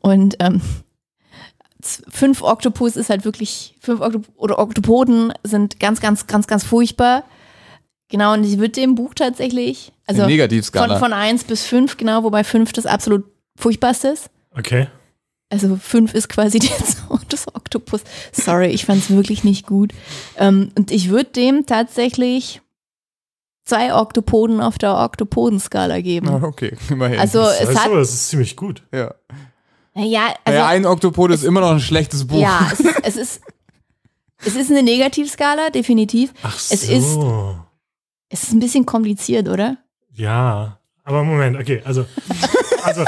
Und 0.00 0.36
ähm, 0.38 0.60
fünf 1.82 2.42
Oktopus 2.42 2.96
ist 2.96 3.10
halt 3.10 3.24
wirklich, 3.24 3.74
fünf 3.80 4.00
Oktop 4.00 4.24
oder 4.36 4.58
Oktopoden 4.58 5.32
sind 5.42 5.80
ganz, 5.80 6.00
ganz, 6.00 6.26
ganz, 6.26 6.46
ganz 6.46 6.64
furchtbar. 6.64 7.24
Genau, 8.08 8.34
und 8.34 8.44
ich 8.44 8.58
würde 8.58 8.70
dem 8.70 8.94
Buch 8.94 9.14
tatsächlich, 9.14 9.92
also 10.06 10.22
von, 10.22 10.96
von 10.98 11.12
eins 11.12 11.42
bis 11.42 11.64
fünf, 11.64 11.96
genau, 11.96 12.22
wobei 12.22 12.44
fünf 12.44 12.72
das 12.72 12.86
absolut 12.86 13.24
furchtbarste 13.58 14.08
ist. 14.08 14.30
Okay. 14.56 14.86
Also 15.48 15.76
fünf 15.76 16.14
ist 16.14 16.28
quasi 16.28 16.58
der 16.60 16.70
Des 17.24 17.46
Oktopus. 17.54 18.02
Sorry, 18.32 18.66
ich 18.68 18.84
fand 18.84 19.02
es 19.02 19.10
wirklich 19.10 19.44
nicht 19.44 19.66
gut. 19.66 19.92
Ähm, 20.36 20.70
und 20.76 20.90
ich 20.90 21.08
würde 21.10 21.30
dem 21.30 21.66
tatsächlich 21.66 22.60
zwei 23.64 23.94
Oktopoden 23.94 24.60
auf 24.60 24.78
der 24.78 24.96
Oktopodenskala 24.98 26.00
geben. 26.00 26.28
Ah, 26.28 26.40
okay, 26.42 26.76
immerhin. 26.88 27.18
Also 27.18 27.40
Das 27.40 27.60
es 27.60 27.68
hat, 27.76 27.86
aber, 27.86 27.98
das 27.98 28.10
ist 28.12 28.28
ziemlich 28.28 28.54
gut. 28.56 28.82
ja. 28.92 29.14
naja, 29.94 30.34
also, 30.44 30.58
ja, 30.58 30.66
ein 30.68 30.86
Oktopod 30.86 31.30
ist 31.32 31.42
immer 31.44 31.60
noch 31.60 31.70
ein 31.72 31.80
schlechtes 31.80 32.26
Buch. 32.26 32.38
ja, 32.40 32.68
es, 32.72 32.80
ist- 32.80 33.00
es 33.02 33.16
ist, 33.16 33.40
es 34.44 34.54
ist 34.54 34.70
eine 34.70 34.82
Negativskala, 34.82 35.70
definitiv. 35.70 36.32
Ach 36.42 36.54
Es 36.56 36.86
so. 36.86 36.92
ist- 36.92 37.18
Es 38.28 38.42
ist 38.44 38.52
ein 38.52 38.60
bisschen 38.60 38.86
kompliziert, 38.86 39.48
oder? 39.48 39.78
Ja, 40.12 40.78
aber 41.04 41.24
Moment, 41.24 41.56
okay, 41.56 41.82
also, 41.84 42.04
also, 42.86 43.04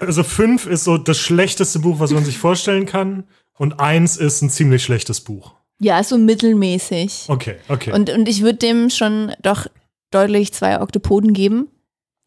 also 0.00 0.22
fünf 0.22 0.66
ist 0.66 0.84
so 0.84 0.96
das 0.96 1.18
schlechteste 1.18 1.78
Buch, 1.78 2.00
was 2.00 2.12
man 2.12 2.24
sich 2.24 2.38
vorstellen 2.38 2.86
kann, 2.86 3.24
und 3.58 3.78
eins 3.78 4.16
ist 4.16 4.40
ein 4.40 4.50
ziemlich 4.50 4.82
schlechtes 4.82 5.20
Buch. 5.20 5.52
Ja, 5.78 6.02
so 6.02 6.16
mittelmäßig. 6.18 7.24
Okay, 7.28 7.56
okay. 7.68 7.92
Und, 7.92 8.10
und 8.10 8.28
ich 8.28 8.42
würde 8.42 8.58
dem 8.58 8.90
schon 8.90 9.32
doch 9.42 9.66
deutlich 10.10 10.52
zwei 10.52 10.80
Oktopoden 10.80 11.32
geben. 11.32 11.68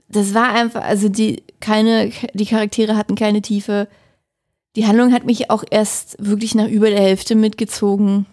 Das 0.07 0.33
war 0.33 0.53
einfach, 0.53 0.83
also 0.83 1.09
die, 1.09 1.43
keine, 1.59 2.11
die 2.33 2.45
Charaktere 2.45 2.95
hatten 2.95 3.15
keine 3.15 3.41
Tiefe. 3.41 3.87
Die 4.75 4.85
Handlung 4.87 5.11
hat 5.13 5.25
mich 5.25 5.49
auch 5.49 5.63
erst 5.69 6.15
wirklich 6.19 6.55
nach 6.55 6.67
über 6.67 6.89
der 6.89 7.01
Hälfte 7.01 7.35
mitgezogen. 7.35 8.25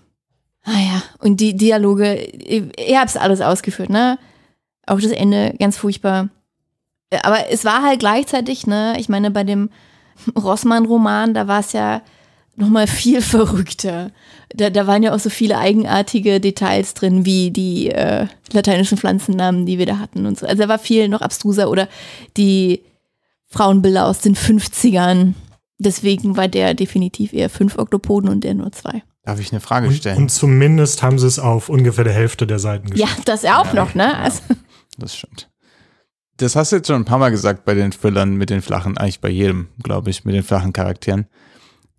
Ah 0.64 0.78
ja, 0.78 1.02
und 1.18 1.40
die 1.40 1.56
Dialoge, 1.56 2.22
ihr, 2.22 2.68
ihr 2.78 3.00
habt's 3.00 3.16
alles 3.16 3.40
ausgeführt, 3.40 3.90
ne? 3.90 4.18
Auch 4.86 5.00
das 5.00 5.12
Ende 5.12 5.54
ganz 5.58 5.78
furchtbar. 5.78 6.28
Aber 7.22 7.48
es 7.50 7.64
war 7.64 7.82
halt 7.82 8.00
gleichzeitig, 8.00 8.66
ne? 8.66 8.94
Ich 8.98 9.08
meine, 9.08 9.30
bei 9.30 9.44
dem 9.44 9.70
Rossmann-Roman, 10.36 11.34
da 11.34 11.48
war 11.48 11.60
es 11.60 11.72
ja 11.72 12.02
nochmal 12.56 12.86
viel 12.86 13.20
verrückter. 13.22 14.10
Da, 14.54 14.70
da 14.70 14.86
waren 14.86 15.02
ja 15.02 15.14
auch 15.14 15.18
so 15.18 15.30
viele 15.30 15.58
eigenartige 15.58 16.40
Details 16.40 16.94
drin, 16.94 17.24
wie 17.24 17.50
die 17.50 17.90
äh, 17.90 18.26
lateinischen 18.52 18.98
Pflanzennamen, 18.98 19.66
die 19.66 19.78
wir 19.78 19.86
da 19.86 19.98
hatten 19.98 20.26
und 20.26 20.38
so. 20.38 20.46
Also 20.46 20.62
da 20.62 20.68
war 20.68 20.78
viel 20.78 21.08
noch 21.08 21.20
abstruser 21.20 21.70
oder 21.70 21.88
die 22.36 22.82
Frauenbilder 23.46 24.06
aus 24.06 24.18
den 24.20 24.36
50ern. 24.36 25.34
Deswegen 25.78 26.36
war 26.36 26.48
der 26.48 26.74
definitiv 26.74 27.32
eher 27.32 27.48
fünf 27.50 27.78
Oktopoden 27.78 28.28
und 28.28 28.44
der 28.44 28.54
nur 28.54 28.70
zwei. 28.72 29.02
Darf 29.24 29.40
ich 29.40 29.50
eine 29.52 29.60
Frage 29.60 29.88
und, 29.88 29.94
stellen? 29.94 30.16
und 30.16 30.30
zumindest 30.30 31.02
haben 31.02 31.18
sie 31.18 31.26
es 31.26 31.38
auf 31.38 31.68
ungefähr 31.68 32.04
der 32.04 32.12
Hälfte 32.12 32.46
der 32.46 32.58
Seiten 32.58 32.88
Ja, 32.96 33.06
geschafft. 33.06 33.28
das 33.28 33.44
auch 33.44 33.66
Ja, 33.66 33.74
noch, 33.74 33.94
ne? 33.94 34.04
ja. 34.04 34.18
Also, 34.20 34.40
Das 34.98 35.16
stimmt. 35.16 35.49
Das 36.40 36.56
hast 36.56 36.72
du 36.72 36.76
jetzt 36.76 36.86
schon 36.86 36.96
ein 36.96 37.04
paar 37.04 37.18
Mal 37.18 37.30
gesagt 37.30 37.66
bei 37.66 37.74
den 37.74 37.90
Thrillern 37.90 38.34
mit 38.34 38.48
den 38.48 38.62
flachen, 38.62 38.96
eigentlich 38.96 39.20
bei 39.20 39.28
jedem, 39.28 39.68
glaube 39.82 40.08
ich, 40.08 40.24
mit 40.24 40.34
den 40.34 40.42
flachen 40.42 40.72
Charakteren. 40.72 41.26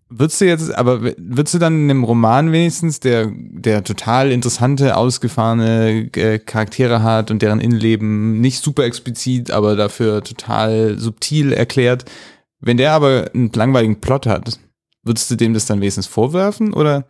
Würdest 0.10 0.42
du 0.42 0.46
jetzt, 0.46 0.74
aber 0.76 1.02
würdest 1.04 1.54
du 1.54 1.60
dann 1.60 1.84
in 1.84 1.88
dem 1.88 2.04
Roman 2.04 2.52
wenigstens, 2.52 3.00
der, 3.00 3.32
der 3.32 3.84
total 3.84 4.32
interessante, 4.32 4.98
ausgefahrene 4.98 6.10
äh, 6.16 6.40
Charaktere 6.40 7.04
hat 7.04 7.30
und 7.30 7.44
deren 7.44 7.62
Innenleben 7.62 8.42
nicht 8.42 8.64
super 8.64 8.84
explizit, 8.84 9.52
aber 9.52 9.76
dafür 9.76 10.24
total 10.24 10.98
subtil 10.98 11.54
erklärt, 11.54 12.06
wenn 12.60 12.78
der 12.78 12.94
aber 12.94 13.30
einen 13.36 13.52
langweiligen 13.54 14.02
Plot 14.02 14.26
hat, 14.26 14.60
würdest 15.04 15.30
du 15.30 15.36
dem 15.36 15.54
das 15.54 15.68
dann 15.68 15.82
wenigstens 15.82 16.08
vorwerfen 16.08 16.74
oder 16.74 17.06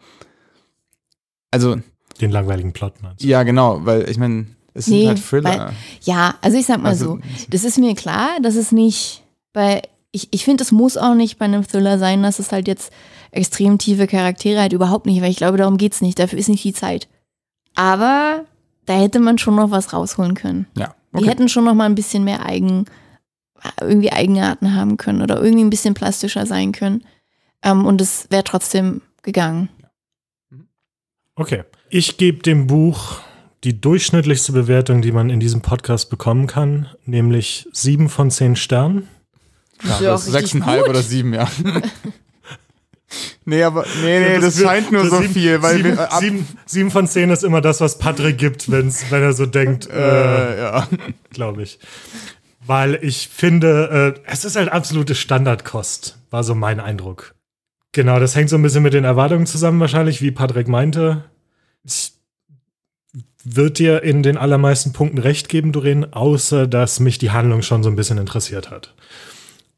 Also, 1.49 1.77
Den 2.19 2.31
langweiligen 2.31 2.73
Plot 2.73 3.01
meinst 3.01 3.23
du? 3.23 3.27
ja, 3.27 3.43
genau, 3.43 3.85
weil 3.85 4.09
ich 4.09 4.17
meine, 4.17 4.47
es 4.73 4.85
sind 4.85 4.95
Nee, 4.97 5.07
halt 5.07 5.23
Thriller. 5.25 5.73
Ja, 6.01 6.35
also 6.41 6.57
ich 6.57 6.65
sag 6.65 6.81
mal 6.81 6.89
Also, 6.89 7.05
so, 7.15 7.19
das 7.49 7.63
ist 7.63 7.77
mir 7.77 7.95
klar, 7.95 8.29
dass 8.41 8.55
es 8.55 8.71
nicht 8.71 9.23
bei, 9.53 9.81
ich, 10.11 10.29
ich 10.31 10.45
finde, 10.45 10.63
es 10.63 10.71
muss 10.71 10.97
auch 10.97 11.13
nicht 11.15 11.37
bei 11.37 11.45
einem 11.45 11.67
Thriller 11.67 11.97
sein, 11.99 12.23
dass 12.23 12.39
es 12.39 12.51
halt 12.51 12.67
jetzt 12.67 12.91
extrem 13.31 13.77
tiefe 13.77 14.07
Charaktere 14.07 14.61
hat, 14.61 14.73
überhaupt 14.73 15.05
nicht, 15.05 15.21
weil 15.21 15.31
ich 15.31 15.37
glaube, 15.37 15.57
darum 15.57 15.77
geht's 15.77 16.01
nicht, 16.01 16.19
dafür 16.19 16.39
ist 16.39 16.49
nicht 16.49 16.63
die 16.63 16.73
Zeit. 16.73 17.07
Aber 17.75 18.45
da 18.85 18.93
hätte 18.93 19.19
man 19.19 19.37
schon 19.37 19.55
noch 19.55 19.71
was 19.71 19.93
rausholen 19.93 20.33
können. 20.35 20.67
Ja, 20.77 20.95
Die 21.13 21.19
okay. 21.19 21.27
hätten 21.27 21.49
schon 21.49 21.63
noch 21.65 21.73
mal 21.73 21.85
ein 21.85 21.95
bisschen 21.95 22.23
mehr 22.23 22.45
Eigen, 22.45 22.85
irgendwie 23.79 24.11
Eigenarten 24.11 24.75
haben 24.75 24.97
können 24.97 25.21
oder 25.21 25.41
irgendwie 25.41 25.63
ein 25.63 25.69
bisschen 25.69 25.93
plastischer 25.93 26.45
sein 26.45 26.71
können. 26.71 27.05
Ähm, 27.63 27.85
und 27.85 28.01
es 28.01 28.27
wäre 28.29 28.43
trotzdem 28.43 29.01
gegangen. 29.21 29.69
Okay. 31.35 31.63
Ich 31.89 32.17
gebe 32.17 32.41
dem 32.43 32.67
Buch 32.67 33.19
die 33.63 33.79
durchschnittlichste 33.79 34.51
Bewertung, 34.53 35.01
die 35.01 35.11
man 35.11 35.29
in 35.29 35.39
diesem 35.39 35.61
Podcast 35.61 36.09
bekommen 36.09 36.47
kann, 36.47 36.87
nämlich 37.05 37.67
sieben 37.71 38.09
von 38.09 38.31
zehn 38.31 38.55
Sternen. 38.55 39.07
Ja, 39.83 40.01
ja 40.01 40.11
das 40.11 40.25
ist 40.25 40.31
sechseinhalb 40.31 40.87
oder 40.87 41.01
sieben, 41.01 41.33
ja. 41.33 41.47
nee, 43.45 43.63
aber 43.63 43.85
nee, 44.03 44.19
nee, 44.19 44.39
das, 44.39 44.57
wird- 44.57 44.67
scheint 44.67 44.91
nur 44.91 45.03
das 45.03 45.11
so 45.11 45.21
sieben, 45.21 45.33
viel, 45.33 45.61
weil 45.61 45.77
sieben, 45.77 45.97
wir 45.97 46.11
ab, 46.11 46.19
sieben, 46.19 46.47
sieben 46.65 46.91
von 46.91 47.07
zehn 47.07 47.29
ist 47.29 47.43
immer 47.43 47.61
das, 47.61 47.81
was 47.81 47.97
Patrick 47.97 48.37
gibt, 48.37 48.71
wenn's, 48.71 49.05
wenn 49.11 49.21
er 49.21 49.33
so 49.33 49.45
denkt, 49.45 49.87
äh, 49.89 50.55
äh, 50.55 50.59
ja. 50.59 50.87
glaube 51.31 51.63
ich. 51.63 51.79
Weil 52.65 52.99
ich 53.01 53.27
finde, 53.27 54.15
äh, 54.17 54.31
es 54.31 54.45
ist 54.45 54.55
halt 54.55 54.69
absolute 54.69 55.15
Standardkost, 55.15 56.17
war 56.29 56.43
so 56.43 56.55
mein 56.55 56.79
Eindruck. 56.79 57.35
Genau, 57.91 58.19
das 58.19 58.35
hängt 58.35 58.49
so 58.49 58.55
ein 58.55 58.61
bisschen 58.61 58.83
mit 58.83 58.93
den 58.93 59.03
Erwartungen 59.03 59.45
zusammen, 59.45 59.79
wahrscheinlich, 59.79 60.21
wie 60.21 60.31
Patrick 60.31 60.67
meinte. 60.67 61.25
Ich 61.83 62.13
wird 63.43 63.79
dir 63.79 64.03
in 64.03 64.23
den 64.23 64.37
allermeisten 64.37 64.93
Punkten 64.93 65.17
recht 65.17 65.49
geben, 65.49 65.71
Doreen, 65.71 66.13
außer 66.13 66.67
dass 66.67 66.99
mich 66.99 67.17
die 67.17 67.31
Handlung 67.31 67.61
schon 67.61 67.83
so 67.83 67.89
ein 67.89 67.95
bisschen 67.95 68.17
interessiert 68.17 68.69
hat. 68.69 68.93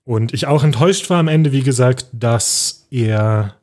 Und 0.04 0.34
ich 0.34 0.48
auch 0.48 0.64
enttäuscht 0.64 1.10
war 1.10 1.20
am 1.20 1.28
Ende, 1.28 1.52
wie 1.52 1.64
gesagt, 1.64 2.08
dass 2.12 2.88
er 2.92 3.56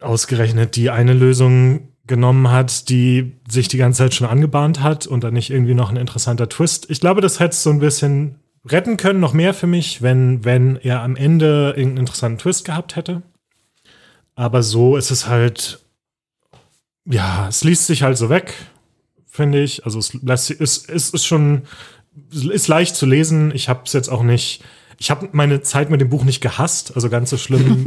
ausgerechnet 0.00 0.76
die 0.76 0.90
eine 0.90 1.14
Lösung 1.14 1.88
genommen 2.06 2.50
hat, 2.50 2.88
die 2.88 3.36
sich 3.48 3.68
die 3.68 3.78
ganze 3.78 3.98
Zeit 3.98 4.14
schon 4.14 4.26
angebahnt 4.26 4.82
hat 4.82 5.06
und 5.06 5.24
dann 5.24 5.34
nicht 5.34 5.50
irgendwie 5.50 5.74
noch 5.74 5.90
ein 5.90 5.96
interessanter 5.96 6.48
Twist. 6.48 6.90
Ich 6.90 7.00
glaube, 7.00 7.20
das 7.20 7.40
hätte 7.40 7.52
es 7.52 7.62
so 7.62 7.70
ein 7.70 7.78
bisschen 7.78 8.40
retten 8.66 8.96
können, 8.96 9.20
noch 9.20 9.32
mehr 9.32 9.54
für 9.54 9.66
mich, 9.66 10.02
wenn, 10.02 10.44
wenn 10.44 10.76
er 10.76 11.02
am 11.02 11.16
Ende 11.16 11.74
irgendeinen 11.76 11.98
interessanten 11.98 12.38
Twist 12.38 12.64
gehabt 12.64 12.96
hätte. 12.96 13.22
Aber 14.34 14.62
so 14.62 14.96
ist 14.96 15.10
es 15.10 15.28
halt, 15.28 15.80
ja, 17.04 17.46
es 17.48 17.64
liest 17.64 17.86
sich 17.86 18.02
halt 18.02 18.18
so 18.18 18.28
weg, 18.28 18.54
finde 19.34 19.60
ich. 19.62 19.84
Also 19.84 19.98
es 19.98 20.14
lässt, 20.14 20.50
ist, 20.50 20.88
ist, 20.88 21.12
ist 21.12 21.26
schon, 21.26 21.62
ist 22.30 22.68
leicht 22.68 22.94
zu 22.94 23.04
lesen. 23.04 23.52
Ich 23.54 23.68
habe 23.68 23.80
es 23.84 23.92
jetzt 23.92 24.08
auch 24.08 24.22
nicht, 24.22 24.62
ich 24.98 25.10
habe 25.10 25.28
meine 25.32 25.60
Zeit 25.62 25.90
mit 25.90 26.00
dem 26.00 26.08
Buch 26.08 26.22
nicht 26.24 26.40
gehasst, 26.40 26.92
also 26.94 27.10
ganz 27.10 27.30
so 27.30 27.36
schlimm, 27.36 27.84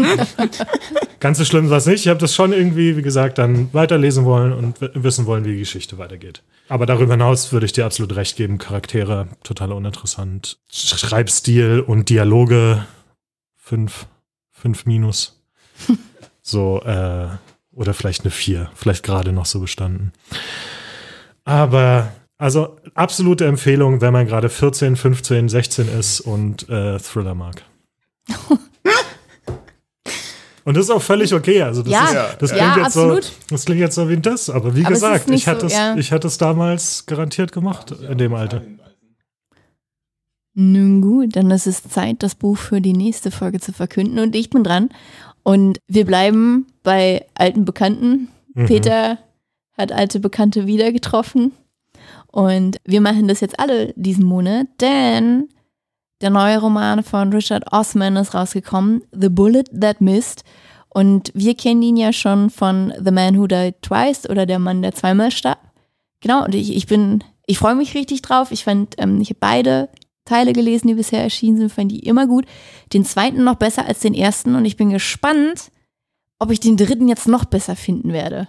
ganz 1.21 1.37
so 1.37 1.45
schlimm 1.45 1.69
war 1.69 1.77
es 1.77 1.85
nicht. 1.85 2.01
Ich 2.01 2.09
habe 2.09 2.19
das 2.19 2.35
schon 2.35 2.51
irgendwie, 2.51 2.97
wie 2.97 3.01
gesagt, 3.01 3.37
dann 3.37 3.73
weiterlesen 3.73 4.25
wollen 4.25 4.51
und 4.51 4.75
wissen 4.93 5.25
wollen, 5.25 5.45
wie 5.45 5.53
die 5.53 5.59
Geschichte 5.59 5.97
weitergeht. 5.97 6.43
Aber 6.67 6.85
darüber 6.85 7.13
hinaus 7.13 7.53
würde 7.53 7.65
ich 7.65 7.71
dir 7.71 7.85
absolut 7.85 8.13
recht 8.17 8.35
geben. 8.35 8.57
Charaktere 8.57 9.29
total 9.43 9.71
uninteressant. 9.71 10.57
Sch- 10.69 10.97
Schreibstil 10.99 11.79
und 11.79 12.09
Dialoge 12.09 12.85
fünf, 13.55 14.07
fünf 14.51 14.85
minus. 14.85 15.41
so, 16.41 16.81
äh, 16.81 17.27
oder 17.71 17.93
vielleicht 17.93 18.23
eine 18.23 18.31
vier, 18.31 18.69
vielleicht 18.75 19.03
gerade 19.03 19.31
noch 19.31 19.45
so 19.45 19.61
bestanden. 19.61 20.11
Aber 21.47 22.11
also 22.37 22.75
absolute 22.93 23.45
Empfehlung, 23.45 24.01
wenn 24.01 24.11
man 24.11 24.27
gerade 24.27 24.49
14, 24.49 24.97
15, 24.97 25.47
16 25.47 25.87
ist 25.97 26.19
und 26.19 26.67
äh, 26.67 26.99
Thriller 26.99 27.35
mag. 27.35 27.63
und 30.65 30.75
das 30.75 30.85
ist 30.85 30.91
auch 30.91 31.01
völlig 31.01 31.33
okay. 31.33 31.61
Also 31.61 31.83
das, 31.83 31.93
Ja, 31.93 32.03
ist, 32.05 32.41
das 32.41 32.51
ja, 32.51 32.57
klingt 32.57 32.85
jetzt 32.85 32.93
so, 32.93 33.01
absolut. 33.03 33.31
das 33.49 33.63
klingt 33.63 33.79
jetzt 33.79 33.95
so 33.95 34.09
wie 34.09 34.17
Diss, 34.17 34.49
aber 34.49 34.75
wie 34.75 34.83
Aber 34.83 34.93
gesagt, 34.93 35.29
ich 35.29 35.47
hätte 35.47 35.61
so, 35.61 35.67
es, 35.67 35.73
ja. 35.73 35.95
ich 35.95 36.11
hätte 36.11 36.27
es 36.27 36.37
damals 36.37 37.05
garantiert 37.05 37.53
gemacht 37.53 37.91
in 37.91 38.17
dem 38.17 38.33
Alter. 38.33 38.61
Nun 40.53 41.01
gut, 41.01 41.37
dann 41.37 41.49
ist 41.51 41.65
es 41.65 41.81
Zeit, 41.83 42.23
das 42.23 42.35
Buch 42.35 42.57
für 42.57 42.81
die 42.81 42.93
nächste 42.93 43.31
Folge 43.31 43.61
zu 43.61 43.71
verkünden 43.71 44.19
und 44.19 44.35
ich 44.35 44.49
bin 44.49 44.65
dran. 44.65 44.89
Und 45.43 45.79
wir 45.87 46.05
bleiben 46.05 46.67
bei 46.83 47.25
alten 47.35 47.63
Bekannten. 47.63 48.27
Mhm. 48.53 48.65
Peter 48.65 49.17
hat 49.78 49.91
alte 49.91 50.19
Bekannte 50.19 50.65
wieder 50.67 50.91
getroffen. 50.91 51.51
Und 52.28 52.78
wir 52.86 53.01
machen 53.01 53.28
das 53.28 53.39
jetzt 53.39 53.59
alle 53.59 53.93
diesen 53.95 54.25
Monat, 54.25 54.67
denn 54.82 55.49
der 56.21 56.30
neue 56.30 56.59
Roman 56.59 57.03
von 57.03 57.32
Richard 57.32 57.71
Osman 57.71 58.15
ist 58.15 58.34
rausgekommen, 58.34 59.03
The 59.11 59.30
Bullet 59.30 59.65
That 59.80 60.01
Missed. 60.01 60.43
Und 60.89 61.32
wir 61.36 61.55
kennen 61.55 61.84
ihn 61.84 61.97
ja 61.97 62.11
schon 62.11 62.49
von 62.49 62.91
The 63.03 63.11
Man 63.11 63.38
Who 63.38 63.47
Died 63.47 63.82
Twice 63.82 64.28
oder 64.30 64.45
Der 64.45 64.59
Mann, 64.59 64.82
der 64.82 64.95
zweimal 64.95 65.32
starb. 65.32 65.59
Genau, 66.21 66.43
und 66.43 66.55
ich, 66.55 66.75
ich 66.75 66.88
bin, 66.88 67.23
ich 67.45 67.59
freue 67.59 67.75
mich 67.75 67.93
richtig 67.93 68.23
drauf. 68.23 68.51
Ich 68.51 68.63
fand, 68.63 68.95
ähm, 68.97 69.21
ich 69.21 69.30
habe 69.30 69.39
beide 69.39 69.89
Teile 70.25 70.53
gelesen, 70.53 70.88
die 70.88 70.95
bisher 70.95 71.21
erschienen 71.21 71.57
sind, 71.57 71.71
fand 71.71 71.91
die 71.91 71.99
immer 71.99 72.25
gut. 72.28 72.45
Den 72.93 73.05
zweiten 73.05 73.43
noch 73.43 73.55
besser 73.55 73.86
als 73.86 73.99
den 73.99 74.13
ersten 74.13 74.55
und 74.55 74.65
ich 74.65 74.75
bin 74.75 74.89
gespannt, 74.89 75.71
ob 76.39 76.51
ich 76.51 76.59
den 76.59 76.78
dritten 76.78 77.07
jetzt 77.07 77.28
noch 77.28 77.45
besser 77.45 77.75
finden 77.75 78.11
werde. 78.11 78.47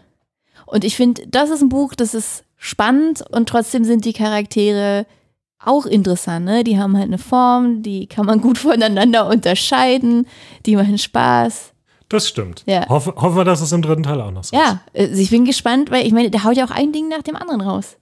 Und 0.69 0.85
ich 0.85 0.97
finde, 0.97 1.27
das 1.29 1.51
ist 1.51 1.62
ein 1.62 1.69
Buch, 1.69 1.95
das 1.95 2.14
ist 2.14 2.45
spannend 2.57 3.25
und 3.31 3.49
trotzdem 3.49 3.85
sind 3.85 4.05
die 4.05 4.12
Charaktere 4.12 5.07
auch 5.59 5.87
interessant. 5.87 6.45
Ne? 6.45 6.64
Die 6.64 6.79
haben 6.79 6.97
halt 6.97 7.07
eine 7.07 7.19
Form, 7.19 7.83
die 7.83 8.07
kann 8.07 8.27
man 8.27 8.41
gut 8.43 8.59
voneinander 8.59 9.29
unterscheiden, 9.29 10.27
die 10.66 10.77
machen 10.77 10.99
Spaß. 10.99 11.73
Das 12.09 12.27
stimmt. 12.27 12.62
Ja. 12.66 12.89
Hoffen, 12.89 13.14
hoffen 13.16 13.37
wir, 13.37 13.45
dass 13.45 13.61
es 13.61 13.73
im 13.73 13.83
dritten 13.83 14.03
Teil 14.03 14.21
auch 14.21 14.31
noch 14.31 14.45
so 14.45 14.57
ist. 14.57 14.62
Ja, 14.62 14.81
also 14.97 15.21
ich 15.21 15.31
bin 15.31 15.45
gespannt, 15.45 15.91
weil 15.91 16.07
ich 16.07 16.12
meine, 16.12 16.31
der 16.31 16.45
haut 16.45 16.57
ja 16.57 16.64
auch 16.64 16.71
ein 16.71 16.93
Ding 16.93 17.09
nach 17.09 17.23
dem 17.23 17.37
anderen 17.37 17.61
raus. 17.61 17.97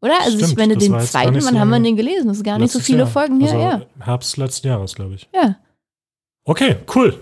Oder? 0.00 0.20
Also 0.20 0.38
ich 0.38 0.44
Stimmt, 0.44 0.58
meine, 0.58 0.74
das 0.74 0.84
den 0.84 1.00
zweiten, 1.00 1.34
wann 1.34 1.54
so 1.54 1.58
haben 1.58 1.70
wir 1.70 1.80
den 1.80 1.96
gelesen? 1.96 2.28
Das 2.28 2.38
ist 2.38 2.44
gar 2.44 2.58
nicht 2.58 2.72
so 2.72 2.80
viele 2.80 3.00
Jahr. 3.00 3.06
Folgen 3.06 3.40
her, 3.40 3.52
also 3.52 3.62
ja. 3.62 3.82
Herbst 4.04 4.36
letzten 4.36 4.66
Jahres, 4.66 4.94
glaube 4.94 5.14
ich. 5.14 5.28
Ja. 5.34 5.56
Okay, 6.44 6.76
cool. 6.94 7.18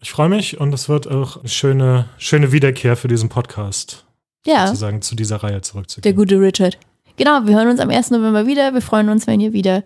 Ich 0.00 0.10
freue 0.10 0.28
mich 0.28 0.60
und 0.60 0.72
es 0.72 0.88
wird 0.88 1.08
auch 1.08 1.38
eine 1.38 1.48
schöne, 1.48 2.08
schöne 2.18 2.52
Wiederkehr 2.52 2.96
für 2.96 3.08
diesen 3.08 3.28
Podcast, 3.28 4.05
Ja, 4.46 4.66
sozusagen 4.66 5.02
zu 5.02 5.14
dieser 5.14 5.36
Reihe 5.36 5.52
der 5.52 5.62
zurückzugehen. 5.62 6.16
gute 6.16 6.40
Richard. 6.40 6.78
Genau, 7.16 7.46
wir 7.46 7.56
hören 7.56 7.68
uns 7.68 7.80
am 7.80 7.90
1. 7.90 8.10
November 8.10 8.46
wieder. 8.46 8.74
Wir 8.74 8.82
freuen 8.82 9.08
uns, 9.08 9.26
wenn 9.26 9.40
ihr 9.40 9.52
wieder 9.52 9.82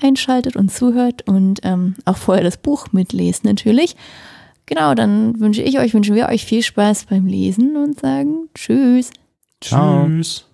einschaltet 0.00 0.56
und 0.56 0.72
zuhört 0.72 1.26
und 1.26 1.60
ähm, 1.62 1.96
auch 2.04 2.16
vorher 2.16 2.44
das 2.44 2.56
Buch 2.56 2.88
mitlest 2.92 3.44
natürlich. 3.44 3.96
Genau, 4.66 4.94
dann 4.94 5.38
wünsche 5.40 5.62
ich 5.62 5.78
euch, 5.78 5.94
wünschen 5.94 6.14
wir 6.14 6.28
euch 6.28 6.44
viel 6.44 6.62
Spaß 6.62 7.06
beim 7.06 7.26
Lesen 7.26 7.76
und 7.76 7.98
sagen 7.98 8.48
Tschüss. 8.54 9.10
Ciao. 9.60 10.06
Tschüss. 10.06 10.46